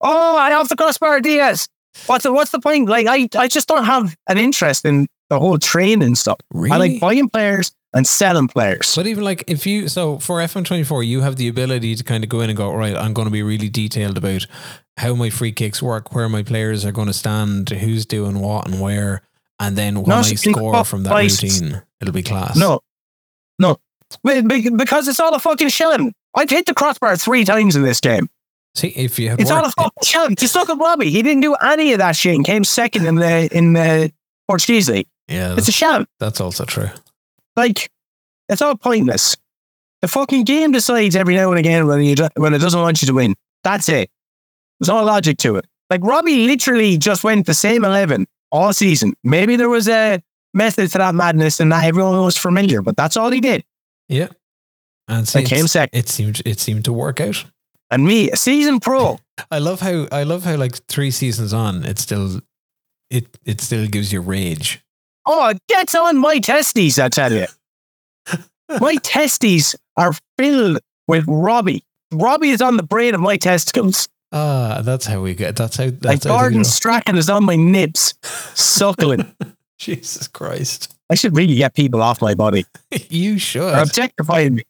Oh, 0.00 0.36
I 0.36 0.50
have 0.50 0.68
the 0.68 0.76
crossbar 0.76 1.20
Diaz. 1.20 1.68
What's 2.06 2.22
the, 2.22 2.32
what's 2.32 2.50
the 2.52 2.60
point? 2.60 2.88
Like, 2.88 3.06
I, 3.06 3.28
I 3.38 3.48
just 3.48 3.68
don't 3.68 3.84
have 3.84 4.16
an 4.28 4.38
interest 4.38 4.84
in 4.84 5.08
the 5.30 5.38
whole 5.38 5.58
training 5.58 6.14
stuff. 6.14 6.38
I 6.54 6.76
like 6.76 7.00
buying 7.00 7.28
players 7.28 7.72
and 7.92 8.06
selling 8.06 8.48
players. 8.48 8.94
But 8.94 9.06
even 9.06 9.24
like 9.24 9.44
if 9.46 9.66
you 9.66 9.88
so 9.88 10.18
for 10.18 10.38
FM24, 10.38 11.06
you 11.06 11.20
have 11.22 11.36
the 11.36 11.48
ability 11.48 11.94
to 11.96 12.04
kind 12.04 12.22
of 12.24 12.30
go 12.30 12.40
in 12.40 12.50
and 12.50 12.56
go, 12.56 12.72
right, 12.72 12.94
I'm 12.96 13.12
going 13.12 13.26
to 13.26 13.32
be 13.32 13.42
really 13.42 13.68
detailed 13.68 14.18
about 14.18 14.46
how 14.98 15.14
my 15.14 15.30
free 15.30 15.52
kicks 15.52 15.82
work, 15.82 16.14
where 16.14 16.28
my 16.28 16.42
players 16.42 16.84
are 16.84 16.92
going 16.92 17.08
to 17.08 17.12
stand, 17.12 17.68
who's 17.70 18.06
doing 18.06 18.38
what 18.40 18.66
and 18.68 18.80
where, 18.80 19.22
and 19.60 19.76
then 19.76 19.96
when 19.96 20.08
No, 20.08 20.16
I 20.16 20.22
score 20.22 20.84
from 20.84 21.02
that 21.04 21.10
prices. 21.10 21.60
routine, 21.62 21.82
it'll 22.00 22.14
be 22.14 22.22
class. 22.22 22.56
No, 22.56 22.80
no, 23.58 23.76
Be- 24.24 24.40
be- 24.42 24.70
because 24.70 25.08
it's 25.08 25.20
all 25.20 25.34
a 25.34 25.38
fucking 25.38 25.68
shilling. 25.68 26.12
I've 26.34 26.50
hit 26.50 26.66
the 26.66 26.74
crossbar 26.74 27.16
three 27.16 27.44
times 27.44 27.76
in 27.76 27.82
this 27.82 28.00
game. 28.00 28.28
See 28.74 28.88
if 28.88 29.18
you 29.18 29.30
had 29.30 29.40
It's 29.40 29.50
all 29.50 29.60
a 29.60 29.62
worked, 29.64 29.74
fucking 29.78 30.02
shilling. 30.04 30.36
Just 30.36 30.54
look 30.54 30.68
at 30.68 30.78
Robbie. 30.78 31.10
He 31.10 31.22
didn't 31.22 31.40
do 31.40 31.54
any 31.54 31.92
of 31.94 31.98
that 31.98 32.14
shit 32.14 32.34
and 32.34 32.44
came 32.44 32.62
second 32.62 33.06
in 33.06 33.14
the 33.14 33.48
in 33.56 33.72
the 33.72 34.12
Portuguese 34.48 34.88
league. 34.90 35.08
Yeah, 35.28 35.54
It's 35.56 35.68
a 35.68 35.72
sham. 35.72 36.06
that's 36.20 36.40
also 36.40 36.64
true. 36.64 36.88
Like, 37.56 37.90
it's 38.48 38.62
all 38.62 38.76
pointless. 38.76 39.36
The 40.02 40.08
fucking 40.08 40.44
game 40.44 40.72
decides 40.72 41.16
every 41.16 41.34
now 41.34 41.50
and 41.50 41.58
again 41.58 41.86
when 41.86 42.02
you 42.02 42.14
when 42.36 42.54
it 42.54 42.58
doesn't 42.58 42.80
want 42.80 43.00
you 43.02 43.06
to 43.06 43.14
win. 43.14 43.34
That's 43.64 43.88
it. 43.88 44.10
There's 44.78 44.88
no 44.88 45.02
logic 45.02 45.38
to 45.38 45.56
it. 45.56 45.66
Like 45.88 46.02
Robbie 46.04 46.46
literally 46.46 46.98
just 46.98 47.24
went 47.24 47.46
the 47.46 47.54
same 47.54 47.84
eleven 47.84 48.26
all 48.52 48.72
season. 48.72 49.14
Maybe 49.24 49.56
there 49.56 49.70
was 49.70 49.88
a 49.88 50.22
method 50.52 50.90
to 50.92 50.98
that 50.98 51.14
madness 51.14 51.60
and 51.60 51.72
that 51.72 51.84
everyone 51.84 52.20
was 52.22 52.36
familiar, 52.36 52.82
but 52.82 52.96
that's 52.96 53.16
all 53.16 53.30
he 53.30 53.40
did. 53.40 53.64
Yeah, 54.08 54.28
and 55.08 55.26
see, 55.26 55.42
came 55.44 55.66
second. 55.66 55.98
it 55.98 56.08
seemed 56.08 56.42
it 56.44 56.60
seemed 56.60 56.84
to 56.84 56.92
work 56.92 57.20
out. 57.20 57.44
And 57.90 58.04
me, 58.04 58.30
a 58.30 58.36
season 58.36 58.80
pro. 58.80 59.18
I 59.50 59.58
love 59.58 59.80
how 59.80 60.06
I 60.12 60.24
love 60.24 60.44
how 60.44 60.56
like 60.56 60.76
three 60.88 61.10
seasons 61.10 61.52
on, 61.54 61.84
it 61.84 61.98
still 61.98 62.40
it 63.10 63.26
it 63.44 63.60
still 63.62 63.86
gives 63.86 64.12
you 64.12 64.20
rage. 64.20 64.82
Oh, 65.26 65.48
it 65.48 65.58
gets 65.68 65.94
on 65.94 66.16
my 66.18 66.38
testes, 66.38 66.98
I 66.98 67.08
tell 67.08 67.32
you. 67.32 67.46
my 68.80 68.96
testes 68.96 69.74
are 69.96 70.12
filled 70.38 70.78
with 71.08 71.24
Robbie. 71.26 71.84
Robbie 72.12 72.50
is 72.50 72.62
on 72.62 72.76
the 72.76 72.82
brain 72.82 73.14
of 73.14 73.20
my 73.20 73.36
testicles. 73.36 74.08
Ah, 74.32 74.80
that's 74.84 75.06
how 75.06 75.20
we 75.20 75.34
get. 75.34 75.56
That's 75.56 75.76
how. 75.76 75.84
Like 75.84 76.00
That's 76.00 76.24
how 76.24 76.30
Gordon. 76.38 76.64
Strachan 76.64 77.16
is 77.16 77.30
on 77.30 77.44
my 77.44 77.56
nips, 77.56 78.14
suckling. 78.54 79.32
Jesus 79.78 80.26
Christ, 80.28 80.94
I 81.10 81.14
should 81.14 81.36
really 81.36 81.56
get 81.56 81.74
people 81.74 82.02
off 82.02 82.20
my 82.22 82.34
body. 82.34 82.64
you 83.10 83.38
should. 83.38 83.62
They're 83.62 83.82
objectifying 83.82 84.54
me. 84.56 84.62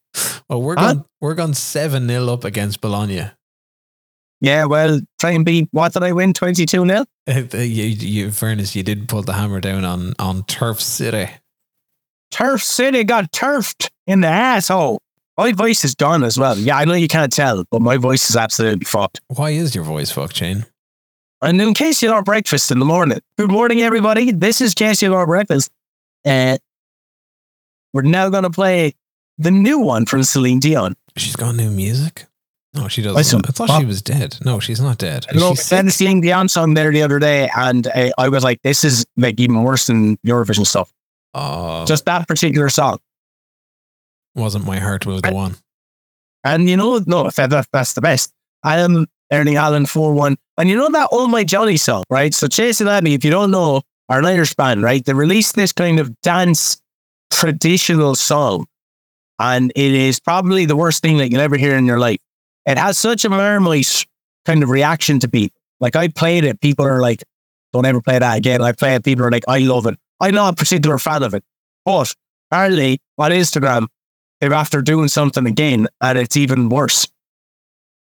Well, 0.49 0.61
we're 0.61 0.75
Huh? 0.75 0.93
gone. 0.95 1.05
We're 1.21 1.33
gone 1.33 1.53
seven 1.53 2.07
0 2.07 2.27
up 2.27 2.43
against 2.43 2.81
Bologna. 2.81 3.31
Yeah, 4.39 4.65
well, 4.65 4.99
try 5.19 5.31
and 5.31 5.43
beat, 5.43 5.67
what 5.71 5.93
did 5.93 6.03
I 6.03 6.11
win? 6.11 6.33
22 6.33 6.85
0? 6.85 7.05
Uh, 7.27 7.33
you, 7.57 7.83
you, 7.85 8.25
in 8.25 8.31
fairness, 8.31 8.75
you 8.75 8.83
did 8.83 9.09
pull 9.09 9.23
the 9.23 9.33
hammer 9.33 9.59
down 9.59 9.83
on 9.83 10.13
on 10.19 10.43
Turf 10.43 10.79
City. 10.79 11.29
Turf 12.31 12.61
City 12.61 13.03
got 13.03 13.31
turfed 13.31 13.89
in 14.05 14.21
the 14.21 14.27
asshole. 14.27 15.01
My 15.37 15.51
voice 15.51 15.83
is 15.85 15.93
gone 15.95 16.23
as 16.23 16.37
well. 16.37 16.57
Yeah, 16.57 16.77
I 16.77 16.85
know 16.85 16.93
you 16.93 17.07
can't 17.07 17.31
tell, 17.31 17.63
but 17.69 17.81
my 17.81 17.97
voice 17.97 18.29
is 18.29 18.35
absolutely 18.35 18.85
fucked. 18.85 19.21
Why 19.27 19.51
is 19.51 19.75
your 19.75 19.83
voice 19.83 20.11
fucked, 20.11 20.37
Shane? 20.37 20.65
And 21.41 21.61
in 21.61 21.75
case 21.75 22.01
you 22.01 22.09
don't 22.09 22.25
breakfast 22.25 22.71
in 22.71 22.79
the 22.79 22.85
morning, 22.85 23.19
good 23.37 23.51
morning, 23.51 23.81
everybody. 23.81 24.31
This 24.31 24.61
is 24.61 24.73
Case 24.73 25.03
You 25.03 25.09
Don't 25.09 25.27
Breakfast. 25.27 25.69
Uh, 26.25 26.57
we're 27.93 28.01
now 28.01 28.29
going 28.29 28.43
to 28.43 28.49
play 28.49 28.93
the 29.37 29.51
new 29.51 29.77
one 29.77 30.07
from 30.07 30.23
Celine 30.23 30.59
Dion. 30.59 30.95
She's 31.15 31.35
got 31.35 31.55
new 31.55 31.69
music. 31.69 32.25
No, 32.77 32.87
she 32.87 33.01
doesn't. 33.01 33.47
I 33.47 33.51
thought 33.51 33.69
what? 33.69 33.79
she 33.79 33.85
was 33.85 34.01
dead. 34.01 34.37
No, 34.45 34.59
she's 34.59 34.79
not 34.79 34.97
dead. 34.97 35.25
I 35.29 35.37
know, 35.37 35.51
Is 35.51 35.59
she 35.59 35.63
said 35.63 35.85
the 35.85 35.91
sick? 35.91 35.97
Celine 35.97 36.21
Dion 36.21 36.47
song 36.47 36.73
there 36.73 36.91
the 36.91 37.01
other 37.01 37.19
day, 37.19 37.49
and 37.55 37.87
uh, 37.87 38.11
I 38.17 38.29
was 38.29 38.43
like, 38.43 38.61
this 38.61 38.83
is 38.83 39.05
like 39.17 39.39
even 39.39 39.63
worse 39.63 39.87
than 39.87 40.17
Eurovision 40.17 40.65
stuff. 40.65 40.93
Oh, 41.33 41.85
Just 41.85 42.05
that 42.05 42.27
particular 42.27 42.69
song. 42.69 42.99
wasn't 44.35 44.65
my 44.65 44.79
heart 44.79 45.05
will 45.05 45.21
the 45.21 45.31
one. 45.31 45.55
And 46.43 46.69
you 46.69 46.77
know, 46.77 47.01
no, 47.05 47.29
that, 47.29 47.49
that, 47.49 47.67
that's 47.73 47.93
the 47.93 48.01
best. 48.01 48.31
I 48.63 48.79
am 48.79 49.07
Ernie 49.31 49.57
Allen 49.57 49.85
4 49.85 50.13
1. 50.13 50.37
And 50.57 50.69
you 50.69 50.75
know 50.75 50.89
that 50.89 51.09
All 51.11 51.27
My 51.27 51.43
Johnny 51.43 51.77
song, 51.77 52.03
right? 52.09 52.33
So 52.33 52.47
Chasing 52.47 52.87
Abbey, 52.87 53.13
if 53.13 53.25
you 53.25 53.31
don't 53.31 53.51
know, 53.51 53.81
are 54.09 54.19
an 54.19 54.25
Irish 54.25 54.55
band, 54.55 54.81
right? 54.83 55.03
They 55.03 55.13
released 55.13 55.55
this 55.55 55.73
kind 55.73 55.99
of 55.99 56.19
dance 56.21 56.81
traditional 57.31 58.15
song. 58.15 58.65
And 59.39 59.71
it 59.75 59.93
is 59.93 60.19
probably 60.19 60.65
the 60.65 60.75
worst 60.75 61.01
thing 61.03 61.17
that 61.17 61.29
you'll 61.31 61.41
ever 61.41 61.57
hear 61.57 61.75
in 61.77 61.85
your 61.85 61.99
life. 61.99 62.19
It 62.67 62.77
has 62.77 62.97
such 62.99 63.25
a 63.25 63.29
marmite 63.29 64.05
kind 64.45 64.61
of 64.61 64.69
reaction 64.69 65.19
to 65.21 65.27
people. 65.27 65.59
Like 65.79 65.95
I 65.95 66.09
played 66.09 66.43
it, 66.43 66.61
people 66.61 66.85
are 66.85 67.01
like, 67.01 67.23
don't 67.73 67.85
ever 67.85 68.01
play 68.01 68.19
that 68.19 68.37
again. 68.37 68.61
I 68.61 68.71
play 68.73 68.93
it, 68.95 69.03
people 69.03 69.25
are 69.25 69.31
like, 69.31 69.45
I 69.47 69.59
love 69.59 69.85
it. 69.87 69.97
I'm 70.19 70.35
not 70.35 70.53
a 70.53 70.55
particular 70.55 70.97
fan 70.99 71.23
of 71.23 71.33
it. 71.33 71.43
But 71.85 72.13
apparently 72.51 72.99
on 73.17 73.31
Instagram, 73.31 73.87
they're 74.41 74.53
after 74.53 74.81
doing 74.81 75.07
something 75.07 75.47
again 75.47 75.87
and 76.01 76.17
it's 76.19 76.35
even 76.37 76.69
worse. 76.69 77.07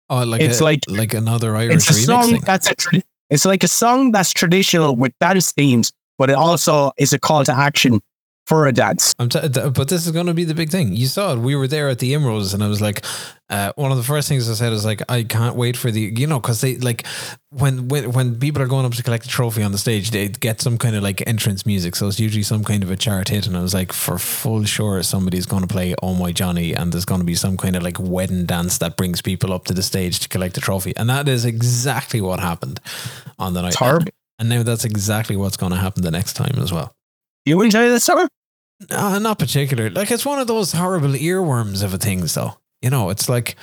Oh, 0.09 0.23
like 0.23 0.41
It's 0.41 0.61
a, 0.61 0.63
like- 0.63 0.83
like 0.87 1.13
another 1.13 1.55
Irish 1.55 1.75
It's 1.75 1.89
a 1.89 1.93
song 1.93 2.29
remixing. 2.29 2.45
that's 2.45 2.71
a 2.71 2.75
tra- 2.75 3.01
it's 3.29 3.43
like 3.45 3.63
a 3.63 3.67
song 3.67 4.11
that's 4.13 4.31
traditional 4.31 4.95
with 4.95 5.11
dance 5.19 5.51
themes, 5.51 5.91
but 6.17 6.29
it 6.29 6.35
also 6.37 6.91
is 6.97 7.11
a 7.11 7.19
call 7.19 7.43
to 7.43 7.51
action 7.53 7.99
for 8.47 8.65
a 8.65 8.71
dance. 8.71 9.13
I'm 9.19 9.27
t- 9.27 9.39
but 9.41 9.89
this 9.89 10.05
is 10.05 10.13
going 10.13 10.27
to 10.27 10.33
be 10.33 10.45
the 10.45 10.55
big 10.55 10.69
thing. 10.69 10.93
You 10.93 11.07
saw 11.07 11.33
it. 11.33 11.39
We 11.39 11.57
were 11.57 11.67
there 11.67 11.89
at 11.89 11.99
the 11.99 12.13
Emeralds, 12.13 12.53
and 12.53 12.63
I 12.63 12.69
was 12.69 12.79
like, 12.79 13.03
uh, 13.49 13.73
one 13.75 13.91
of 13.91 13.97
the 13.97 14.05
first 14.05 14.29
things 14.29 14.49
I 14.49 14.53
said 14.53 14.71
is 14.71 14.85
like, 14.85 15.01
I 15.09 15.23
can't 15.23 15.57
wait 15.57 15.75
for 15.75 15.91
the, 15.91 15.99
you 15.99 16.27
know, 16.27 16.39
because 16.39 16.61
they 16.61 16.77
like 16.77 17.05
when, 17.49 17.89
when 17.89 18.13
when 18.13 18.39
people 18.39 18.61
are 18.61 18.67
going 18.67 18.85
up 18.85 18.93
to 18.93 19.03
collect 19.03 19.25
a 19.25 19.27
trophy 19.27 19.63
on 19.63 19.73
the 19.73 19.77
stage, 19.77 20.11
they 20.11 20.29
get 20.29 20.61
some 20.61 20.77
kind 20.77 20.95
of 20.95 21.03
like 21.03 21.27
entrance 21.27 21.65
music. 21.65 21.97
So 21.97 22.07
it's 22.07 22.21
usually 22.21 22.43
some 22.43 22.63
kind 22.63 22.83
of 22.83 22.89
a 22.89 22.95
chart 22.95 23.27
hit, 23.27 23.47
and 23.47 23.57
I 23.57 23.61
was 23.61 23.73
like, 23.73 23.91
for 23.91 24.17
full 24.17 24.63
sure, 24.63 25.03
somebody's 25.03 25.45
going 25.45 25.63
to 25.63 25.67
play 25.67 25.93
"Oh 26.01 26.15
My 26.15 26.31
Johnny," 26.31 26.73
and 26.73 26.93
there's 26.93 27.05
going 27.05 27.19
to 27.19 27.25
be 27.27 27.35
some 27.35 27.57
kind 27.57 27.75
of 27.75 27.83
like 27.83 27.99
wedding 27.99 28.45
dance 28.45 28.77
that 28.77 28.95
brings 28.95 29.21
people 29.21 29.51
up 29.51 29.65
to 29.65 29.73
the 29.73 29.83
stage 29.83 30.21
to 30.21 30.29
collect 30.29 30.55
the 30.55 30.61
trophy, 30.61 30.95
and 30.95 31.09
that 31.09 31.27
is 31.27 31.43
exactly 31.43 32.21
what 32.21 32.39
happened 32.39 32.79
on 33.37 33.53
the 33.53 33.61
night. 33.61 33.75
And 34.39 34.47
now 34.49 34.63
that's 34.63 34.85
exactly 34.85 35.35
what's 35.35 35.57
going 35.57 35.73
to 35.73 35.79
happen 35.79 36.03
the 36.03 36.11
next 36.11 36.33
time 36.33 36.59
as 36.59 36.71
well. 36.71 36.93
You 37.47 37.61
enjoy 37.61 37.87
this 37.89 38.03
summer? 38.03 38.27
Uh, 38.91 39.19
not 39.19 39.39
particular. 39.39 39.89
Like 39.89 40.11
it's 40.11 40.25
one 40.25 40.39
of 40.39 40.47
those 40.47 40.73
horrible 40.73 41.11
earworms 41.13 41.81
of 41.81 41.93
a 41.93 41.97
thing. 41.97 42.27
So 42.27 42.57
you 42.81 42.89
know, 42.89 43.09
it's 43.09 43.29
like 43.29 43.55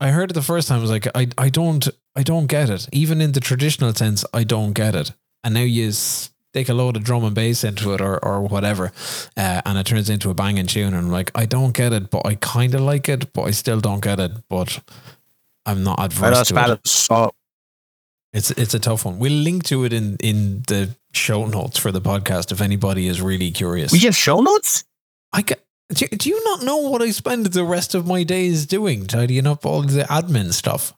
I 0.00 0.08
heard 0.10 0.30
it 0.30 0.34
the 0.34 0.42
first 0.42 0.68
time. 0.68 0.78
I 0.78 0.82
was 0.82 0.90
like, 0.90 1.06
I, 1.14 1.28
I 1.38 1.50
don't, 1.50 1.86
I 2.16 2.22
don't 2.22 2.46
get 2.46 2.70
it. 2.70 2.88
Even 2.92 3.20
in 3.20 3.32
the 3.32 3.40
traditional 3.40 3.94
sense, 3.94 4.24
I 4.32 4.42
don't 4.44 4.72
get 4.72 4.94
it. 4.94 5.12
And 5.44 5.54
now 5.54 5.60
you 5.60 5.92
stick 5.92 6.68
a 6.68 6.74
load 6.74 6.96
of 6.96 7.04
drum 7.04 7.24
and 7.24 7.34
bass 7.34 7.62
into 7.62 7.92
it, 7.92 8.00
or 8.00 8.18
or 8.24 8.40
whatever, 8.42 8.90
uh, 9.36 9.60
and 9.66 9.78
it 9.78 9.86
turns 9.86 10.08
into 10.08 10.30
a 10.30 10.34
banging 10.34 10.66
tune. 10.66 10.94
And 10.94 10.96
I'm 10.96 11.10
like, 11.10 11.30
I 11.34 11.44
don't 11.46 11.72
get 11.74 11.92
it, 11.92 12.10
but 12.10 12.26
I 12.26 12.36
kind 12.36 12.74
of 12.74 12.80
like 12.80 13.08
it, 13.08 13.32
but 13.34 13.42
I 13.42 13.50
still 13.50 13.80
don't 13.80 14.00
get 14.02 14.18
it. 14.18 14.32
But 14.48 14.80
I'm 15.66 15.84
not 15.84 16.00
I 16.00 16.06
adverse 16.06 16.30
know 16.30 16.34
to 16.36 16.40
it's 16.40 16.50
it. 16.50 16.54
bad. 16.54 16.86
So 16.86 17.30
It's 18.32 18.50
it's 18.52 18.74
a 18.74 18.80
tough 18.80 19.04
one. 19.04 19.18
We'll 19.18 19.42
link 19.42 19.62
to 19.64 19.84
it 19.84 19.92
in 19.92 20.16
in 20.20 20.62
the 20.66 20.96
show 21.16 21.46
notes 21.46 21.78
for 21.78 21.92
the 21.92 22.00
podcast 22.00 22.52
if 22.52 22.60
anybody 22.60 23.06
is 23.08 23.20
really 23.20 23.50
curious. 23.50 23.92
we 23.92 24.00
have 24.00 24.16
show 24.16 24.40
notes. 24.40 24.84
I 25.32 25.42
ca 25.42 25.56
do, 25.90 26.06
do 26.08 26.30
you 26.30 26.42
not 26.44 26.62
know 26.62 26.78
what 26.78 27.02
I 27.02 27.10
spend 27.10 27.46
the 27.46 27.64
rest 27.64 27.94
of 27.94 28.06
my 28.06 28.22
days 28.22 28.64
doing, 28.66 29.06
tidying 29.06 29.46
up 29.46 29.66
all 29.66 29.82
the 29.82 30.04
admin 30.04 30.52
stuff? 30.52 30.94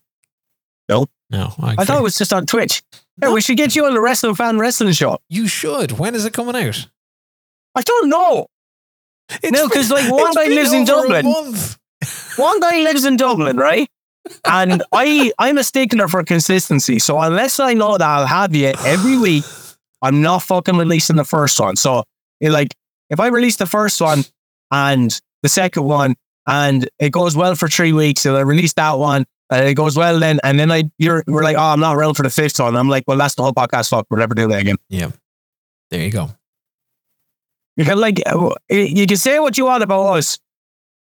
No. 0.88 1.06
No. 1.28 1.52
I 1.58 1.84
thought 1.84 1.98
it 1.98 2.02
was 2.02 2.16
just 2.16 2.32
on 2.32 2.46
Twitch. 2.46 2.82
Yeah, 3.20 3.32
we 3.32 3.40
should 3.40 3.56
get 3.56 3.74
you 3.74 3.84
on 3.86 3.94
the 3.94 4.00
Wrestling 4.00 4.36
Fan 4.36 4.58
Wrestling 4.58 4.92
Show. 4.92 5.18
you 5.28 5.48
should. 5.48 5.92
When 5.98 6.14
is 6.14 6.24
it 6.24 6.32
coming 6.32 6.54
out? 6.54 6.86
I 7.74 7.82
don't 7.82 8.08
know. 8.08 8.46
No, 9.50 9.68
because 9.68 9.90
like, 9.90 10.10
one 10.10 10.32
guy 10.34 10.46
lives 10.46 10.72
in 10.72 10.84
Dublin. 10.84 11.26
One 12.36 12.60
guy 12.60 12.78
lives 12.84 13.04
in 13.04 13.16
Dublin, 13.16 13.56
right? 13.56 13.88
And 14.44 14.82
I, 14.92 15.32
I'm 15.38 15.58
a 15.58 15.64
stickler 15.64 16.08
for 16.08 16.22
consistency. 16.22 16.98
So 16.98 17.18
unless 17.20 17.58
I 17.58 17.74
know 17.74 17.98
that 17.98 18.06
I'll 18.06 18.26
have 18.26 18.54
you 18.54 18.72
every 18.84 19.18
week, 19.18 19.44
I'm 20.02 20.22
not 20.22 20.42
fucking 20.42 20.76
releasing 20.76 21.16
the 21.16 21.24
first 21.24 21.58
one. 21.58 21.76
So, 21.76 22.04
it, 22.40 22.50
like, 22.50 22.74
if 23.10 23.20
I 23.20 23.28
release 23.28 23.56
the 23.56 23.66
first 23.66 24.00
one 24.00 24.24
and 24.70 25.18
the 25.42 25.48
second 25.48 25.84
one 25.84 26.16
and 26.46 26.88
it 26.98 27.10
goes 27.10 27.36
well 27.36 27.54
for 27.54 27.68
three 27.68 27.92
weeks. 27.92 28.24
and 28.24 28.36
I 28.36 28.40
release 28.40 28.72
that 28.74 28.98
one, 28.98 29.24
and 29.50 29.68
it 29.68 29.74
goes 29.74 29.96
well 29.96 30.18
then, 30.18 30.40
and 30.44 30.58
then 30.58 30.70
I 30.70 30.84
you're 30.98 31.24
we're 31.26 31.42
like, 31.42 31.56
oh, 31.56 31.60
I'm 31.60 31.80
not 31.80 31.96
around 31.96 32.14
for 32.14 32.22
the 32.22 32.30
fifth 32.30 32.58
one. 32.58 32.76
I'm 32.76 32.88
like, 32.88 33.04
well, 33.06 33.18
that's 33.18 33.34
the 33.34 33.42
whole 33.42 33.52
podcast. 33.52 33.90
Fuck, 33.90 34.06
we'll 34.10 34.20
never 34.20 34.34
do 34.34 34.48
that 34.48 34.60
again. 34.60 34.76
Yeah. 34.88 35.10
There 35.90 36.00
you 36.00 36.10
go. 36.10 36.30
You 37.76 37.84
can 37.84 37.98
like 37.98 38.22
uh, 38.26 38.50
you 38.70 39.06
can 39.06 39.16
say 39.16 39.38
what 39.38 39.58
you 39.58 39.66
want 39.66 39.82
about 39.82 40.16
us, 40.16 40.38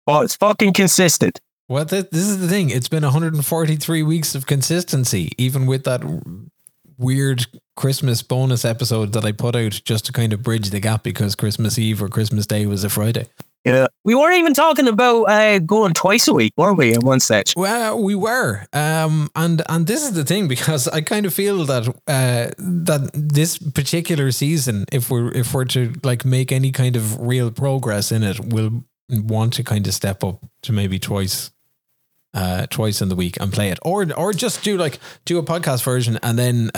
but 0.06 0.24
it's 0.24 0.36
fucking 0.36 0.72
consistent. 0.72 1.40
Well, 1.68 1.84
th- 1.86 2.10
this 2.10 2.22
is 2.22 2.40
the 2.40 2.48
thing. 2.48 2.70
It's 2.70 2.88
been 2.88 3.02
143 3.02 4.02
weeks 4.02 4.34
of 4.34 4.46
consistency, 4.46 5.32
even 5.38 5.66
with 5.66 5.84
that 5.84 6.02
weird 6.98 7.46
Christmas 7.76 8.22
bonus 8.22 8.64
episode 8.64 9.12
that 9.12 9.24
I 9.24 9.32
put 9.32 9.56
out 9.56 9.80
just 9.84 10.06
to 10.06 10.12
kind 10.12 10.32
of 10.32 10.42
bridge 10.42 10.70
the 10.70 10.80
gap 10.80 11.02
because 11.02 11.34
Christmas 11.34 11.78
Eve 11.78 12.02
or 12.02 12.08
Christmas 12.08 12.46
Day 12.46 12.66
was 12.66 12.84
a 12.84 12.88
Friday. 12.88 13.26
Yeah, 13.64 13.86
we 14.04 14.16
weren't 14.16 14.38
even 14.38 14.54
talking 14.54 14.88
about 14.88 15.22
uh, 15.24 15.60
going 15.60 15.94
twice 15.94 16.26
a 16.26 16.34
week, 16.34 16.52
were 16.56 16.74
we? 16.74 16.94
At 16.94 17.04
one 17.04 17.20
stage. 17.20 17.54
Well, 17.56 18.02
we 18.02 18.16
were, 18.16 18.66
um, 18.72 19.30
and 19.36 19.62
and 19.68 19.86
this 19.86 20.02
is 20.02 20.14
the 20.14 20.24
thing 20.24 20.48
because 20.48 20.88
I 20.88 21.00
kind 21.00 21.26
of 21.26 21.32
feel 21.32 21.64
that 21.66 21.88
uh, 22.08 22.50
that 22.58 23.10
this 23.14 23.58
particular 23.58 24.32
season, 24.32 24.86
if 24.90 25.10
we're 25.10 25.30
if 25.32 25.54
we're 25.54 25.66
to 25.66 25.94
like 26.02 26.24
make 26.24 26.50
any 26.50 26.72
kind 26.72 26.96
of 26.96 27.20
real 27.20 27.52
progress 27.52 28.10
in 28.10 28.24
it, 28.24 28.40
we'll 28.40 28.82
want 29.08 29.52
to 29.54 29.62
kind 29.62 29.86
of 29.86 29.94
step 29.94 30.24
up 30.24 30.44
to 30.62 30.72
maybe 30.72 30.98
twice 30.98 31.52
uh, 32.34 32.66
twice 32.70 33.02
in 33.02 33.08
the 33.08 33.16
week 33.16 33.36
and 33.40 33.52
play 33.52 33.70
it, 33.70 33.78
or 33.82 34.06
or 34.16 34.32
just 34.32 34.62
do 34.62 34.76
like 34.76 34.98
do 35.24 35.38
a 35.38 35.42
podcast 35.42 35.82
version 35.82 36.18
and 36.22 36.38
then 36.38 36.70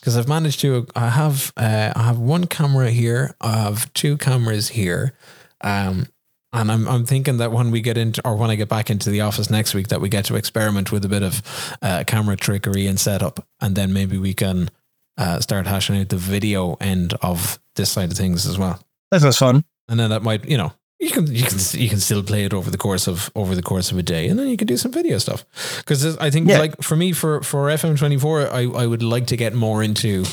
because 0.00 0.16
I've 0.16 0.28
managed 0.28 0.60
to 0.60 0.86
I 0.96 1.10
have 1.10 1.52
uh, 1.56 1.92
I 1.94 2.02
have 2.02 2.18
one 2.18 2.46
camera 2.46 2.90
here, 2.90 3.34
I 3.40 3.58
have 3.58 3.92
two 3.92 4.16
cameras 4.16 4.70
here, 4.70 5.12
um, 5.60 6.06
and 6.52 6.72
I'm 6.72 6.88
I'm 6.88 7.04
thinking 7.04 7.36
that 7.36 7.52
when 7.52 7.70
we 7.70 7.80
get 7.80 7.98
into 7.98 8.26
or 8.26 8.36
when 8.36 8.50
I 8.50 8.56
get 8.56 8.68
back 8.68 8.90
into 8.90 9.10
the 9.10 9.20
office 9.20 9.50
next 9.50 9.74
week 9.74 9.88
that 9.88 10.00
we 10.00 10.08
get 10.08 10.24
to 10.26 10.36
experiment 10.36 10.90
with 10.90 11.04
a 11.04 11.08
bit 11.08 11.22
of 11.22 11.42
uh, 11.82 12.04
camera 12.06 12.36
trickery 12.36 12.86
and 12.86 12.98
setup, 12.98 13.46
and 13.60 13.76
then 13.76 13.92
maybe 13.92 14.18
we 14.18 14.32
can 14.34 14.70
uh, 15.18 15.40
start 15.40 15.66
hashing 15.66 16.00
out 16.00 16.08
the 16.08 16.16
video 16.16 16.74
end 16.80 17.14
of 17.22 17.60
this 17.76 17.90
side 17.90 18.10
of 18.10 18.16
things 18.16 18.46
as 18.46 18.58
well. 18.58 18.80
That 19.10 19.22
was 19.22 19.38
fun. 19.38 19.64
And 19.88 19.98
then 19.98 20.10
that 20.10 20.22
might 20.22 20.48
you 20.48 20.56
know 20.56 20.72
you 21.00 21.10
can 21.10 21.26
you 21.34 21.44
can 21.44 21.58
you 21.80 21.88
can 21.88 21.98
still 22.00 22.22
play 22.22 22.44
it 22.44 22.52
over 22.54 22.70
the 22.70 22.78
course 22.78 23.08
of 23.08 23.30
over 23.34 23.54
the 23.54 23.62
course 23.62 23.90
of 23.92 23.98
a 23.98 24.02
day, 24.02 24.28
and 24.28 24.38
then 24.38 24.48
you 24.48 24.56
can 24.56 24.66
do 24.66 24.76
some 24.76 24.92
video 24.92 25.18
stuff. 25.18 25.44
Because 25.78 26.16
I 26.18 26.30
think 26.30 26.48
Yeah. 26.48 26.58
like 26.58 26.82
for 26.82 26.96
me 26.96 27.12
for 27.12 27.42
for 27.42 27.68
FM 27.70 27.96
twenty 27.98 28.18
four, 28.18 28.42
I 28.52 28.62
I 28.66 28.86
would 28.86 29.02
like 29.02 29.26
to 29.28 29.36
get 29.36 29.54
more 29.54 29.82
into 29.82 30.24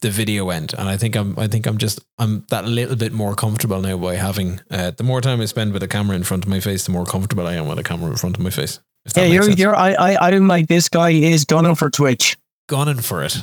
the 0.00 0.10
video 0.10 0.50
end, 0.50 0.74
and 0.76 0.88
I 0.88 0.96
think 0.96 1.14
I'm 1.16 1.38
I 1.38 1.46
think 1.48 1.66
I'm 1.66 1.78
just 1.78 2.00
I'm 2.18 2.44
that 2.50 2.64
little 2.66 2.96
bit 2.96 3.12
more 3.12 3.34
comfortable 3.36 3.80
now 3.80 3.96
by 3.96 4.16
having 4.16 4.60
uh, 4.70 4.90
the 4.90 5.04
more 5.04 5.20
time 5.20 5.40
I 5.40 5.46
spend 5.46 5.72
with 5.72 5.82
a 5.82 5.88
camera 5.88 6.16
in 6.16 6.24
front 6.24 6.44
of 6.44 6.50
my 6.50 6.60
face, 6.60 6.84
the 6.84 6.92
more 6.92 7.06
comfortable 7.06 7.46
I 7.46 7.54
am 7.54 7.68
with 7.68 7.78
a 7.78 7.82
camera 7.84 8.10
in 8.10 8.16
front 8.16 8.36
of 8.36 8.42
my 8.42 8.50
face. 8.50 8.80
Yeah, 9.16 9.24
you're 9.24 9.42
sense. 9.44 9.58
you're 9.58 9.76
I 9.76 9.92
I 9.94 10.26
I 10.26 10.30
didn't 10.30 10.48
like 10.48 10.66
this 10.66 10.88
guy 10.88 11.10
is 11.10 11.44
gunning 11.44 11.76
for 11.76 11.90
Twitch. 11.90 12.36
gunning 12.68 13.00
for 13.02 13.22
it. 13.24 13.36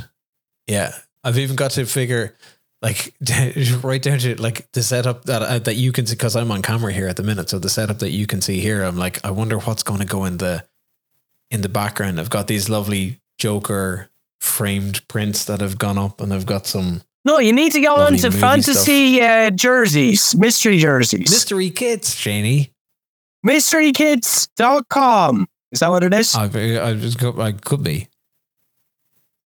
Yeah, 0.67 0.91
I've 1.23 1.37
even 1.37 1.55
got 1.55 1.71
to 1.71 1.85
figure 1.85 2.35
like 2.81 3.13
right 3.83 4.01
down 4.01 4.19
to 4.19 4.41
like 4.41 4.71
the 4.71 4.83
setup 4.83 5.25
that 5.25 5.41
uh, 5.41 5.59
that 5.59 5.75
you 5.75 5.91
can 5.91 6.05
see 6.05 6.15
because 6.15 6.35
I'm 6.35 6.51
on 6.51 6.61
camera 6.61 6.93
here 6.93 7.07
at 7.07 7.17
the 7.17 7.23
minute. 7.23 7.49
So 7.49 7.59
the 7.59 7.69
setup 7.69 7.99
that 7.99 8.11
you 8.11 8.27
can 8.27 8.41
see 8.41 8.59
here, 8.59 8.83
I'm 8.83 8.97
like, 8.97 9.23
I 9.25 9.31
wonder 9.31 9.57
what's 9.59 9.83
going 9.83 9.99
to 9.99 10.05
go 10.05 10.25
in 10.25 10.37
the 10.37 10.65
in 11.51 11.61
the 11.61 11.69
background. 11.69 12.19
I've 12.19 12.29
got 12.29 12.47
these 12.47 12.69
lovely 12.69 13.19
Joker 13.37 14.09
framed 14.39 15.07
prints 15.07 15.45
that 15.45 15.61
have 15.61 15.77
gone 15.77 15.97
up, 15.97 16.21
and 16.21 16.33
I've 16.33 16.45
got 16.45 16.67
some 16.67 17.01
No, 17.25 17.39
you 17.39 17.53
need 17.53 17.71
to 17.73 17.81
go 17.81 17.95
on 17.95 18.17
to 18.17 18.31
fantasy 18.31 19.21
uh, 19.21 19.49
jerseys, 19.49 20.35
mystery 20.35 20.77
jerseys. 20.77 21.29
mystery 21.29 21.69
kits, 21.69 22.15
Shaney. 22.15 22.71
Mysterykids.com. 23.45 25.47
Is 25.71 25.79
that 25.79 25.89
what 25.89 26.03
it 26.03 26.13
is? 26.13 26.35
I, 26.35 26.45
I 26.45 27.45
I 27.45 27.51
could 27.53 27.83
be. 27.83 28.09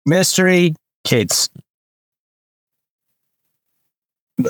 Mystery 0.05 0.75
Kids. 1.05 1.49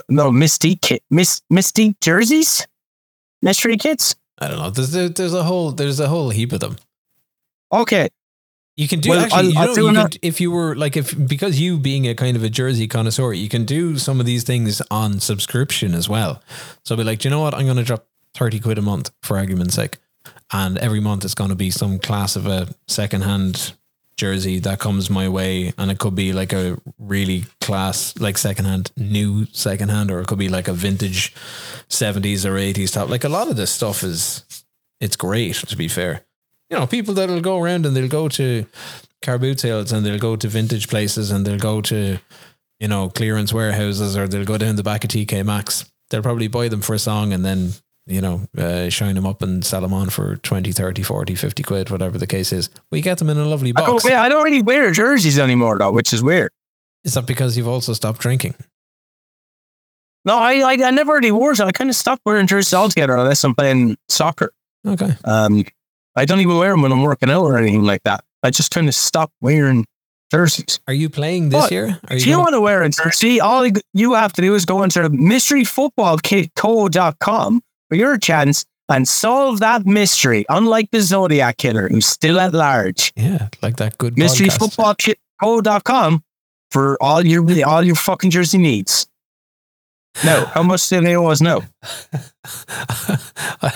No, 0.08 0.30
Misty 0.30 0.76
Kid, 0.76 1.00
Miss 1.10 1.40
Misty 1.50 1.96
jerseys, 2.00 2.66
Mystery 3.42 3.76
kits. 3.76 4.14
I 4.38 4.48
don't 4.48 4.58
know. 4.58 4.70
There's 4.70 4.94
a, 4.94 5.08
there's 5.08 5.34
a 5.34 5.42
whole 5.44 5.72
there's 5.72 5.98
a 6.00 6.08
whole 6.08 6.30
heap 6.30 6.52
of 6.52 6.60
them. 6.60 6.76
Okay, 7.72 8.08
You 8.76 8.86
can 8.88 9.00
do 9.00 9.10
Well, 9.10 9.20
actually. 9.20 9.38
I'll- 9.38 9.44
you 9.50 9.58
I'll 9.58 9.66
know, 9.66 9.82
you 9.82 9.88
another- 9.88 10.08
could, 10.10 10.18
if 10.22 10.40
you 10.40 10.50
were 10.50 10.74
like 10.76 10.96
if 10.96 11.14
because 11.28 11.58
you 11.60 11.78
being 11.78 12.06
a 12.06 12.14
kind 12.14 12.36
of 12.36 12.42
a 12.42 12.48
jersey 12.48 12.86
connoisseur, 12.88 13.32
you 13.32 13.48
can 13.48 13.64
do 13.64 13.98
some 13.98 14.20
of 14.20 14.26
these 14.26 14.44
things 14.44 14.80
on 14.90 15.20
subscription 15.20 15.94
as 15.94 16.08
well. 16.08 16.42
So 16.84 16.96
be 16.96 17.04
like, 17.04 17.20
do 17.20 17.28
you 17.28 17.30
know 17.30 17.40
what? 17.40 17.54
I'm 17.54 17.64
going 17.64 17.76
to 17.78 17.82
drop 17.84 18.06
thirty 18.34 18.60
quid 18.60 18.78
a 18.78 18.82
month 18.82 19.10
for 19.22 19.36
argument's 19.38 19.74
sake, 19.74 19.98
and 20.52 20.78
every 20.78 21.00
month 21.00 21.24
it's 21.24 21.34
going 21.34 21.50
to 21.50 21.56
be 21.56 21.70
some 21.70 21.98
class 21.98 22.36
of 22.36 22.46
a 22.46 22.68
secondhand 22.86 23.74
jersey 24.18 24.58
that 24.60 24.78
comes 24.78 25.08
my 25.08 25.28
way, 25.30 25.72
and 25.78 25.90
it 25.90 25.98
could 25.98 26.14
be 26.14 26.34
like 26.34 26.52
a 26.52 26.78
really 26.98 27.44
class, 27.62 28.14
like 28.18 28.36
secondhand, 28.36 28.92
new 28.98 29.46
secondhand, 29.52 30.10
or 30.10 30.20
it 30.20 30.26
could 30.26 30.38
be 30.38 30.50
like 30.50 30.68
a 30.68 30.74
vintage 30.74 31.34
seventies 31.88 32.44
or 32.44 32.58
eighties 32.58 32.90
top. 32.90 33.08
Like 33.08 33.24
a 33.24 33.30
lot 33.30 33.48
of 33.48 33.56
this 33.56 33.70
stuff 33.70 34.02
is, 34.02 34.44
it's 35.00 35.16
great 35.16 35.54
to 35.54 35.76
be 35.76 35.88
fair 35.88 36.26
you 36.70 36.76
know, 36.76 36.86
people 36.86 37.14
that'll 37.14 37.40
go 37.40 37.58
around 37.58 37.86
and 37.86 37.96
they'll 37.96 38.08
go 38.08 38.28
to 38.28 38.66
car 39.22 39.38
boot 39.38 39.60
sales 39.60 39.92
and 39.92 40.04
they'll 40.04 40.18
go 40.18 40.36
to 40.36 40.48
vintage 40.48 40.88
places 40.88 41.30
and 41.30 41.46
they'll 41.46 41.58
go 41.58 41.80
to, 41.80 42.18
you 42.78 42.88
know, 42.88 43.08
clearance 43.08 43.52
warehouses 43.52 44.16
or 44.16 44.28
they'll 44.28 44.44
go 44.44 44.58
down 44.58 44.76
the 44.76 44.82
back 44.82 45.04
of 45.04 45.10
TK 45.10 45.44
Maxx. 45.44 45.90
They'll 46.10 46.22
probably 46.22 46.48
buy 46.48 46.68
them 46.68 46.80
for 46.80 46.94
a 46.94 46.98
song 46.98 47.32
and 47.32 47.44
then, 47.44 47.72
you 48.08 48.20
know, 48.20 48.42
uh, 48.56 48.88
shine 48.88 49.14
them 49.14 49.26
up 49.26 49.42
and 49.42 49.64
sell 49.64 49.82
them 49.82 49.92
on 49.92 50.10
for 50.10 50.36
20, 50.36 50.72
30, 50.72 51.02
40, 51.02 51.34
50 51.34 51.62
quid, 51.62 51.90
whatever 51.90 52.18
the 52.18 52.26
case 52.26 52.52
is. 52.52 52.70
We 52.90 53.00
get 53.02 53.18
them 53.18 53.28
in 53.28 53.36
a 53.36 53.44
lovely 53.44 53.72
I, 53.76 53.80
box. 53.86 54.04
yeah, 54.08 54.22
I 54.22 54.28
don't 54.28 54.44
really 54.44 54.62
wear 54.62 54.90
jerseys 54.92 55.38
anymore 55.38 55.78
though, 55.78 55.92
which 55.92 56.12
is 56.12 56.22
weird. 56.22 56.50
Is 57.04 57.14
that 57.14 57.26
because 57.26 57.56
you've 57.56 57.68
also 57.68 57.92
stopped 57.92 58.20
drinking? 58.20 58.54
No, 60.24 60.36
I 60.38 60.54
I, 60.60 60.72
I 60.84 60.90
never 60.90 61.12
really 61.14 61.30
wore 61.30 61.52
it. 61.52 61.60
I 61.60 61.70
kind 61.70 61.90
of 61.90 61.96
stopped 61.96 62.22
wearing 62.24 62.46
jerseys 62.46 62.74
altogether 62.74 63.16
unless 63.16 63.44
I'm 63.44 63.54
playing 63.54 63.96
soccer. 64.08 64.52
Okay. 64.86 65.10
Um, 65.24 65.64
I 66.16 66.24
don't 66.24 66.40
even 66.40 66.56
wear 66.58 66.70
them 66.72 66.82
when 66.82 66.92
I'm 66.92 67.02
working 67.02 67.30
out 67.30 67.42
or 67.42 67.56
anything 67.58 67.84
like 67.84 68.02
that. 68.04 68.24
I 68.42 68.50
just 68.50 68.72
kind 68.72 68.88
of 68.88 68.94
stopped 68.94 69.32
wearing 69.40 69.84
jerseys. 70.32 70.80
Are 70.88 70.94
you 70.94 71.08
playing 71.08 71.50
this 71.50 71.60
What? 71.62 71.70
year? 71.72 71.98
Are 72.10 72.16
If 72.16 72.26
you 72.26 72.32
gonna- 72.32 72.42
want 72.42 72.54
to 72.54 72.60
wear 72.60 72.82
a 72.82 72.88
jersey, 72.90 73.40
all 73.40 73.64
you- 73.66 73.72
you 73.94 74.14
have 74.14 74.32
to 74.34 74.42
do 74.42 74.54
is 74.54 74.64
go 74.64 74.82
into 74.82 75.00
mysteryfootballkitco.com 75.08 77.62
for 77.88 77.96
your 77.96 78.18
chance 78.18 78.64
and 78.88 79.06
solve 79.06 79.60
that 79.60 79.84
mystery, 79.86 80.46
unlike 80.48 80.90
the 80.90 81.00
Zodiac 81.00 81.58
Killer, 81.58 81.88
who's 81.88 82.06
still 82.06 82.40
at 82.40 82.54
large. 82.54 83.12
yeah, 83.16 83.48
like 83.62 83.76
that 83.76 83.98
good 83.98 84.14
podcast. 84.16 84.48
Mysteryfootballkitco.com 85.40 86.22
for 86.70 86.96
all 87.02 87.24
your 87.26 87.44
all 87.66 87.82
your 87.82 87.94
fucking 87.96 88.30
jersey 88.30 88.58
needs. 88.58 89.06
No, 90.24 90.46
how 90.54 90.62
much 90.62 90.88
do 90.88 91.00
they 91.00 91.16
owe 91.16 91.26
us? 91.26 91.40
No. 91.40 91.62
I'll, 93.60 93.72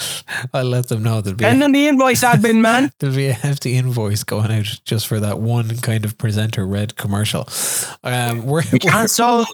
I'll 0.55 0.65
let 0.65 0.89
them 0.89 1.03
know 1.03 1.21
there'll 1.21 1.37
be, 1.37 1.45
And 1.45 1.61
then 1.63 1.73
the 1.73 1.87
invoice 1.89 2.25
admin 2.25 2.61
man. 2.63 2.91
there'll 2.99 3.15
be 3.15 3.29
a 3.29 3.33
hefty 3.33 3.75
invoice 3.77 4.25
going 4.25 4.51
out 4.51 4.81
just 4.85 5.07
for 5.07 5.21
that 5.21 5.39
one 5.39 5.77
kind 5.79 6.05
of 6.05 6.17
presenter 6.19 6.67
red 6.67 6.97
commercial. 6.97 7.49
Um, 8.03 8.45
we're, 8.47 8.63
We 8.73 8.79
can't 8.79 9.11
solve 9.11 9.47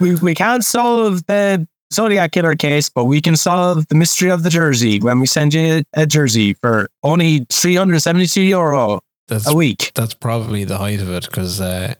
we, 0.00 0.16
we 0.16 0.34
can't 0.34 0.64
solve 0.64 1.24
the 1.26 1.66
Zodiac 1.92 2.32
Killer 2.32 2.54
case, 2.54 2.88
but 2.88 3.04
we 3.04 3.20
can 3.20 3.36
solve 3.36 3.86
the 3.88 3.94
mystery 3.94 4.30
of 4.30 4.42
the 4.42 4.50
jersey 4.50 5.00
when 5.00 5.20
we 5.20 5.26
send 5.26 5.54
you 5.54 5.82
a 5.94 6.06
jersey 6.06 6.54
for 6.54 6.90
only 7.02 7.46
372 7.50 8.42
euro 8.42 9.00
that's 9.26 9.46
a 9.46 9.54
week. 9.54 9.92
that's 9.94 10.14
probably 10.14 10.64
the 10.64 10.78
height 10.78 11.00
of 11.00 11.10
it 11.10 11.24
because 11.26 11.60
uh, 11.60 11.94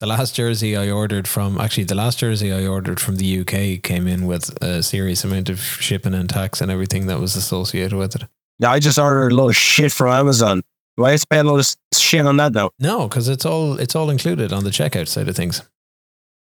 the 0.00 0.06
last 0.06 0.34
jersey 0.34 0.76
I 0.76 0.90
ordered 0.90 1.28
from 1.28 1.58
actually 1.60 1.84
the 1.84 1.94
last 1.94 2.18
jersey 2.18 2.52
I 2.52 2.66
ordered 2.66 3.00
from 3.00 3.16
the 3.16 3.40
UK 3.40 3.82
came 3.82 4.06
in 4.06 4.26
with 4.26 4.50
a 4.62 4.82
serious 4.82 5.24
amount 5.24 5.48
of 5.50 5.60
shipping 5.60 6.14
and 6.14 6.28
tax 6.28 6.60
and 6.60 6.70
everything 6.70 7.06
that 7.06 7.20
was 7.20 7.36
associated 7.36 7.94
with 7.96 8.16
it. 8.16 8.24
Yeah, 8.58 8.70
I 8.72 8.78
just 8.78 8.98
ordered 8.98 9.32
a 9.32 9.34
lot 9.34 9.48
of 9.48 9.56
shit 9.56 9.92
from 9.92 10.08
Amazon. 10.08 10.62
Do 10.96 11.04
I 11.04 11.12
have 11.12 11.20
to 11.20 11.26
pay 11.26 11.38
a 11.38 11.44
lot 11.44 11.58
of 11.60 11.98
shit 11.98 12.26
on 12.26 12.36
that 12.38 12.52
now? 12.52 12.70
No, 12.78 13.08
because 13.08 13.28
it's 13.28 13.46
all 13.46 13.78
it's 13.78 13.94
all 13.94 14.10
included 14.10 14.52
on 14.52 14.64
the 14.64 14.70
checkout 14.70 15.08
side 15.08 15.28
of 15.28 15.36
things. 15.36 15.62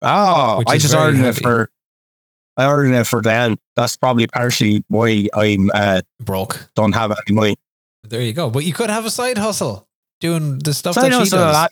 Oh, 0.01 0.63
I 0.67 0.77
just 0.77 0.93
ordered 0.93 1.17
heavy. 1.17 1.39
it 1.39 1.41
for. 1.41 1.69
I 2.57 2.65
ordered 2.67 2.93
it 2.93 3.05
for 3.07 3.21
Dan. 3.21 3.57
That's 3.75 3.97
probably 3.97 4.27
partially 4.27 4.83
why 4.87 5.27
I 5.33 5.57
uh, 5.73 6.01
Broke. 6.19 6.69
don't 6.75 6.93
have 6.93 7.11
any 7.11 7.35
money. 7.35 7.55
There 8.03 8.21
you 8.21 8.33
go. 8.33 8.49
But 8.49 8.63
you 8.65 8.73
could 8.73 8.89
have 8.89 9.05
a 9.05 9.09
side 9.09 9.37
hustle 9.37 9.87
doing 10.19 10.59
the 10.59 10.73
stuff 10.73 10.97
I 10.97 11.09
that 11.09 11.23
she 11.25 11.29
does. 11.31 11.55
at 11.55 11.71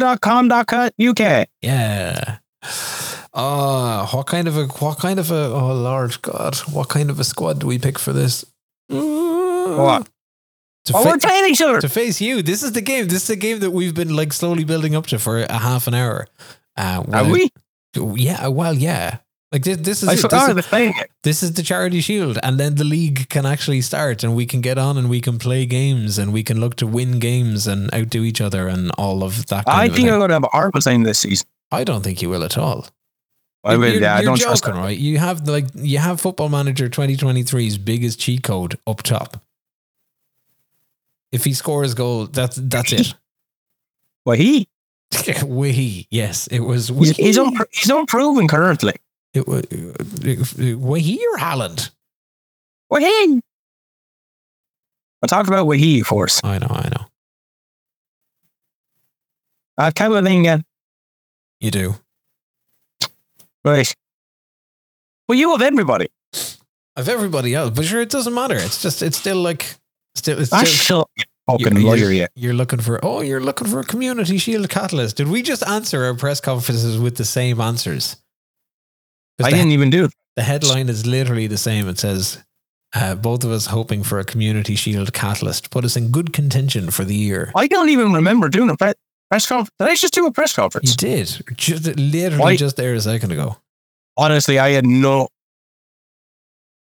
MrKeats.co.com.uk. 0.00 1.48
Yeah. 1.62 2.38
Uh, 3.34 4.06
what 4.06 4.26
kind 4.26 4.48
of 4.48 4.56
a 4.56 4.64
what 4.66 4.98
kind 4.98 5.18
of 5.18 5.30
a 5.30 5.44
oh 5.52 5.74
Lord 5.74 6.20
God, 6.22 6.56
what 6.72 6.88
kind 6.88 7.10
of 7.10 7.20
a 7.20 7.24
squad 7.24 7.58
do 7.60 7.66
we 7.66 7.78
pick 7.78 7.98
for 7.98 8.12
this? 8.12 8.44
What? 8.88 10.08
To, 10.86 10.92
Oh, 10.96 11.02
fa- 11.02 11.08
we're 11.10 11.18
playing 11.18 11.50
each 11.52 11.60
other. 11.60 11.80
to 11.80 11.88
face 11.88 12.20
you. 12.20 12.42
This 12.42 12.62
is 12.62 12.72
the 12.72 12.80
game. 12.80 13.08
This 13.08 13.22
is 13.22 13.28
the 13.28 13.36
game 13.36 13.58
that 13.58 13.72
we've 13.72 13.94
been 13.94 14.14
like 14.14 14.32
slowly 14.32 14.64
building 14.64 14.94
up 14.94 15.06
to 15.08 15.18
for 15.18 15.40
a 15.42 15.52
half 15.58 15.86
an 15.88 15.94
hour. 15.94 16.28
Uh, 16.76 17.02
Are 17.12 17.24
we? 17.28 17.50
Yeah, 17.94 18.46
well, 18.48 18.72
yeah. 18.74 19.18
Like 19.56 19.64
this, 19.64 19.78
this 19.78 20.02
is 20.02 20.08
I 20.08 20.12
it. 20.12 20.18
forgot 20.18 20.42
I 20.42 20.46
This, 20.48 20.56
was 20.56 20.66
playing 20.66 20.94
it. 20.98 21.10
this 21.22 21.42
is 21.42 21.52
the 21.54 21.62
charity 21.62 22.00
shield, 22.02 22.38
and 22.42 22.60
then 22.60 22.74
the 22.74 22.84
league 22.84 23.28
can 23.30 23.46
actually 23.46 23.80
start, 23.80 24.22
and 24.22 24.36
we 24.36 24.44
can 24.44 24.60
get 24.60 24.76
on, 24.76 24.98
and 24.98 25.08
we 25.08 25.20
can 25.22 25.38
play 25.38 25.64
games, 25.64 26.18
and 26.18 26.30
we 26.32 26.42
can 26.42 26.60
look 26.60 26.76
to 26.76 26.86
win 26.86 27.18
games 27.18 27.66
and 27.66 27.88
outdo 27.94 28.22
each 28.22 28.40
other, 28.42 28.68
and 28.68 28.90
all 28.98 29.24
of 29.24 29.46
that. 29.46 29.64
Kind 29.64 29.80
I 29.80 29.84
of 29.86 29.94
think. 29.94 30.08
I'm 30.10 30.18
going 30.18 30.28
to 30.28 30.34
have 30.34 30.44
a 30.44 30.48
horrible 30.52 30.80
time 30.82 31.04
this 31.04 31.20
season. 31.20 31.46
I 31.72 31.84
don't 31.84 32.02
think 32.02 32.20
you 32.20 32.28
will 32.28 32.44
at 32.44 32.58
all. 32.58 32.86
I 33.64 33.76
will. 33.78 33.92
You're, 33.92 34.02
Yeah, 34.02 34.14
I 34.16 34.20
you're 34.20 34.36
don't 34.36 34.40
joking, 34.60 34.74
right? 34.74 34.96
You 34.98 35.16
have 35.18 35.48
like 35.48 35.66
you 35.74 35.98
have 35.98 36.20
Football 36.20 36.50
Manager 36.50 36.88
2023's 36.90 37.78
biggest 37.78 38.20
cheat 38.20 38.42
code 38.42 38.78
up 38.86 39.02
top. 39.02 39.42
If 41.32 41.44
he 41.44 41.54
scores 41.54 41.94
goal, 41.94 42.26
that's 42.26 42.56
that's 42.56 42.92
it. 42.92 43.14
Well, 44.26 44.36
he 44.36 44.68
Wee, 45.44 46.06
yes, 46.10 46.46
it 46.48 46.60
was. 46.60 46.88
he's, 46.88 47.16
he's, 47.16 47.38
Wee. 47.38 47.44
unpro- 47.46 47.66
he's 47.72 47.90
unproven 47.90 48.48
currently. 48.48 48.94
It 49.36 50.38
was 50.38 50.54
Wee 50.56 51.26
or 51.32 51.38
Haaland. 51.38 51.90
Well, 52.90 53.00
he. 53.00 53.40
I 55.22 55.26
talked 55.26 55.48
about 55.48 55.66
what 55.66 55.78
he, 55.78 56.00
of 56.00 56.06
course. 56.08 56.40
I 56.44 56.58
know, 56.58 56.68
I 56.70 56.88
know. 56.88 57.06
Uh, 59.78 59.90
Camavinga, 59.90 60.62
You 61.60 61.70
do. 61.70 61.94
right. 63.64 63.92
Well, 65.28 65.36
you 65.38 65.50
have 65.52 65.62
everybody. 65.62 66.06
Of 66.96 67.08
everybody 67.10 67.54
else, 67.54 67.70
but 67.74 67.84
sure, 67.84 68.00
it 68.00 68.08
doesn't 68.08 68.32
matter. 68.32 68.56
It's 68.56 68.80
just, 68.80 69.02
it's 69.02 69.18
still 69.18 69.36
like, 69.36 69.74
still, 70.14 70.40
it's 70.40 70.50
That's 70.50 70.70
still. 70.70 71.10
shut 71.18 71.26
fucking 71.46 71.76
You're- 71.76 72.00
liar, 72.00 72.10
yeah. 72.12 72.26
You're 72.34 72.54
looking 72.54 72.80
for 72.80 73.04
oh, 73.04 73.20
you're 73.20 73.40
looking 73.40 73.66
for 73.68 73.80
a 73.80 73.84
community 73.84 74.38
shield 74.38 74.68
catalyst. 74.70 75.16
Did 75.18 75.28
we 75.28 75.42
just 75.42 75.62
answer 75.66 76.04
our 76.04 76.14
press 76.14 76.40
conferences 76.40 76.98
with 76.98 77.16
the 77.16 77.24
same 77.26 77.60
answers? 77.60 78.16
I 79.40 79.50
the, 79.50 79.56
didn't 79.56 79.72
even 79.72 79.90
do 79.90 80.04
it. 80.06 80.12
the 80.36 80.42
headline 80.42 80.88
is 80.88 81.06
literally 81.06 81.46
the 81.46 81.58
same. 81.58 81.88
It 81.88 81.98
says, 81.98 82.42
uh, 82.94 83.14
"Both 83.14 83.44
of 83.44 83.50
us 83.50 83.66
hoping 83.66 84.02
for 84.02 84.18
a 84.18 84.24
community 84.24 84.74
shield 84.74 85.12
catalyst, 85.12 85.70
put 85.70 85.84
us 85.84 85.96
in 85.96 86.10
good 86.10 86.32
contention 86.32 86.90
for 86.90 87.04
the 87.04 87.14
year." 87.14 87.52
I 87.54 87.66
don't 87.66 87.90
even 87.90 88.12
remember 88.12 88.48
doing 88.48 88.70
a 88.70 88.76
pre- 88.76 88.94
press 89.30 89.46
conference. 89.46 89.74
Did 89.78 89.88
I 89.88 89.94
just 89.94 90.14
do 90.14 90.26
a 90.26 90.32
press 90.32 90.54
conference? 90.54 90.90
You 90.90 90.96
did 90.96 91.26
just 91.56 91.96
literally 91.98 92.42
Why- 92.42 92.56
just 92.56 92.76
there 92.76 92.94
a 92.94 93.00
second 93.00 93.32
ago. 93.32 93.56
Honestly, 94.16 94.58
I 94.58 94.70
had 94.70 94.86
no. 94.86 95.28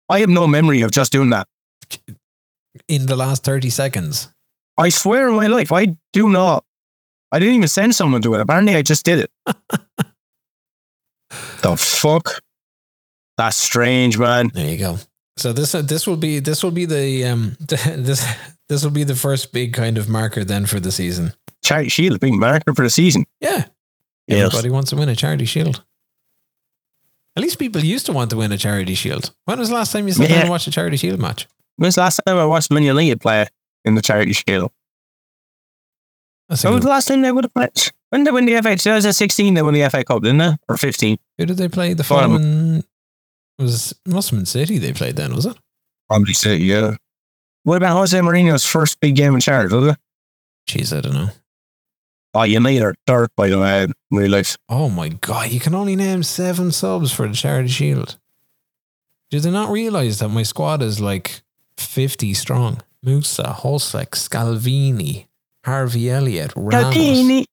I 0.08 0.20
have 0.20 0.30
no 0.30 0.47
memory 0.47 0.82
of 0.82 0.91
just 0.91 1.12
doing 1.12 1.32
that. 1.32 1.47
In 2.88 3.08
the 3.08 3.16
last 3.16 3.43
thirty 3.43 3.70
seconds, 3.70 4.30
I 4.78 4.89
swear 4.89 5.30
on 5.30 5.36
my 5.36 5.47
life, 5.47 5.72
I 5.72 5.97
do 6.14 6.30
not. 6.30 6.64
I 7.32 7.39
didn't 7.39 7.56
even 7.56 7.68
send 7.68 7.95
someone 7.95 8.22
to 8.22 8.36
it. 8.36 8.41
Apparently, 8.41 8.76
I 8.76 8.82
just 8.82 9.03
did 9.03 9.20
it. 9.20 9.32
the 11.62 11.76
fuck? 11.76 12.41
That's 13.38 13.57
strange, 13.57 14.17
man. 14.17 14.49
there 14.53 14.69
you 14.69 14.77
go. 14.77 14.97
So 15.38 15.51
this 15.51 15.75
uh, 15.75 15.81
this 15.81 16.07
will 16.07 16.15
be 16.17 16.39
this 16.39 16.63
will 16.63 16.71
be 16.71 16.86
the 16.86 17.25
um 17.25 17.57
this 17.59 18.25
this 18.69 18.83
will 18.83 18.91
be 18.91 19.03
the 19.03 19.15
first 19.15 19.51
big 19.51 19.73
kind 19.73 19.97
of 19.97 20.07
marker 20.07 20.43
then 20.43 20.65
for 20.65 20.79
the 20.79 20.91
season. 20.91 21.33
Charity 21.63 21.89
Shield 21.89 22.19
being 22.19 22.39
marker 22.39 22.73
for 22.73 22.83
the 22.83 22.89
season. 22.89 23.25
Yeah. 23.41 23.65
Yes. 24.27 24.45
Everybody 24.47 24.69
wants 24.69 24.89
to 24.91 24.95
win 24.95 25.09
a 25.09 25.15
charity 25.15 25.45
shield. 25.45 25.83
At 27.36 27.43
least 27.43 27.59
people 27.59 27.83
used 27.83 28.05
to 28.05 28.13
want 28.13 28.29
to 28.29 28.38
win 28.38 28.51
a 28.51 28.57
charity 28.57 28.95
shield. 28.95 29.36
When 29.45 29.59
was 29.59 29.69
the 29.69 29.75
last 29.75 29.91
time 29.91 30.07
you 30.07 30.13
sat 30.13 30.29
down 30.29 30.39
and 30.41 30.49
watched 30.49 30.67
a 30.67 30.71
charity 30.71 30.97
shield 30.97 31.19
match? 31.19 31.47
Was 31.77 31.95
the 31.95 32.01
last 32.01 32.21
time 32.25 32.38
I 32.38 32.45
watched 32.45 32.71
Man 32.71 32.83
United 32.83 33.19
play 33.19 33.47
in 33.83 33.95
the 33.95 34.01
Charity 34.01 34.31
Shield? 34.31 34.71
That's 36.47 36.63
When 36.63 36.73
was 36.73 36.83
the 36.83 36.89
last 36.89 37.07
time 37.07 37.21
they 37.21 37.31
would 37.31 37.43
have 37.43 37.53
played? 37.53 37.71
When 38.09 38.23
did 38.23 38.27
they 38.27 38.31
win 38.31 38.45
the 38.45 38.53
FA? 38.61 38.77
2016, 38.77 39.53
they 39.53 39.61
won 39.61 39.73
the 39.73 39.89
FA 39.89 40.03
Cup, 40.05 40.23
didn't 40.23 40.38
they? 40.38 40.55
Or 40.69 40.77
15? 40.77 41.17
Who 41.38 41.45
did 41.45 41.57
they 41.57 41.67
play? 41.67 41.93
The 41.93 42.03
Fulham. 42.05 42.83
Following 43.58 43.72
was 43.72 43.93
must 44.06 44.30
have 44.32 44.39
been 44.39 44.45
City 44.45 44.78
they 44.78 44.93
played 44.93 45.16
then, 45.16 45.34
was 45.34 45.45
it? 45.45 45.58
Probably 46.10 46.34
City, 46.34 46.66
yeah. 46.66 46.95
What 47.64 47.78
about 47.78 47.97
Jose 47.97 48.18
Mourinho's 48.20 48.66
first 48.66 48.99
big 48.99 49.16
game 49.16 49.34
in 49.34 49.39
charity, 49.39 49.76
was 49.76 49.88
it? 49.88 49.97
Jeez, 50.70 50.95
I 50.95 51.01
don't 51.01 51.14
know. 51.14 51.30
Oh, 52.34 52.43
United 52.43 52.84
are 52.84 52.95
third, 53.08 53.30
by 53.38 53.49
the 53.49 53.60
way, 53.60 53.84
in 53.84 53.93
real 54.12 54.32
life. 54.32 54.58
Oh 54.68 54.89
my 54.89 55.10
god, 55.10 55.51
you 55.51 55.60
can 55.60 55.74
only 55.74 55.95
name 55.95 56.22
seven 56.24 56.72
subs 56.72 57.12
for 57.12 57.28
the 57.28 57.34
charity 57.34 57.70
shield. 57.70 58.18
Do 59.32 59.39
they 59.39 59.51
not 59.51 59.72
realise 59.72 60.20
that 60.20 60.30
my 60.30 60.43
squad 60.43 60.82
is 60.82 60.99
like 60.99 61.41
50 61.78 62.34
strong? 62.34 62.82
Musa, 63.01 63.56
Hložek, 63.60 64.10
Scalvini, 64.10 65.28
Harvey 65.64 66.10
Elliott, 66.10 66.51
Ramos. 66.56 66.95
Galdini. 66.95 67.45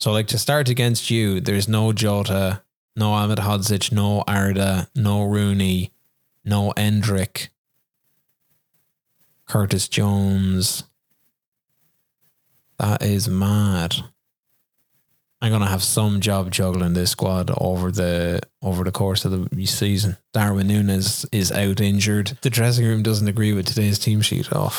So, 0.00 0.12
like 0.12 0.28
to 0.28 0.38
start 0.38 0.68
against 0.68 1.10
you, 1.10 1.40
there's 1.40 1.68
no 1.68 1.92
Jota, 1.92 2.62
no 2.96 3.12
Ahmed 3.12 3.38
Hodzic, 3.38 3.92
no 3.92 4.22
Arda, 4.26 4.88
no 4.94 5.24
Rooney, 5.24 5.92
no 6.44 6.72
Endrick, 6.76 7.48
Curtis 9.46 9.88
Jones. 9.88 10.84
That 12.78 13.02
is 13.02 13.28
mad. 13.28 13.96
I'm 15.40 15.52
gonna 15.52 15.68
have 15.68 15.82
some 15.82 16.20
job 16.20 16.50
juggling 16.50 16.94
this 16.94 17.10
squad 17.10 17.50
over 17.58 17.90
the 17.90 18.40
over 18.62 18.82
the 18.82 18.90
course 18.90 19.26
of 19.26 19.50
the 19.50 19.66
season. 19.66 20.16
Darwin 20.32 20.68
Núñez 20.68 21.26
is 21.32 21.52
out 21.52 21.82
injured. 21.82 22.38
The 22.40 22.48
dressing 22.48 22.86
room 22.86 23.02
doesn't 23.02 23.28
agree 23.28 23.52
with 23.52 23.66
today's 23.66 23.98
team 23.98 24.22
sheet. 24.22 24.48
Oh, 24.52 24.72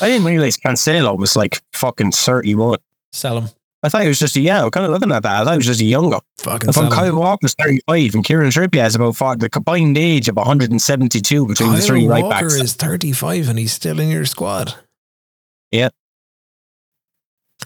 I 0.00 0.06
didn't 0.08 0.26
realize 0.26 0.56
Cancelo 0.56 1.18
was 1.18 1.34
like 1.34 1.60
fucking 1.72 2.12
31. 2.12 2.78
sell 3.12 3.38
him, 3.40 3.48
I 3.84 3.90
thought 3.90 4.00
he 4.02 4.08
was 4.08 4.18
just 4.18 4.34
a, 4.36 4.40
yeah, 4.40 4.66
kind 4.70 4.86
of 4.86 4.92
looking 4.92 5.12
at 5.12 5.22
that. 5.24 5.42
I 5.42 5.44
thought 5.44 5.52
he 5.52 5.58
was 5.58 5.66
just 5.66 5.80
a 5.82 5.84
younger. 5.84 6.18
fucking 6.38 6.70
If 6.70 6.78
I'm. 6.78 6.90
Kyle 6.90 7.14
Walker's 7.16 7.54
35 7.54 8.14
and 8.14 8.24
Kieran 8.24 8.48
Trippier 8.48 8.80
has 8.80 8.94
about 8.94 9.14
five, 9.14 9.40
the 9.40 9.50
combined 9.50 9.98
age 9.98 10.26
of 10.28 10.36
172 10.36 11.46
between 11.46 11.68
the 11.72 11.76
Kyle 11.78 11.86
three 11.86 12.08
right 12.08 12.24
Walker 12.24 12.48
backs. 12.48 12.54
is 12.54 12.72
35 12.74 13.50
and 13.50 13.58
he's 13.58 13.72
still 13.74 14.00
in 14.00 14.08
your 14.08 14.24
squad. 14.24 14.74
Yeah. 15.70 15.90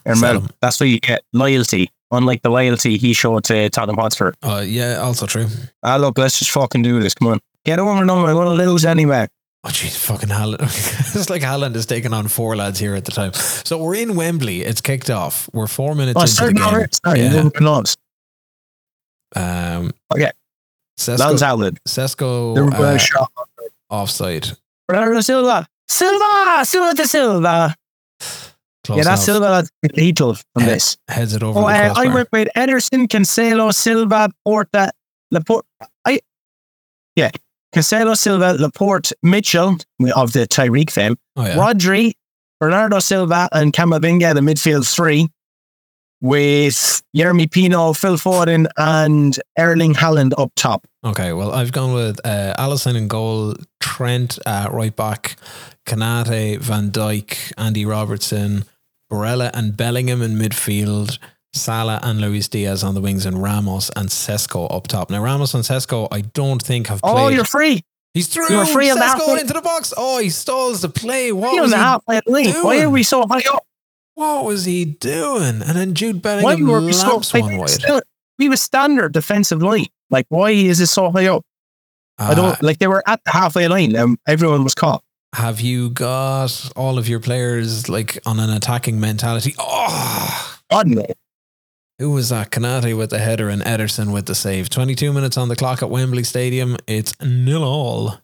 And 0.05 0.19
Sell 0.19 0.47
that's 0.61 0.81
where 0.81 0.89
you 0.89 0.99
get 0.99 1.23
loyalty, 1.33 1.91
unlike 2.11 2.43
the 2.43 2.51
loyalty 2.51 2.99
he 2.99 3.13
showed 3.13 3.45
to 3.45 3.71
Tottenham 3.71 3.99
Hotspur. 3.99 4.33
Uh, 4.43 4.65
yeah, 4.67 4.97
also 4.97 5.27
true. 5.27 5.47
Ah, 5.83 5.97
look, 5.97 6.19
let's 6.19 6.39
just 6.41 6.51
fucking 6.51 6.83
do 6.83 7.01
this. 7.01 7.15
Come 7.15 7.29
on. 7.29 7.41
Get 7.65 7.79
over 7.79 8.01
and 8.01 8.11
over. 8.11 8.27
I'm 8.29 8.35
going 8.35 8.59
to 8.59 8.65
lose 8.67 8.85
anyway. 8.85 9.29
Oh, 9.65 9.71
jeez, 9.71 9.97
fucking 9.99 10.29
Haaland. 10.29 10.61
it's 11.17 11.29
like 11.31 11.43
Haaland 11.43 11.75
is 11.75 11.85
taking 11.85 12.13
on 12.15 12.29
four 12.29 12.55
lads 12.57 12.79
here 12.79 12.95
at 12.95 13.05
the 13.05 13.11
time. 13.11 13.33
So 13.33 13.77
we're 13.83 13.97
in 13.97 14.15
Wembley. 14.15 14.63
It's 14.63 14.81
kicked 14.81 15.11
off. 15.11 15.49
We're 15.53 15.67
four 15.67 15.95
minutes 15.97 16.17
Oh, 16.17 16.23
into 16.23 16.47
the 16.47 16.53
game. 16.53 16.73
no, 16.81 16.87
sorry, 17.05 17.21
Yeah. 17.21 17.43
yeah. 17.43 17.61
lost. 17.61 17.99
Um, 19.37 19.93
Okay. 20.15 20.31
Sesko, 20.99 21.19
Lance 21.19 21.43
Outlet. 21.43 21.75
Were 22.21 22.73
uh, 22.75 22.97
shot. 22.99 23.31
offside. 23.91 24.47
Silva. 25.23 25.67
Silva! 25.89 26.65
Silva 26.65 26.95
to 26.95 27.07
Silva. 27.09 27.75
Close 28.85 28.97
yeah, 28.99 29.05
that's. 29.05 29.25
Silva 29.25 29.47
that's 29.49 29.71
lethal 29.97 30.35
from 30.35 30.63
Head- 30.63 30.75
this. 30.77 30.97
Heads 31.09 31.35
it 31.35 31.43
over 31.43 31.59
Oh, 31.61 31.67
uh, 31.67 31.95
I 31.97 32.13
work 32.13 32.29
with 32.33 32.49
Ederson, 32.57 33.07
Cancelo, 33.07 33.73
Silva, 33.75 34.31
Porta, 34.45 34.91
Laporte. 35.31 35.67
I, 36.05 36.21
yeah, 37.17 37.31
Cancelo, 37.75 38.17
Silva, 38.17 38.55
Laporte, 38.55 39.13
Mitchell 39.23 39.77
of 40.15 40.33
the 40.33 40.47
Tyreek 40.47 40.91
fame, 40.91 41.17
oh, 41.37 41.45
yeah. 41.45 41.55
Rodri, 41.57 42.13
Bernardo 42.61 42.99
Silva, 42.99 43.49
and 43.53 43.73
Camavinga, 43.73 44.35
the 44.35 44.41
midfield 44.41 44.91
three, 44.91 45.29
with 46.21 47.03
Yeremy 47.17 47.51
Pino, 47.51 47.93
Phil 47.93 48.17
Foden, 48.17 48.67
and 48.77 49.39
Erling 49.59 49.95
Haaland 49.95 50.33
up 50.39 50.51
top. 50.57 50.87
Okay, 51.05 51.33
well, 51.33 51.53
I've 51.53 51.73
gone 51.73 51.93
with 51.93 52.21
uh, 52.25 52.55
Alisson 52.59 52.97
in 52.97 53.07
goal, 53.07 53.55
Trent 53.81 54.39
uh, 54.47 54.69
right 54.73 54.95
back, 54.95 55.37
Konaté, 55.87 56.59
Van 56.59 56.91
Dijk, 56.91 57.53
Andy 57.57 57.85
Robertson, 57.85 58.65
Barella 59.11 59.51
and 59.55 59.77
Bellingham 59.77 60.23
in 60.23 60.33
midfield, 60.33 61.19
Salah 61.55 62.01
and 62.03 62.21
Luis 62.21 62.49
Diaz 62.49 62.85
on 62.85 62.95
the 62.95 63.01
wings, 63.01 63.25
and 63.27 63.43
Ramos 63.43 63.91
and 63.97 64.09
Sesko 64.09 64.73
up 64.75 64.87
top. 64.87 65.11
Now, 65.11 65.23
Ramos 65.23 65.55
and 65.55 65.65
Sesko, 65.65 66.09
I 66.13 66.21
don't 66.23 66.63
think 66.63 66.89
have 66.89 67.01
played. 67.01 67.15
Oh, 67.17 67.29
you're 67.29 67.45
free. 67.45 67.83
He's 68.15 68.27
through. 68.29 68.49
you're 68.51 68.67
free 68.67 68.91
on 68.91 68.99
that 68.99 69.21
into 69.41 69.53
the 69.53 69.61
box. 69.61 69.93
Oh, 69.97 70.19
he 70.19 70.31
stalls 70.31 70.81
the 70.83 70.89
play. 70.89 71.31
What 71.31 71.55
You're 71.55 71.63
was 71.65 71.73
on 71.73 72.01
he? 72.09 72.21
line. 72.27 72.65
Why 72.65 72.81
are 72.81 72.91
we 72.91 73.03
so 73.03 73.27
high 73.27 73.43
up? 73.53 73.65
What 74.15 74.45
was 74.45 74.65
he 74.65 74.85
doing? 74.85 75.63
And 75.63 75.77
then 75.77 75.95
Jude 75.95 76.17
Why 76.17 76.41
Bellingham 76.41 76.67
were 76.69 76.81
we 76.81 76.93
so 76.93 77.21
high 77.21 77.41
one 77.41 77.59
wide. 77.59 77.71
Still, 77.71 78.01
We 78.39 78.49
was 78.49 78.61
standard 78.61 79.13
defensive 79.13 79.63
line. 79.63 79.87
Like, 80.11 80.27
why 80.31 80.51
is 80.51 80.81
it 80.81 80.89
so 80.89 81.11
high 81.13 81.27
up? 81.27 81.45
I 82.19 82.33
Uh, 82.33 82.35
don't 82.35 82.63
like. 82.63 82.79
They 82.79 82.89
were 82.89 83.05
at 83.07 83.21
the 83.25 83.31
halfway 83.31 83.69
line, 83.69 83.95
and 83.95 84.19
everyone 84.27 84.65
was 84.65 84.75
caught. 84.75 85.03
have 85.35 85.61
you 85.61 85.91
got 85.91 86.71
all 86.75 86.99
of 86.99 87.09
your 87.09 87.21
players 87.21 87.89
like 87.89 88.19
on 88.27 88.41
an 88.41 88.51
attacking 88.51 88.99
mentality? 88.99 89.55
Oh, 89.59 90.59
God 90.71 90.89
no. 90.89 91.05
Who 91.99 92.11
was 92.13 92.29
that? 92.29 92.51
Konaté 92.51 92.97
with 92.97 93.11
the 93.11 93.19
header 93.19 93.49
and 93.49 93.61
Ederson 93.63 94.13
with 94.13 94.27
the 94.27 94.35
save. 94.35 94.69
22 94.71 95.13
minutes 95.13 95.37
on 95.37 95.49
the 95.49 95.57
clock 95.57 95.83
at 95.83 95.91
Wembley 95.91 96.23
Stadium. 96.25 96.77
It's 96.87 97.13
nil 97.21 97.65
all. 97.65 98.19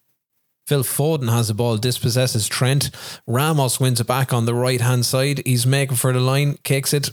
Phil 0.67 0.83
Foden 0.85 1.29
has 1.31 1.49
the 1.49 1.55
ball, 1.55 1.77
dispossesses 1.77 2.49
Trent. 2.49 2.91
Ramos 3.27 3.79
wins 3.81 4.01
it 4.01 4.07
back 4.07 4.33
on 4.33 4.47
the 4.47 4.55
right 4.55 4.81
hand 4.81 5.05
side. 5.05 5.43
He's 5.45 5.67
making 5.67 5.97
for 5.97 6.13
the 6.13 6.21
line, 6.21 6.57
kicks 6.63 6.95
it, 6.95 7.11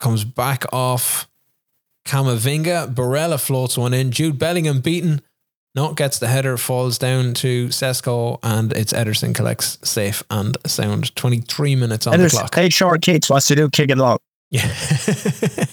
comes 0.00 0.24
back 0.24 0.64
off 0.74 1.26
Camavinga. 2.04 2.92
Barella 2.94 3.40
floats 3.40 3.78
one 3.78 3.94
in. 3.94 4.10
Jude 4.10 4.38
Bellingham 4.38 4.80
beaten. 4.80 5.22
Not 5.74 5.96
gets 5.96 6.18
the 6.18 6.26
header, 6.26 6.58
falls 6.58 6.98
down 6.98 7.32
to 7.34 7.68
Sesko, 7.68 8.38
and 8.42 8.74
it's 8.74 8.92
Ederson 8.92 9.34
collects 9.34 9.78
safe 9.82 10.22
and 10.28 10.58
sound. 10.66 11.16
23 11.16 11.76
minutes 11.76 12.06
on 12.06 12.12
And 12.12 12.22
the 12.24 12.28
clock. 12.28 12.58
eight 12.58 12.74
short 12.74 13.00
kicks. 13.00 13.30
What's 13.30 13.46
to 13.46 13.54
do? 13.54 13.70
Kick 13.70 13.88
it 13.90 13.96
long. 13.96 14.18
Yeah. 14.50 14.66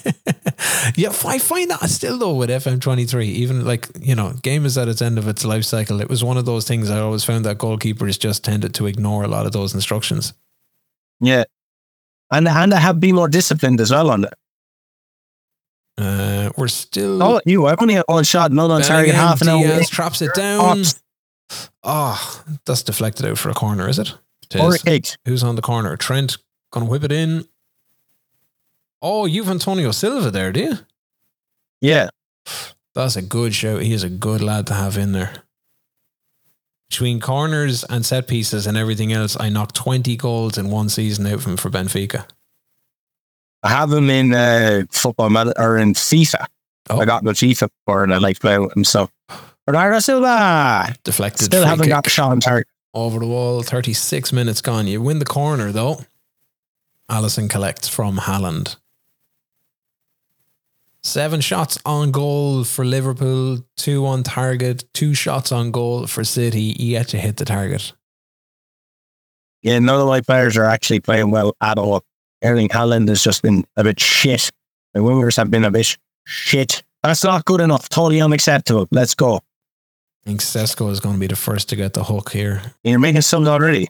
yeah, 1.00 1.14
I 1.26 1.39
find 1.39 1.70
that 1.72 1.89
still 1.89 2.18
though 2.18 2.34
with 2.36 2.50
FM23, 2.50 3.26
even 3.26 3.66
like, 3.66 3.88
you 4.00 4.16
know, 4.16 4.34
game 4.41 4.66
is 4.66 4.78
at 4.78 4.88
its 4.88 5.02
end 5.02 5.18
of 5.18 5.28
its 5.28 5.45
life 5.45 5.64
cycle. 5.64 6.02
It 6.02 6.10
was 6.10 6.24
one 6.24 6.38
of 6.38 6.45
those 6.45 6.68
things 6.68 6.89
I 6.89 7.00
always 7.00 7.24
found 7.24 7.45
that 7.45 7.58
goalkeepers 7.58 8.20
just 8.20 8.43
tended 8.43 8.74
to 8.76 8.86
ignore 8.88 9.24
a 9.24 9.28
lot 9.28 9.45
of 9.45 9.52
those 9.52 9.74
instructions. 9.74 10.34
Yeah. 11.22 11.45
And 12.32 12.47
and 12.47 12.74
I 12.74 12.80
have 12.80 13.00
been 13.00 13.16
more 13.16 13.28
disciplined 13.30 13.82
as 13.82 13.91
well 13.91 14.10
on 14.12 14.26
it. 14.26 14.34
Uh, 15.97 16.50
we're 16.58 16.68
still. 16.68 17.22
Oh, 17.22 17.41
you 17.45 17.66
I've 17.66 17.82
only 17.82 17.95
had 17.95 18.06
one 18.08 18.24
shot, 18.24 18.52
not 18.52 18.72
on 18.72 18.82
target, 18.82 19.16
half 19.16 19.41
an 19.41 19.50
hour. 19.50 19.62
Diaz 19.62 19.89
traps 19.89 20.22
it 20.22 20.34
down. 20.34 20.80
Ops. 20.80 21.02
Oh, 21.84 22.43
that's 22.66 22.84
deflected 22.84 23.26
out 23.26 23.38
for 23.38 23.50
a 23.50 23.54
corner, 23.54 23.89
is 23.89 24.00
it? 24.00 24.14
It 24.54 24.60
Or 24.62 24.76
is. 24.76 24.82
kick. 24.82 25.06
Who's 25.26 25.43
on 25.43 25.56
the 25.56 25.62
corner? 25.62 25.97
Trent 25.97 26.38
gonna 26.72 26.86
whip 26.86 27.04
it 27.04 27.12
in. 27.12 27.45
Oh, 29.02 29.26
you've 29.26 29.50
Antonio 29.50 29.91
Silva 29.91 30.30
there, 30.32 30.52
do 30.52 30.60
you? 30.62 30.78
Yeah. 31.82 32.10
That's 32.96 33.16
a 33.16 33.22
good 33.22 33.54
shout. 33.54 33.82
He 33.82 33.94
is 33.94 34.04
a 34.04 34.10
good 34.10 34.42
lad 34.42 34.68
to 34.68 34.74
have 34.74 34.98
in 34.98 35.12
there. 35.14 35.34
Between 36.90 37.20
corners 37.20 37.84
and 37.84 38.06
set 38.06 38.28
pieces 38.28 38.66
and 38.66 38.76
everything 38.76 39.14
else, 39.14 39.40
I 39.40 39.50
knocked 39.50 39.76
20 39.76 40.16
goals 40.18 40.58
in 40.58 40.70
one 40.72 40.90
season 40.90 41.28
out 41.28 41.42
from 41.42 41.56
for 41.56 41.70
Benfica. 41.70 42.26
I 43.62 43.70
have 43.70 43.92
him 43.92 44.10
in 44.10 44.34
uh, 44.34 44.84
football 44.90 45.30
Meta- 45.30 45.62
or 45.62 45.78
in 45.78 45.94
FIFA. 45.94 46.46
Oh. 46.90 47.00
I 47.00 47.06
got 47.06 47.22
him 47.22 47.28
in 47.28 47.36
FIFA 47.36 47.70
before 47.86 48.04
and 48.04 48.14
I 48.14 48.18
like 48.18 48.40
playing 48.40 48.64
with 48.64 48.76
him. 48.76 48.84
So 48.84 49.10
Bernardo 49.68 50.00
Silva. 50.00 50.96
Deflected. 51.04 51.46
Still 51.46 51.62
free 51.62 51.70
haven't 51.70 51.86
kick 51.86 51.92
got 51.92 52.04
the 52.06 52.10
shot 52.10 52.32
on 52.32 52.40
target. 52.40 52.68
over 52.96 53.20
the 53.20 53.28
wall. 53.28 53.62
36 53.62 54.34
minutes 54.34 54.62
gone. 54.62 54.88
You 54.88 55.02
win 55.02 55.20
the 55.20 55.26
corner 55.26 55.72
though. 55.72 56.02
Alisson 57.12 57.50
collects 57.50 57.88
from 57.88 58.18
Haaland. 58.18 58.78
Seven 61.02 61.39
shots 61.39 61.78
on 61.86 62.12
goal 62.12 62.66
for 62.66 62.84
Liverpool, 62.84 63.60
two 63.78 64.06
on 64.06 64.24
target, 64.24 64.84
two 64.93 65.14
shots 65.14 65.52
on 65.52 65.72
goal 65.72 66.08
for 66.08 66.26
City, 66.26 66.76
yet 66.78 67.08
to 67.10 67.18
hit 67.18 67.38
the 67.38 67.45
target. 67.45 67.93
Yeah, 69.62 69.80
none 69.80 70.00
of 70.02 70.08
my 70.08 70.22
players 70.22 70.58
are 70.58 70.66
actually 70.66 71.00
playing 71.00 71.32
well 71.32 71.56
at 71.62 71.78
all. 71.78 72.04
Erling 72.43 72.70
Haaland 72.70 73.08
has 73.10 73.24
just 73.24 73.41
been 73.41 73.66
a 73.76 73.84
bit 73.84 74.00
shit. 74.00 74.50
The 74.93 75.00
wingers 75.00 75.38
have 75.38 75.52
been 75.52 75.66
a 75.66 75.72
bit 75.72 75.97
shit. 76.26 76.84
That's 77.04 77.24
not 77.24 77.45
good 77.45 77.62
enough. 77.62 77.88
Totally 77.89 78.22
unacceptable. 78.22 78.88
Let's 78.91 79.16
go. 79.16 79.38
I 79.38 80.26
think 80.26 80.41
Sesko 80.41 80.91
is 80.91 81.00
going 81.00 81.16
to 81.16 81.20
be 81.20 81.28
the 81.28 81.36
first 81.36 81.70
to 81.70 81.76
get 81.76 81.93
the 81.93 82.04
hook 82.04 82.32
here. 82.32 82.62
You're 82.84 83.00
making 83.00 83.22
something 83.22 83.52
already. 83.52 83.88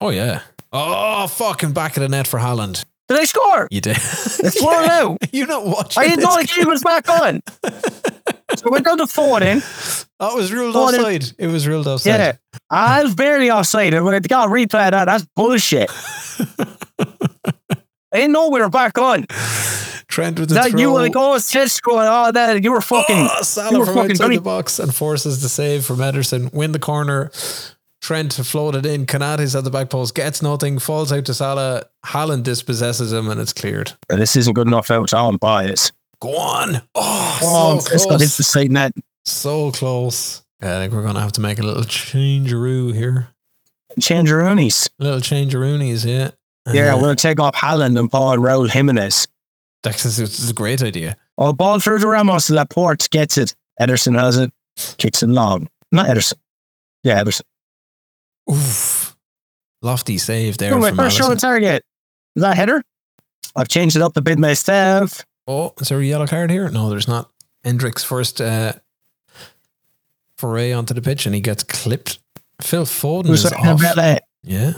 Oh 0.00 0.10
yeah. 0.10 0.42
Oh 0.72 1.26
fucking 1.28 1.72
back 1.72 1.96
of 1.96 2.02
the 2.02 2.08
net 2.08 2.26
for 2.26 2.38
Haaland. 2.38 2.84
Did 3.08 3.18
I 3.18 3.24
score? 3.24 3.68
You 3.70 3.80
did. 3.80 3.96
It's 3.96 4.60
4 4.60 4.84
0. 4.84 5.16
You're 5.32 5.46
not 5.46 5.64
watching. 5.66 6.02
I 6.02 6.08
didn't 6.08 6.24
know 6.24 6.36
the 6.36 6.44
game 6.46 6.66
was 6.68 6.82
back 6.82 7.08
on. 7.08 7.42
So 8.56 8.70
we 8.72 8.80
down 8.80 8.98
to 8.98 9.06
four 9.06 9.40
in. 9.42 9.58
That 10.18 10.34
was 10.34 10.52
ruled 10.52 10.74
is- 10.74 10.76
offside. 10.98 11.24
It 11.38 11.46
was 11.48 11.68
ruled 11.68 11.86
offside. 11.86 12.18
Yeah. 12.18 12.32
I 12.70 13.04
was 13.04 13.14
barely 13.14 13.50
offside. 13.50 13.94
And 13.94 14.04
when 14.04 14.14
I 14.14 14.20
got 14.20 14.48
replay 14.48 14.90
that, 14.90 15.04
that's 15.04 15.24
bullshit. 15.36 15.90
I 16.98 18.16
didn't 18.16 18.32
know 18.32 18.48
we 18.48 18.60
were 18.60 18.70
back 18.70 18.98
on. 18.98 19.26
Trent 20.08 20.40
with 20.40 20.48
the 20.48 20.54
That 20.56 20.70
throw. 20.70 20.80
you 20.80 20.92
were 20.92 21.00
like, 21.00 21.12
oh, 21.14 21.34
it's 21.34 21.52
just 21.52 21.82
going, 21.82 22.08
oh, 22.10 22.32
that 22.32 22.64
you 22.64 22.72
were 22.72 22.80
fucking. 22.80 23.28
Oh, 23.30 23.70
you 23.70 23.78
were 23.80 23.84
from 23.86 23.94
fucking 23.94 24.10
outside 24.12 24.36
the 24.36 24.40
box 24.40 24.78
and 24.78 24.94
forces 24.94 25.42
the 25.42 25.48
save 25.48 25.84
from 25.84 25.98
Ederson. 25.98 26.52
Win 26.52 26.72
the 26.72 26.78
corner. 26.78 27.30
Trent 28.00 28.32
floated 28.32 28.86
in. 28.86 29.06
Konaté's 29.06 29.56
at 29.56 29.64
the 29.64 29.70
back 29.70 29.90
post. 29.90 30.14
Gets 30.14 30.40
nothing. 30.42 30.78
Falls 30.78 31.12
out 31.12 31.24
to 31.26 31.34
Salah. 31.34 31.84
Haaland 32.06 32.44
dispossesses 32.44 33.12
him 33.12 33.28
and 33.28 33.40
it's 33.40 33.52
cleared. 33.52 33.92
This 34.08 34.36
isn't 34.36 34.54
good 34.54 34.66
enough 34.68 34.90
out 34.90 35.12
on 35.12 35.36
bias. 35.36 35.92
Go 36.20 36.36
on. 36.36 36.82
Oh, 36.94 37.38
Oh, 37.42 37.78
so 37.80 37.92
it's 37.94 38.04
got 38.04 38.12
hit 38.12 38.18
close. 38.18 38.36
the 38.36 38.44
side 38.44 38.70
net. 38.70 38.92
So 39.24 39.70
close. 39.72 40.42
Yeah, 40.62 40.76
I 40.78 40.80
think 40.80 40.92
we're 40.92 41.02
going 41.02 41.14
to 41.14 41.20
have 41.20 41.32
to 41.32 41.40
make 41.40 41.58
a 41.58 41.62
little 41.62 41.84
changeroo 41.84 42.94
here. 42.94 43.28
Change 44.00 44.28
your 44.28 44.42
oonies. 44.42 44.88
Little 44.98 45.20
changeroonies, 45.20 46.04
yeah. 46.04 46.30
Yeah, 46.72 46.94
Uh, 46.96 47.08
to 47.08 47.14
take 47.16 47.40
off 47.40 47.54
Haaland 47.54 47.98
and 47.98 48.10
Paul 48.10 48.36
Raul 48.36 48.68
Jimenez. 48.70 49.26
That's 49.82 50.18
it's 50.18 50.50
a 50.50 50.52
great 50.52 50.82
idea. 50.82 51.16
Oh, 51.38 51.52
ball 51.52 51.78
through 51.80 52.00
to 52.00 52.08
Ramos. 52.08 52.50
Laporte 52.50 53.08
gets 53.10 53.38
it. 53.38 53.54
Ederson 53.80 54.18
has 54.18 54.36
it. 54.36 54.52
Kicks 54.98 55.22
it 55.22 55.28
long. 55.28 55.68
Not 55.92 56.06
Ederson. 56.06 56.34
Yeah, 57.04 57.22
Ederson. 57.22 57.42
Oof. 58.50 59.16
Lofty 59.82 60.18
save 60.18 60.58
there 60.58 60.74
Oh, 60.74 60.78
my 60.78 60.90
first 60.92 61.16
shot 61.16 61.30
on 61.30 61.36
target. 61.36 61.84
Is 62.34 62.42
that 62.42 62.56
header? 62.56 62.82
I've 63.54 63.68
changed 63.68 63.96
it 63.96 64.02
up 64.02 64.16
a 64.16 64.20
bit 64.20 64.38
myself. 64.38 65.24
Oh, 65.46 65.72
is 65.80 65.88
there 65.88 65.98
a 65.98 66.04
yellow 66.04 66.26
card 66.26 66.50
here? 66.50 66.68
No, 66.68 66.90
there's 66.90 67.08
not. 67.08 67.30
Endrick's 67.64 68.04
first 68.04 68.40
uh, 68.40 68.72
foray 70.36 70.72
onto 70.72 70.94
the 70.94 71.02
pitch 71.02 71.26
and 71.26 71.34
he 71.34 71.40
gets 71.40 71.62
clipped. 71.62 72.18
Phil 72.60 72.84
Foden 72.84 73.26
Who's 73.26 73.44
is 73.44 73.50
that? 73.50 73.58
off. 73.58 74.20
Yeah. 74.42 74.72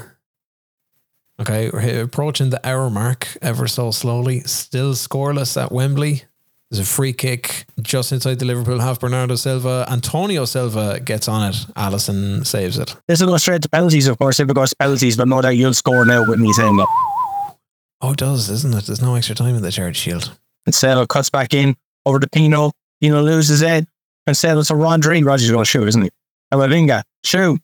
Okay, 1.41 1.71
we're 1.71 2.03
approaching 2.03 2.51
the 2.51 2.66
hour 2.66 2.91
mark 2.91 3.27
ever 3.41 3.66
so 3.66 3.91
slowly. 3.91 4.41
Still 4.41 4.93
scoreless 4.93 5.61
at 5.61 5.73
Wembley. 5.73 6.25
There's 6.71 6.87
a 6.87 6.89
free 6.89 7.12
kick 7.12 7.64
just 7.83 8.12
inside 8.12 8.39
the 8.39 8.45
Liverpool 8.45 8.79
half. 8.79 9.01
Bernardo 9.01 9.35
Silva, 9.35 9.87
Antonio 9.91 10.45
Silva 10.45 11.01
gets 11.01 11.27
on 11.27 11.51
it. 11.51 11.57
Alisson 11.77 12.47
saves 12.47 12.79
it. 12.79 12.95
This 13.09 13.21
will 13.21 13.29
go 13.29 13.39
straight 13.39 13.62
to 13.62 13.68
penalties, 13.68 14.07
of 14.07 14.18
course, 14.18 14.39
if 14.39 14.49
it 14.49 14.55
goes 14.55 14.71
to 14.71 14.77
penalties, 14.77 15.16
but 15.16 15.27
no 15.27 15.43
doubt 15.43 15.57
you'll 15.57 15.75
score 15.75 16.05
now 16.05 16.25
with 16.25 16.39
me 16.39 16.53
saying 16.53 16.77
that. 16.77 16.87
Oh, 18.01 18.12
it 18.12 18.18
does, 18.18 18.49
isn't 18.49 18.73
it? 18.73 18.85
There's 18.87 19.03
no 19.03 19.16
extra 19.16 19.35
time 19.35 19.57
in 19.57 19.62
the 19.62 19.73
charge 19.73 19.97
shield. 19.97 20.39
Cancelo 20.66 21.09
cuts 21.09 21.29
back 21.29 21.53
in 21.55 21.77
over 22.07 22.21
to 22.21 22.29
Pino. 22.29 22.71
Pino 23.01 23.21
loses 23.21 23.62
it. 23.62 23.89
Cancelo 24.29 24.64
to 24.68 24.75
Rodri. 24.75 25.23
Rodri's 25.25 25.51
going 25.51 25.64
to 25.64 25.68
shoot, 25.68 25.89
isn't 25.89 26.03
he? 26.03 26.11
Amavinga. 26.53 27.03
Shoot. 27.25 27.61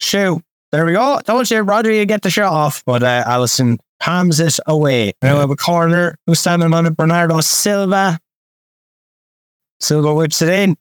Shoot. 0.00 0.42
There 0.70 0.86
we 0.86 0.92
go. 0.92 1.16
I 1.16 1.22
told 1.22 1.50
you, 1.50 1.64
Rodri 1.64 2.06
get 2.06 2.22
the 2.22 2.30
shot 2.30 2.52
off. 2.52 2.84
But 2.86 3.02
uh, 3.02 3.24
Allison 3.26 3.78
palms 4.02 4.40
it 4.40 4.58
away. 4.66 5.12
Now 5.22 5.34
we 5.34 5.40
have 5.40 5.50
a 5.50 5.56
corner. 5.56 6.16
Who's 6.26 6.40
standing 6.40 6.74
on 6.74 6.86
it? 6.86 6.96
Bernardo 6.96 7.40
Silva. 7.40 8.18
Silva 9.80 10.12
whips 10.14 10.42
it 10.42 10.48
in. 10.48 10.76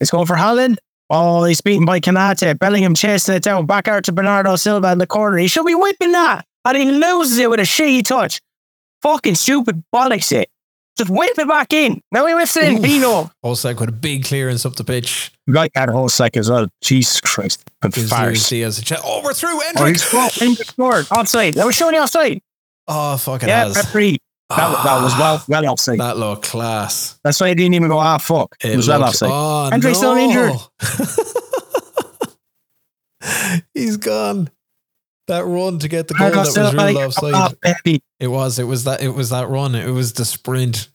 It's 0.00 0.10
going 0.10 0.26
for 0.26 0.36
Haaland. 0.36 0.76
Oh, 1.10 1.44
he's 1.44 1.62
beaten 1.62 1.86
by 1.86 2.00
Konaté. 2.00 2.58
Bellingham 2.58 2.94
chasing 2.94 3.34
it 3.34 3.42
down. 3.42 3.64
Back 3.64 3.88
out 3.88 4.04
to 4.04 4.12
Bernardo 4.12 4.56
Silva 4.56 4.92
in 4.92 4.98
the 4.98 5.06
corner. 5.06 5.38
He 5.38 5.48
should 5.48 5.64
be 5.64 5.74
whipping 5.74 6.12
that. 6.12 6.44
And 6.66 6.76
he 6.76 6.90
loses 6.90 7.38
it 7.38 7.48
with 7.48 7.60
a 7.60 7.62
shitty 7.62 8.04
touch. 8.04 8.40
Fucking 9.00 9.36
stupid 9.36 9.82
bollocks 9.94 10.30
it. 10.32 10.50
Just 10.98 11.10
whip 11.10 11.38
it 11.38 11.48
back 11.48 11.72
in. 11.72 12.02
Now 12.12 12.26
he 12.26 12.34
whips 12.34 12.56
it 12.58 12.64
in. 12.64 12.78
Oof. 12.78 12.84
Pino. 12.84 13.30
Hložek 13.42 13.80
with 13.80 13.88
a 13.88 13.92
big 13.92 14.24
clearance 14.24 14.66
up 14.66 14.76
the 14.76 14.84
pitch. 14.84 15.32
Right 15.46 15.70
at 15.74 15.88
a 15.88 15.92
whole 15.92 16.08
sec 16.10 16.36
as 16.36 16.50
well. 16.50 16.68
Jesus 16.82 17.20
Christ. 17.22 17.64
And 17.82 17.92
Gives 17.92 18.10
Luis 18.10 18.20
farce. 18.20 18.48
Diaz 18.50 18.78
a 18.78 18.82
chance. 18.82 19.00
Oh, 19.04 19.22
we're 19.24 19.32
through. 19.32 19.50
Oh, 19.54 19.72
Endrick. 19.74 19.88
he's 19.88 20.02
scored. 20.02 20.32
Endrick 20.32 20.66
scored. 20.66 21.06
Offside. 21.10 21.54
That 21.54 21.64
was 21.64 21.76
showing 21.76 21.94
you 21.94 22.02
offside. 22.02 22.42
Oh, 22.88 23.16
fuck 23.18 23.42
it 23.42 23.48
Yeah, 23.48 23.64
has. 23.66 23.76
referee. 23.76 24.18
That, 24.50 24.70
was- 24.70 24.84
that 24.84 25.02
was 25.02 25.18
well, 25.18 25.44
well 25.48 25.72
offside. 25.72 26.00
That 26.00 26.16
looked 26.16 26.44
class. 26.44 27.18
That's 27.22 27.38
why 27.40 27.48
he 27.50 27.54
didn't 27.54 27.74
even 27.74 27.88
go, 27.88 27.98
ah, 27.98 28.16
fuck. 28.18 28.56
It, 28.64 28.76
was 28.76 28.88
well 28.88 29.04
offside. 29.04 29.28
Oh, 29.30 29.68
Endrick's 29.72 30.00
no. 30.00 30.14
still 30.16 30.16
injured. 30.16 30.56
He's 33.74 33.96
gone. 33.96 34.50
That 35.26 35.44
run 35.44 35.78
to 35.80 35.88
get 35.88 36.08
the 36.08 36.14
goal 36.14 36.30
that 36.30 36.36
was 36.38 36.56
ruled 36.56 36.74
like, 36.74 36.96
offside. 36.96 37.34
ah. 37.34 37.52
It 38.18 38.28
was. 38.28 38.58
It 38.58 38.64
was 38.64 38.84
that. 38.84 39.02
It 39.02 39.10
was 39.10 39.28
that 39.30 39.48
run. 39.48 39.74
It 39.74 39.90
was 39.90 40.14
the 40.14 40.24
sprint. 40.24 40.88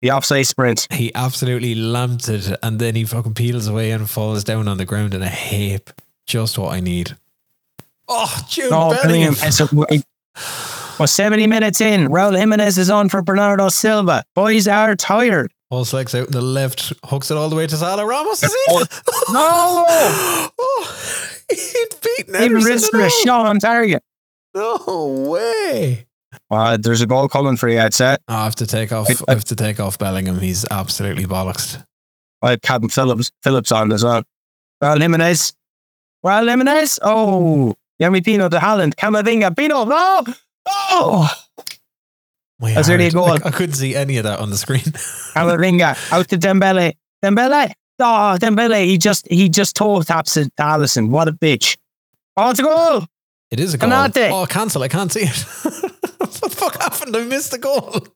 The 0.00 0.12
offside 0.12 0.46
sprint. 0.46 0.86
He 0.90 1.14
absolutely 1.14 1.74
lamped 1.74 2.28
it, 2.30 2.50
and 2.62 2.78
then 2.78 2.94
he 2.94 3.04
fucking 3.04 3.34
peels 3.34 3.66
away 3.66 3.90
and 3.90 4.08
falls 4.08 4.44
down 4.44 4.66
on 4.68 4.78
the 4.78 4.86
ground 4.86 5.12
in 5.12 5.22
a 5.22 5.28
heap. 5.28 5.90
Just 6.26 6.56
what 6.56 6.72
I 6.72 6.80
need. 6.80 7.16
Oh, 8.06 8.34
Jude 8.48 8.70
No, 8.70 8.90
Bellingham. 9.02 9.34
Bellingham. 9.34 10.02
It's 11.04 11.18
a, 11.18 11.22
it, 11.24 11.26
well, 11.26 11.40
70 11.40 11.46
minutes 11.46 11.80
in. 11.80 12.08
Raul 12.08 12.36
Jimenez 12.38 12.78
is 12.78 12.90
on 12.90 13.08
for 13.08 13.22
Bernardo 13.22 13.68
Silva. 13.68 14.24
Boys 14.34 14.66
are 14.68 14.94
tired. 14.96 15.52
Hložek's 15.72 16.14
out 16.14 16.26
in 16.26 16.32
the 16.32 16.40
left, 16.40 16.92
hooks 17.04 17.30
it 17.30 17.36
all 17.36 17.48
the 17.50 17.56
way 17.56 17.66
to 17.66 17.76
Salah. 17.76 18.06
Ramos 18.06 18.42
is 18.42 18.54
in. 18.70 18.78
No! 19.32 19.84
oh, 20.58 20.96
he'd 21.50 21.88
beaten 22.16 22.36
Even 22.42 22.62
risk 22.62 22.90
for 22.90 23.00
a 23.00 23.04
all. 23.04 23.08
shot 23.10 23.46
on 23.46 23.58
target. 23.58 24.02
No 24.54 25.26
way. 25.30 26.06
Uh, 26.50 26.78
there's 26.78 27.02
a 27.02 27.06
goal 27.06 27.28
coming 27.28 27.56
for 27.58 27.68
you, 27.68 27.78
I'd 27.80 27.92
say. 27.92 28.16
I 28.28 28.44
have 28.44 28.54
to 28.56 28.66
take 28.66 28.92
off. 28.92 29.10
I- 29.10 29.14
I 29.28 29.34
have 29.34 29.44
to 29.44 29.56
take 29.56 29.78
off 29.78 29.98
Bellingham. 29.98 30.40
He's 30.40 30.64
absolutely 30.70 31.26
bollocksed. 31.26 31.84
I 32.40 32.50
had 32.50 32.62
Captain 32.62 32.88
Phillips 32.88 33.30
Phillips 33.42 33.70
on 33.72 33.92
as 33.92 34.02
well. 34.04 34.22
Raul 34.82 35.00
Jimenez. 35.00 35.52
Raul 36.24 36.48
Jimenez. 36.48 36.98
Oh, 37.02 37.74
Yami 38.00 38.24
Pino 38.24 38.48
to 38.48 38.56
Haaland. 38.58 38.94
Camavinga. 38.94 39.54
Pino. 39.56 39.84
No. 39.84 40.24
Oh, 40.70 41.28
My 42.60 42.74
That's 42.74 42.88
heart. 42.88 42.98
really 42.98 43.08
a 43.08 43.12
goal. 43.12 43.28
I, 43.30 43.34
I 43.44 43.50
couldn't 43.50 43.74
see 43.76 43.94
any 43.94 44.16
of 44.18 44.24
that 44.24 44.40
on 44.40 44.50
the 44.50 44.56
screen. 44.56 44.80
Camavinga 45.34 46.12
out 46.12 46.28
to 46.28 46.36
Dembele. 46.38 46.92
Dembele. 47.24 47.72
Oh, 48.00 48.36
Dembele, 48.40 48.84
he 48.84 48.98
just 48.98 49.26
he 49.28 49.48
just 49.48 49.74
toe 49.76 50.02
taps 50.02 50.36
it 50.36 50.54
to 50.56 50.62
Alisson. 50.62 51.08
What 51.10 51.28
a 51.28 51.32
bitch. 51.32 51.76
Oh, 52.36 52.50
it's 52.50 52.60
a 52.60 52.62
goal. 52.62 53.04
It 53.50 53.60
is 53.60 53.74
a 53.74 53.78
goal. 53.78 53.90
Konaté. 53.90 54.30
Oh, 54.30 54.46
cancel. 54.46 54.82
I 54.82 54.88
can't 54.88 55.10
see 55.10 55.20
it. 55.22 55.28
what 56.18 56.30
the 56.32 56.48
fuck 56.50 56.80
happened? 56.80 57.16
I 57.16 57.24
missed 57.24 57.50
the 57.52 57.58
goal. 57.58 58.06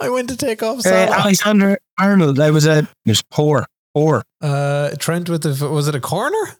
I 0.00 0.10
went 0.10 0.28
to 0.28 0.36
take 0.36 0.62
off 0.62 0.84
Uh. 0.86 0.90
Alexander 0.90 1.78
Arnold. 1.98 2.36
That 2.36 2.52
was 2.52 2.66
a 2.66 2.80
it 2.80 2.86
was 3.06 3.22
poor. 3.22 3.66
Poor. 3.94 4.22
Uh, 4.40 4.90
Trent 4.98 5.28
with 5.30 5.42
the, 5.42 5.68
was 5.68 5.86
it 5.88 5.94
a 5.94 6.00
corner? 6.00 6.56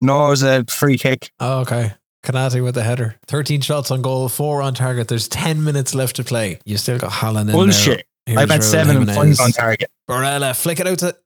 No, 0.00 0.26
it 0.26 0.30
was 0.30 0.42
a 0.42 0.64
free 0.68 0.96
kick. 0.98 1.30
Oh, 1.38 1.60
okay. 1.60 1.92
Konaté 2.22 2.62
with 2.62 2.74
the 2.74 2.82
header. 2.84 3.16
13 3.26 3.60
shots 3.60 3.90
on 3.90 4.00
goal, 4.02 4.28
four 4.28 4.62
on 4.62 4.74
target. 4.74 5.08
There's 5.08 5.28
10 5.28 5.64
minutes 5.64 5.94
left 5.94 6.16
to 6.16 6.24
play. 6.24 6.60
You 6.64 6.76
still 6.76 6.98
got 6.98 7.10
Haaland 7.10 7.42
in 7.48 7.52
Bullshit. 7.52 8.06
there. 8.26 8.38
I've 8.38 8.50
had 8.50 8.62
seven 8.62 8.96
and 8.96 9.10
five 9.12 9.40
on 9.40 9.50
target. 9.50 9.90
Barella, 10.08 10.54
flick 10.56 10.78
it 10.80 10.86
out 10.86 10.98
to 11.00 11.16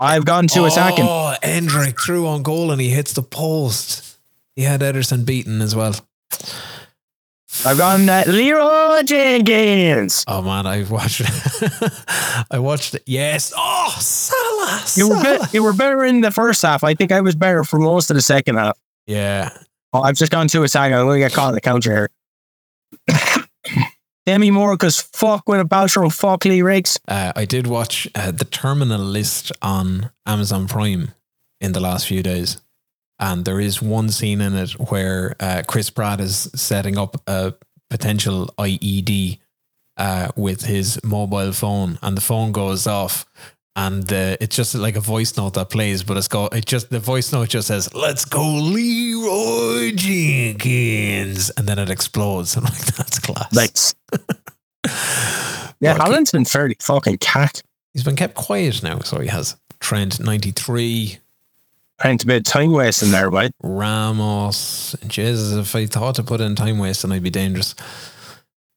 I've 0.00 0.24
gone 0.24 0.48
to 0.48 0.64
attacking. 0.64 1.04
Oh, 1.04 1.34
Endrick 1.42 2.00
threw 2.04 2.26
on 2.26 2.42
goal 2.42 2.72
and 2.72 2.80
he 2.80 2.90
hits 2.90 3.12
the 3.12 3.22
post. 3.22 4.18
He 4.56 4.62
had 4.62 4.80
Ederson 4.80 5.24
beaten 5.24 5.60
as 5.62 5.76
well. 5.76 5.94
I've 7.64 7.78
gone 7.78 8.08
uh, 8.08 8.24
Leeroy 8.26 9.02
Jenkins. 9.04 10.24
Oh 10.26 10.42
man, 10.42 10.66
I 10.66 10.82
watched 10.82 11.22
I 12.50 12.58
watched 12.58 12.94
it. 12.96 13.04
Yes. 13.06 13.52
Oh, 13.56 13.94
Salah. 14.00 14.82
You 14.96 15.08
were, 15.14 15.22
Salah. 15.22 15.38
be- 15.46 15.56
you 15.56 15.62
were 15.62 15.72
better 15.72 16.04
in 16.04 16.20
the 16.20 16.32
first 16.32 16.60
half. 16.62 16.82
I 16.82 16.94
think 16.94 17.12
I 17.12 17.20
was 17.20 17.36
better 17.36 17.62
for 17.62 17.78
most 17.78 18.10
of 18.10 18.16
the 18.16 18.22
second 18.22 18.56
half. 18.56 18.76
Yeah. 19.06 19.50
Oh, 19.94 20.02
I've 20.02 20.16
just 20.16 20.32
gone 20.32 20.48
to 20.48 20.62
attacking. 20.64 20.96
I'm 20.96 21.06
going 21.06 21.20
to 21.20 21.26
get 21.28 21.32
caught 21.32 21.48
on 21.48 21.54
the 21.54 21.60
counter 21.60 22.10
here. 23.08 23.46
Demi 24.26 24.50
Moore, 24.50 24.74
because 24.74 25.00
fuck 25.00 25.48
with 25.48 25.60
a 25.60 25.64
Baltron, 25.64 26.12
fuck 26.12 26.44
Lee 26.44 26.62
Riggs. 26.62 26.98
Uh, 27.06 27.32
I 27.36 27.44
did 27.44 27.68
watch 27.68 28.08
uh, 28.16 28.32
the 28.32 28.44
terminal 28.44 29.00
list 29.00 29.52
on 29.62 30.10
Amazon 30.26 30.66
Prime 30.66 31.12
in 31.60 31.72
the 31.72 31.80
last 31.80 32.08
few 32.08 32.24
days. 32.24 32.60
And 33.20 33.44
there 33.44 33.60
is 33.60 33.80
one 33.80 34.08
scene 34.08 34.40
in 34.40 34.56
it 34.56 34.72
where 34.72 35.36
uh, 35.38 35.62
Chris 35.64 35.90
Pratt 35.90 36.20
is 36.20 36.50
setting 36.56 36.98
up 36.98 37.22
a 37.28 37.54
potential 37.88 38.52
IED 38.58 39.38
uh, 39.96 40.28
with 40.34 40.64
his 40.64 40.98
mobile 41.04 41.52
phone, 41.52 42.00
and 42.02 42.16
the 42.16 42.20
phone 42.20 42.50
goes 42.50 42.88
off. 42.88 43.26
And 43.76 44.10
uh, 44.12 44.36
it's 44.40 44.54
just 44.54 44.74
like 44.76 44.94
a 44.94 45.00
voice 45.00 45.36
note 45.36 45.54
that 45.54 45.70
plays, 45.70 46.04
but 46.04 46.16
it's 46.16 46.28
got 46.28 46.54
It 46.54 46.64
just 46.64 46.90
the 46.90 47.00
voice 47.00 47.32
note 47.32 47.48
just 47.48 47.68
says, 47.68 47.92
"Let's 47.92 48.24
go, 48.24 48.42
Leeroy 48.42 49.92
Jenkins," 49.96 51.50
and 51.50 51.66
then 51.66 51.80
it 51.80 51.90
explodes. 51.90 52.56
I'm 52.56 52.64
like, 52.64 52.84
"That's 52.96 53.18
class." 53.18 53.52
Like, 53.52 53.76
yeah. 55.80 55.98
Haaland's 55.98 56.30
been 56.30 56.44
fairly 56.44 56.76
fucking 56.80 57.18
cat. 57.18 57.62
He's 57.92 58.04
been 58.04 58.16
kept 58.16 58.34
quiet 58.34 58.82
now, 58.82 59.00
so 59.00 59.20
he 59.20 59.28
has 59.28 59.56
Trent 59.80 60.20
93, 60.20 61.18
Trying 62.00 62.18
to 62.18 62.26
be 62.26 62.34
a 62.34 62.40
time 62.40 62.72
wasting 62.72 63.12
there, 63.12 63.30
right? 63.30 63.52
Ramos. 63.62 64.96
Jesus, 65.06 65.52
if 65.52 65.76
I 65.76 65.86
thought 65.86 66.16
to 66.16 66.24
put 66.24 66.40
in 66.40 66.56
time 66.56 66.78
wasting, 66.78 67.12
I'd 67.12 67.22
be 67.22 67.30
dangerous. 67.30 67.74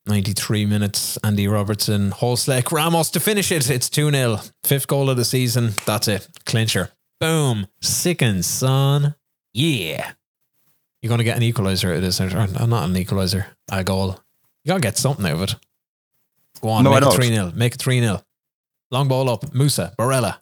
93 0.07 0.65
minutes, 0.65 1.17
Andy 1.23 1.47
Robertson, 1.47 2.11
Hložek, 2.11 2.71
Ramos 2.71 3.09
to 3.11 3.19
finish 3.19 3.51
it. 3.51 3.69
It's 3.69 3.89
2 3.89 4.11
0. 4.11 4.39
Fifth 4.63 4.87
goal 4.87 5.09
of 5.09 5.17
the 5.17 5.25
season. 5.25 5.71
That's 5.85 6.07
it. 6.07 6.27
Clincher. 6.45 6.91
Boom. 7.19 7.67
Sickens, 7.81 8.45
son. 8.45 9.15
Yeah. 9.53 10.11
You're 11.01 11.09
going 11.09 11.19
to 11.19 11.23
get 11.23 11.37
an 11.37 11.43
equalizer 11.43 11.91
out 11.91 11.97
of 11.97 12.01
this. 12.01 12.19
Or 12.19 12.25
or 12.25 12.47
oh, 12.59 12.65
not 12.65 12.89
an 12.89 12.97
equalizer, 12.97 13.47
a 13.71 13.83
goal. 13.83 14.19
You 14.63 14.69
got 14.69 14.75
to 14.75 14.81
get 14.81 14.97
something 14.97 15.25
out 15.25 15.33
of 15.33 15.41
it. 15.43 15.55
Go 16.61 16.69
on, 16.69 16.83
No, 16.83 16.91
make 16.91 16.97
it 16.97 17.01
don't. 17.01 17.15
3 17.15 17.27
0. 17.27 17.51
Make 17.55 17.75
it 17.75 17.81
3 17.81 17.99
0. 17.99 18.21
Long 18.91 19.07
ball 19.07 19.29
up. 19.29 19.53
Musa, 19.53 19.93
Barella. 19.97 20.37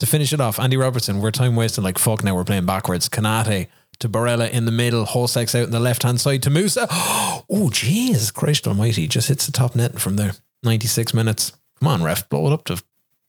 To 0.00 0.06
finish 0.06 0.32
it 0.32 0.40
off, 0.40 0.60
Andy 0.60 0.76
Robertson, 0.76 1.20
we're 1.20 1.32
time 1.32 1.56
wasting 1.56 1.82
like 1.82 1.98
fuck 1.98 2.22
now. 2.22 2.34
We're 2.34 2.44
playing 2.44 2.66
backwards. 2.66 3.08
Konaté 3.08 3.66
to 4.00 4.08
Barella 4.08 4.50
in 4.50 4.64
the 4.64 4.72
middle. 4.72 5.04
Hložek's 5.06 5.54
out 5.54 5.64
in 5.64 5.70
the 5.70 5.80
left 5.80 6.02
hand 6.02 6.20
side 6.20 6.42
to 6.44 6.50
Musa. 6.50 6.86
Oh, 7.50 7.70
Jesus 7.70 8.30
Christ 8.30 8.68
almighty. 8.68 9.08
Just 9.08 9.28
hits 9.28 9.46
the 9.46 9.52
top 9.52 9.74
net 9.74 9.98
from 9.98 10.16
there. 10.16 10.32
96 10.64 11.14
minutes. 11.14 11.54
Come 11.78 11.88
on, 11.88 12.02
ref. 12.02 12.28
Blow 12.28 12.46
it 12.48 12.52
up 12.52 12.64
to 12.64 12.82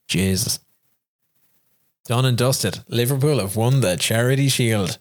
Jesus. 0.08 0.58
Done 2.04 2.26
and 2.26 2.36
dusted. 2.36 2.80
Liverpool 2.86 3.38
have 3.38 3.56
won 3.56 3.80
the 3.80 3.96
Charity 3.96 4.48
Shield. 4.48 4.98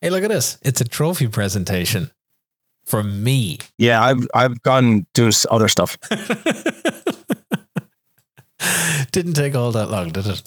Hey, 0.00 0.08
look 0.08 0.24
at 0.24 0.30
this. 0.30 0.56
It's 0.62 0.80
a 0.80 0.84
trophy 0.84 1.28
presentation 1.28 2.12
from 2.84 3.22
me. 3.22 3.58
Yeah, 3.78 4.02
I've 4.02 4.26
I've 4.34 4.62
gone 4.62 5.06
doing 5.12 5.32
other 5.50 5.68
stuff. 5.68 5.98
Didn't 9.12 9.34
take 9.34 9.54
all 9.54 9.72
that 9.72 9.90
long, 9.90 10.10
did 10.10 10.26
it? 10.26 10.42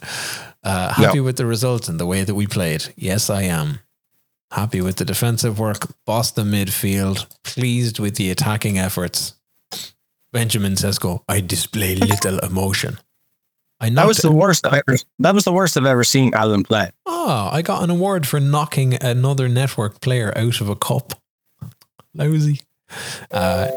Uh, 0.63 0.93
happy 0.93 1.19
with 1.19 1.37
the 1.37 1.45
result 1.45 1.87
and 1.89 1.99
the 1.99 2.05
way 2.05 2.23
that 2.23 2.33
we 2.33 2.47
played. 2.47 2.93
Yes, 2.95 3.29
I 3.29 3.43
am. 3.43 3.79
Happy 4.51 4.81
with 4.81 4.97
the 4.97 5.05
defensive 5.05 5.59
work, 5.59 5.87
bossed 6.05 6.35
the 6.35 6.43
midfield, 6.43 7.25
pleased 7.43 7.99
with 7.99 8.15
the 8.15 8.29
attacking 8.29 8.77
efforts. 8.77 9.35
Benjamin 10.31 10.73
Sesko, 10.73 11.23
I 11.27 11.41
display 11.41 11.95
little 11.95 12.39
emotion. 12.39 12.99
I 13.79 13.89
That 13.89 14.07
was 14.07 14.17
the 14.17 14.31
worst 14.31 14.65
I've 14.65 14.83
ever. 14.87 14.97
That 15.19 15.33
was 15.33 15.43
the 15.45 15.51
worst 15.51 15.77
I've 15.77 15.85
ever 15.85 16.03
seen 16.03 16.33
Alan 16.33 16.63
play. 16.63 16.91
oh, 17.05 17.49
I 17.51 17.61
got 17.61 17.83
an 17.83 17.89
award 17.89 18.27
for 18.27 18.39
knocking 18.39 19.01
another 19.03 19.49
network 19.49 19.99
player 20.01 20.31
out 20.37 20.61
of 20.61 20.69
a 20.69 20.75
cup. 20.75 21.13
Lousy. 22.13 22.61
Uh, 23.31 23.67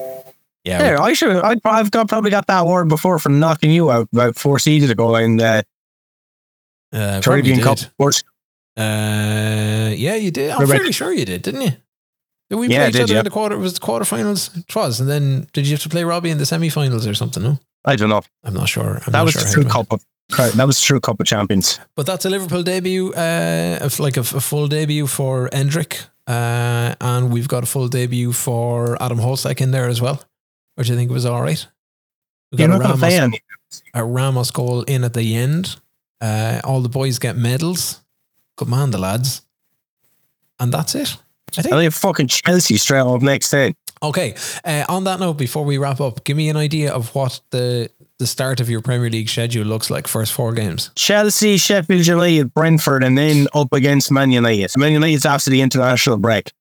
yeah, 0.65 0.93
Yeah, 0.93 1.03
I 1.03 1.13
should. 1.15 1.37
I, 1.37 1.57
I've 1.65 1.91
got 1.91 2.09
probably 2.09 2.31
got 2.31 2.47
that 2.47 2.61
award 2.61 2.89
before 2.89 3.19
for 3.19 3.31
knocking 3.31 3.71
you 3.71 3.91
out 3.91 4.09
about 4.13 4.37
four 4.37 4.59
seasons 4.59 4.91
ago 4.91 5.17
in 5.17 5.37
the 5.37 5.65
uh, 6.93 7.21
Caribbean. 7.23 7.61
Cup. 7.61 7.79
Uh, 8.79 9.91
yeah, 9.97 10.15
you 10.15 10.31
did. 10.31 10.51
I'm 10.51 10.61
Rebecca. 10.61 10.79
fairly 10.79 10.93
sure 10.93 11.13
you 11.13 11.25
did, 11.25 11.43
didn't 11.43 11.63
you? 11.63 11.73
Did 12.51 12.57
we 12.57 12.69
Yeah, 12.69 12.79
play 12.79 12.89
each 12.89 12.93
did, 12.95 13.03
other 13.03 13.13
yeah. 13.15 13.19
in 13.21 13.25
the 13.25 13.31
quarter? 13.31 13.57
It 13.57 13.59
was 13.59 13.75
the 13.75 13.81
quarterfinals. 13.81 14.57
It 14.57 14.75
was, 14.75 15.01
and 15.01 15.09
then 15.11 15.49
did 15.53 15.67
you 15.67 15.73
have 15.75 15.83
to 15.83 15.89
play 15.89 16.05
Robbie 16.05 16.31
in 16.31 16.39
the 16.39 16.47
semi-finals 16.47 17.07
or 17.07 17.15
something? 17.15 17.43
No, 17.43 17.59
I 17.85 17.97
don't 17.97 18.09
know. 18.09 18.23
I'm 18.45 18.55
not 18.55 18.69
sure. 18.69 19.03
I'm 19.07 19.13
that 19.13 19.19
not 19.19 19.25
was 19.25 19.33
sure 19.35 19.43
the 19.43 19.49
how 19.49 19.53
true 19.55 19.65
cup 19.65 19.93
of. 19.93 20.05
That 20.57 20.67
was 20.67 20.81
true 20.81 21.01
cup 21.01 21.21
of 21.21 21.27
champions. 21.27 21.81
But 21.97 22.05
that's 22.07 22.25
a 22.27 22.31
Liverpool 22.31 22.63
debut, 22.63 23.13
uh, 23.15 23.89
like 23.99 24.17
a, 24.19 24.21
a 24.21 24.41
full 24.41 24.69
debut 24.69 25.07
for 25.07 25.49
Endrick, 25.51 26.05
uh, 26.27 26.95
and 27.01 27.33
we've 27.33 27.49
got 27.49 27.63
a 27.63 27.67
full 27.67 27.89
debut 27.89 28.33
for 28.33 29.03
Adam 29.03 29.19
Hložek 29.19 29.61
in 29.63 29.71
there 29.71 29.89
as 29.89 30.01
well, 30.03 30.23
which 30.75 30.91
I 30.91 30.95
think 30.95 31.11
was 31.11 31.25
all 31.25 31.41
right. 31.43 31.67
We 32.53 32.59
You're 32.59 32.69
got 32.69 32.81
a 32.85 32.93
to 32.93 32.99
play 32.99 33.19
Ramos, 33.19 33.41
a 33.95 34.05
Ramos 34.05 34.51
goal 34.51 34.83
in 34.83 35.03
at 35.05 35.15
the 35.15 35.35
end. 35.35 35.77
Uh, 36.21 36.61
all 36.63 36.81
the 36.83 36.89
boys 36.91 37.19
get 37.19 37.37
medals. 37.37 38.01
Good 38.59 38.69
man, 38.69 38.91
the 38.91 38.99
lads, 38.99 39.43
and 40.59 40.75
that's 40.75 40.97
it. 40.97 41.17
I 41.57 41.63
think 41.63 41.75
I 41.75 41.79
think 41.79 41.93
fucking 41.93 42.27
Chelsea 42.27 42.77
straight 42.77 43.01
up 43.01 43.23
next 43.23 43.51
day. 43.51 43.75
Okay. 44.03 44.35
Uh, 44.65 44.85
on 44.89 45.05
that 45.05 45.21
note, 45.21 45.35
before 45.35 45.65
we 45.65 45.79
wrap 45.79 46.01
up, 46.01 46.25
give 46.25 46.37
me 46.37 46.49
an 46.49 46.57
idea 46.57 46.93
of 46.93 47.15
what 47.15 47.41
the 47.51 47.89
the 48.19 48.27
start 48.27 48.61
of 48.61 48.69
your 48.69 48.83
Premier 48.83 49.11
League 49.11 49.29
schedule 49.29 49.65
looks 49.65 49.91
like. 49.91 50.09
First 50.09 50.33
four 50.33 50.53
games. 50.53 50.91
Chelsea, 50.97 51.57
Sheffield 51.57 52.05
United, 52.05 52.53
Brentford, 52.53 53.05
and 53.05 53.17
then 53.17 53.47
up 53.55 53.73
against 53.73 54.11
Man 54.11 54.33
United. 54.33 54.73
Man 54.77 54.93
United's 54.93 55.25
after 55.25 55.51
the 55.51 55.61
international 55.61 56.17
break. 56.17 56.53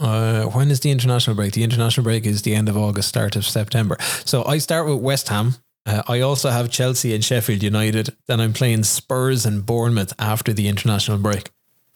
Uh, 0.00 0.44
when 0.46 0.70
is 0.70 0.80
the 0.80 0.90
international 0.90 1.36
break? 1.36 1.52
The 1.52 1.64
international 1.64 2.04
break 2.04 2.24
is 2.24 2.42
the 2.42 2.54
end 2.54 2.70
of 2.70 2.78
August, 2.78 3.10
start 3.10 3.36
of 3.36 3.44
September. 3.44 3.98
So 4.24 4.42
I 4.46 4.56
start 4.56 4.86
with 4.86 5.00
West 5.00 5.28
Ham. 5.28 5.56
Uh, 5.84 6.02
I 6.06 6.20
also 6.20 6.50
have 6.50 6.70
Chelsea 6.70 7.14
and 7.14 7.24
Sheffield 7.24 7.62
United. 7.62 8.10
Then 8.26 8.40
I'm 8.40 8.52
playing 8.52 8.84
Spurs 8.84 9.44
and 9.44 9.66
Bournemouth 9.66 10.12
after 10.18 10.52
the 10.52 10.68
international 10.68 11.18
break, 11.18 11.50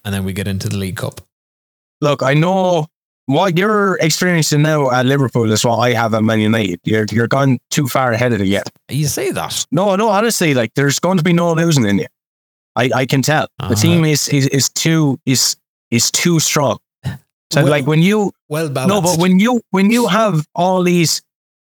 and 0.05 0.13
then 0.13 0.25
we 0.25 0.33
get 0.33 0.49
into 0.49 0.69
the 0.69 0.77
League 0.77 0.97
Cup. 0.97 1.21
Look, 2.01 2.23
I 2.23 2.35
know 2.35 2.87
what 3.27 3.57
you're 3.57 3.97
experiencing 4.01 4.63
now 4.63 4.91
at 4.91 5.07
Liverpool 5.07 5.51
is 5.53 5.65
what 5.65 5.79
I 5.79 5.93
have 5.93 6.15
at 6.15 6.23
Man 6.25 6.41
United. 6.41 6.81
You're 6.85 7.07
you're 7.11 7.29
gone 7.29 7.59
too 7.71 7.87
far 7.89 8.13
ahead 8.13 8.33
of 8.33 8.41
it 8.41 8.47
yet. 8.49 8.69
You 8.89 9.07
say 9.07 9.31
that. 9.33 9.65
No, 9.71 9.95
no, 9.97 10.09
honestly, 10.09 10.53
like 10.55 10.75
there's 10.75 10.99
going 10.99 11.19
to 11.19 11.25
be 11.25 11.33
no 11.33 11.53
losing 11.53 11.87
in 11.87 11.99
you. 12.01 12.07
I, 12.75 12.91
I 12.95 13.07
can 13.07 13.23
tell. 13.23 13.45
Uh-huh. 13.61 13.69
The 13.71 13.77
team 13.77 14.05
is, 14.05 14.29
is 14.29 14.49
is 14.49 14.69
too 14.69 15.19
is 15.27 15.57
is 15.91 16.11
too 16.11 16.41
strong. 16.41 16.79
So 17.53 17.63
Well- 17.63 17.67
like 17.71 17.87
when 17.87 18.03
you 18.03 18.33
Well 18.49 18.69
balanced. 18.69 18.95
no, 18.95 19.01
but 19.01 19.19
when 19.21 19.39
you 19.39 19.61
when 19.71 19.91
you 19.93 20.09
have 20.09 20.45
all 20.55 20.83
these 20.83 21.23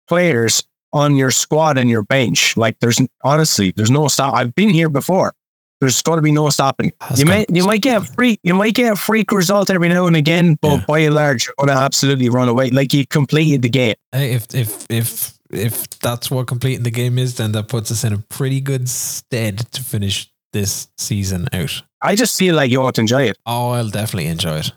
players 0.09 0.63
on 0.93 1.17
your 1.17 1.31
squad 1.31 1.79
and 1.79 1.91
your 1.91 2.03
bench, 2.03 2.57
like 2.57 2.79
there's 2.81 3.01
honestly 3.25 3.73
there's 3.77 3.91
no 3.91 4.09
stop. 4.09 4.35
I've 4.35 4.55
been 4.55 4.71
here 4.71 4.89
before. 4.89 5.35
There's 5.81 6.01
going 6.01 6.17
to 6.17 6.23
be 6.23 6.33
no 6.33 6.49
stopping. 6.49 6.93
Has 7.03 7.21
You 7.21 7.27
may 7.27 7.45
you 7.53 7.65
might 7.67 7.83
get 7.83 8.01
a 8.01 8.05
freak 8.05 8.41
you 8.43 8.55
might 8.55 8.75
get 8.75 8.93
a 8.93 8.97
freak 8.97 9.31
result 9.31 9.69
every 9.69 9.89
now 9.91 10.07
and 10.07 10.17
again, 10.17 10.57
but 10.63 10.71
Yeah. 10.79 10.85
by 10.87 10.99
and 11.01 11.15
large, 11.15 11.47
you're 11.47 11.55
going 11.59 11.69
to 11.69 11.75
absolutely 11.83 12.29
run 12.31 12.49
away. 12.49 12.71
Like 12.71 12.95
you 12.95 13.07
completed 13.07 13.61
the 13.63 13.69
game. 13.69 13.95
Hey, 14.13 14.33
if 14.33 14.55
if 14.55 14.87
if 14.91 15.35
if 15.51 15.89
that's 16.01 16.31
what 16.31 16.47
completing 16.47 16.83
the 16.83 16.91
game 16.91 17.19
is, 17.19 17.37
then 17.37 17.53
that 17.53 17.69
puts 17.69 17.91
us 17.91 18.05
in 18.05 18.13
a 18.15 18.19
pretty 18.19 18.61
good 18.61 18.89
stead 18.89 19.59
to 19.73 19.83
finish 19.83 20.33
this 20.53 20.89
season 20.97 21.47
out. 21.53 21.83
I 22.01 22.15
just 22.17 22.39
feel 22.39 22.55
like 22.55 22.71
you 22.71 22.81
ought 22.83 22.95
to 22.95 23.01
enjoy 23.03 23.25
it, 23.25 23.37
Oh, 23.45 23.71
I'll 23.73 23.91
definitely 23.91 24.29
enjoy 24.31 24.59
it. 24.61 24.73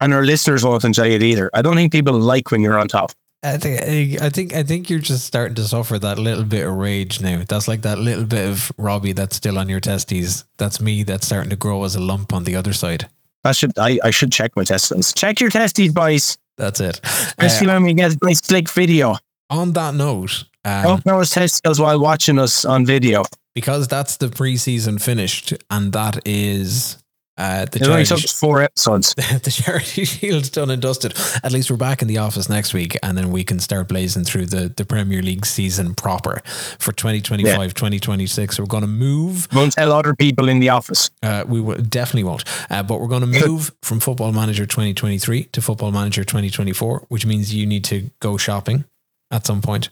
and 0.00 0.12
our 0.12 0.24
listeners 0.24 0.64
won't 0.64 0.84
enjoy 0.84 1.08
it 1.10 1.22
either. 1.22 1.50
I 1.54 1.62
don't 1.62 1.76
think 1.76 1.92
people 1.92 2.18
like 2.18 2.50
when 2.50 2.62
you're 2.62 2.78
on 2.78 2.88
top. 2.88 3.12
I 3.44 3.56
think 3.58 4.20
I 4.22 4.28
think 4.30 4.54
I 4.54 4.62
think 4.62 4.88
you're 4.88 5.00
just 5.00 5.24
starting 5.26 5.56
to 5.56 5.64
suffer 5.64 5.98
that 5.98 6.18
little 6.18 6.44
bit 6.44 6.64
of 6.66 6.74
rage 6.76 7.20
now. 7.20 7.42
That's 7.48 7.66
like 7.66 7.82
that 7.82 7.98
little 7.98 8.24
bit 8.24 8.48
of 8.48 8.70
Robbie 8.78 9.12
that's 9.12 9.34
still 9.36 9.58
on 9.58 9.68
your 9.68 9.80
testes. 9.80 10.44
That's 10.58 10.80
me 10.80 11.02
that's 11.02 11.26
starting 11.26 11.50
to 11.50 11.56
grow 11.56 11.82
as 11.84 11.96
a 11.96 12.00
lump 12.00 12.32
on 12.32 12.44
the 12.44 12.54
other 12.54 12.72
side. 12.72 13.08
I 13.44 13.50
should 13.52 13.76
I, 13.78 13.98
I 14.04 14.10
should 14.10 14.30
check 14.30 14.52
my 14.54 14.62
testicles. 14.62 15.12
Check 15.12 15.40
your 15.40 15.50
testes, 15.50 15.92
boys. 15.92 16.38
That's 16.56 16.78
it. 16.80 17.00
Especially 17.02 17.66
Uh, 17.68 17.74
when 17.74 17.82
we 17.84 17.94
get 17.94 18.12
a 18.12 18.18
nice 18.22 18.38
slick 18.40 18.68
video. 18.70 19.16
on 19.50 19.72
that 19.72 19.94
note, 19.94 20.44
um, 20.64 21.00
Don't 21.04 21.18
his 21.18 21.30
testicles 21.30 21.80
while 21.80 21.98
watching 22.00 22.38
us 22.38 22.64
on 22.64 22.86
video. 22.86 23.24
because 23.56 23.88
that's 23.88 24.16
the 24.18 24.28
preseason 24.28 25.02
finished, 25.02 25.52
and 25.68 25.92
that 25.92 26.20
is 26.24 27.01
uh, 27.42 27.64
the 27.64 27.80
It 27.80 27.88
only 27.88 28.04
charity, 28.04 28.28
took 28.28 28.30
four 28.30 28.62
episodes. 28.62 29.14
the 29.14 29.50
charity 29.50 30.04
shield's 30.04 30.48
done 30.48 30.70
and 30.70 30.80
dusted. 30.80 31.12
At 31.42 31.50
least 31.50 31.72
we're 31.72 31.76
back 31.76 32.00
in 32.00 32.06
the 32.06 32.18
office 32.18 32.48
next 32.48 32.72
week, 32.72 32.96
and 33.02 33.18
then 33.18 33.32
we 33.32 33.42
can 33.42 33.58
start 33.58 33.88
blazing 33.88 34.22
through 34.22 34.46
the, 34.46 34.68
the 34.68 34.84
Premier 34.84 35.22
League 35.22 35.44
season 35.44 35.94
proper 35.94 36.40
for 36.78 36.92
2025 36.92 37.74
2026. 37.74 38.60
We're 38.60 38.66
going 38.66 38.82
to 38.82 38.86
move. 38.86 39.48
Won't 39.52 39.72
tell 39.72 39.90
other 39.90 40.14
people 40.14 40.48
in 40.48 40.60
the 40.60 40.68
office. 40.68 41.10
Uh, 41.20 41.44
we 41.44 41.60
will, 41.60 41.78
definitely 41.78 42.24
won't, 42.24 42.44
uh, 42.70 42.84
but 42.84 43.00
we're 43.00 43.08
going 43.08 43.32
to 43.32 43.46
move 43.46 43.72
from 43.82 43.98
Football 43.98 44.30
Manager 44.30 44.64
2023 44.64 45.44
to 45.44 45.60
Football 45.60 45.90
Manager 45.90 46.22
2024, 46.22 47.06
which 47.08 47.26
means 47.26 47.52
you 47.52 47.66
need 47.66 47.84
to 47.86 48.08
go 48.20 48.36
shopping 48.36 48.84
at 49.32 49.46
some 49.46 49.62
point. 49.62 49.88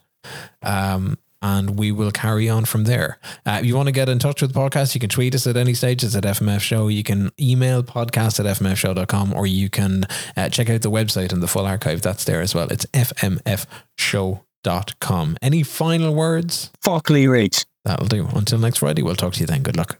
Um, 0.62 1.18
and 1.42 1.78
we 1.78 1.92
will 1.92 2.10
carry 2.10 2.48
on 2.48 2.64
from 2.64 2.84
there. 2.84 3.18
Uh, 3.46 3.58
if 3.60 3.66
you 3.66 3.76
want 3.76 3.86
to 3.88 3.92
get 3.92 4.08
in 4.08 4.18
touch 4.18 4.42
with 4.42 4.52
the 4.52 4.58
podcast, 4.58 4.94
you 4.94 5.00
can 5.00 5.08
tweet 5.10 5.34
us 5.34 5.46
at 5.46 5.56
any 5.56 5.74
stage. 5.74 6.02
It's 6.04 6.14
at 6.14 6.24
FMF 6.24 6.60
Show. 6.60 6.88
You 6.88 7.02
can 7.02 7.30
email 7.40 7.82
podcast 7.82 8.40
at 8.40 8.46
fmfshow.com 8.58 9.32
or 9.32 9.46
you 9.46 9.70
can 9.70 10.04
uh, 10.36 10.48
check 10.48 10.68
out 10.70 10.82
the 10.82 10.90
website 10.90 11.32
and 11.32 11.42
the 11.42 11.48
full 11.48 11.66
archive. 11.66 12.02
That's 12.02 12.24
there 12.24 12.40
as 12.40 12.54
well. 12.54 12.68
It's 12.70 12.86
fmfshow.com. 12.86 13.66
Any 15.42 15.62
final 15.62 16.14
words? 16.14 16.70
Fuck 16.82 17.10
Lee 17.10 17.26
Riggs. 17.26 17.66
That'll 17.84 18.06
do. 18.06 18.26
Until 18.34 18.58
next 18.58 18.78
Friday, 18.78 19.02
we'll 19.02 19.16
talk 19.16 19.34
to 19.34 19.40
you 19.40 19.46
then. 19.46 19.62
Good 19.62 19.76
luck. 19.76 19.99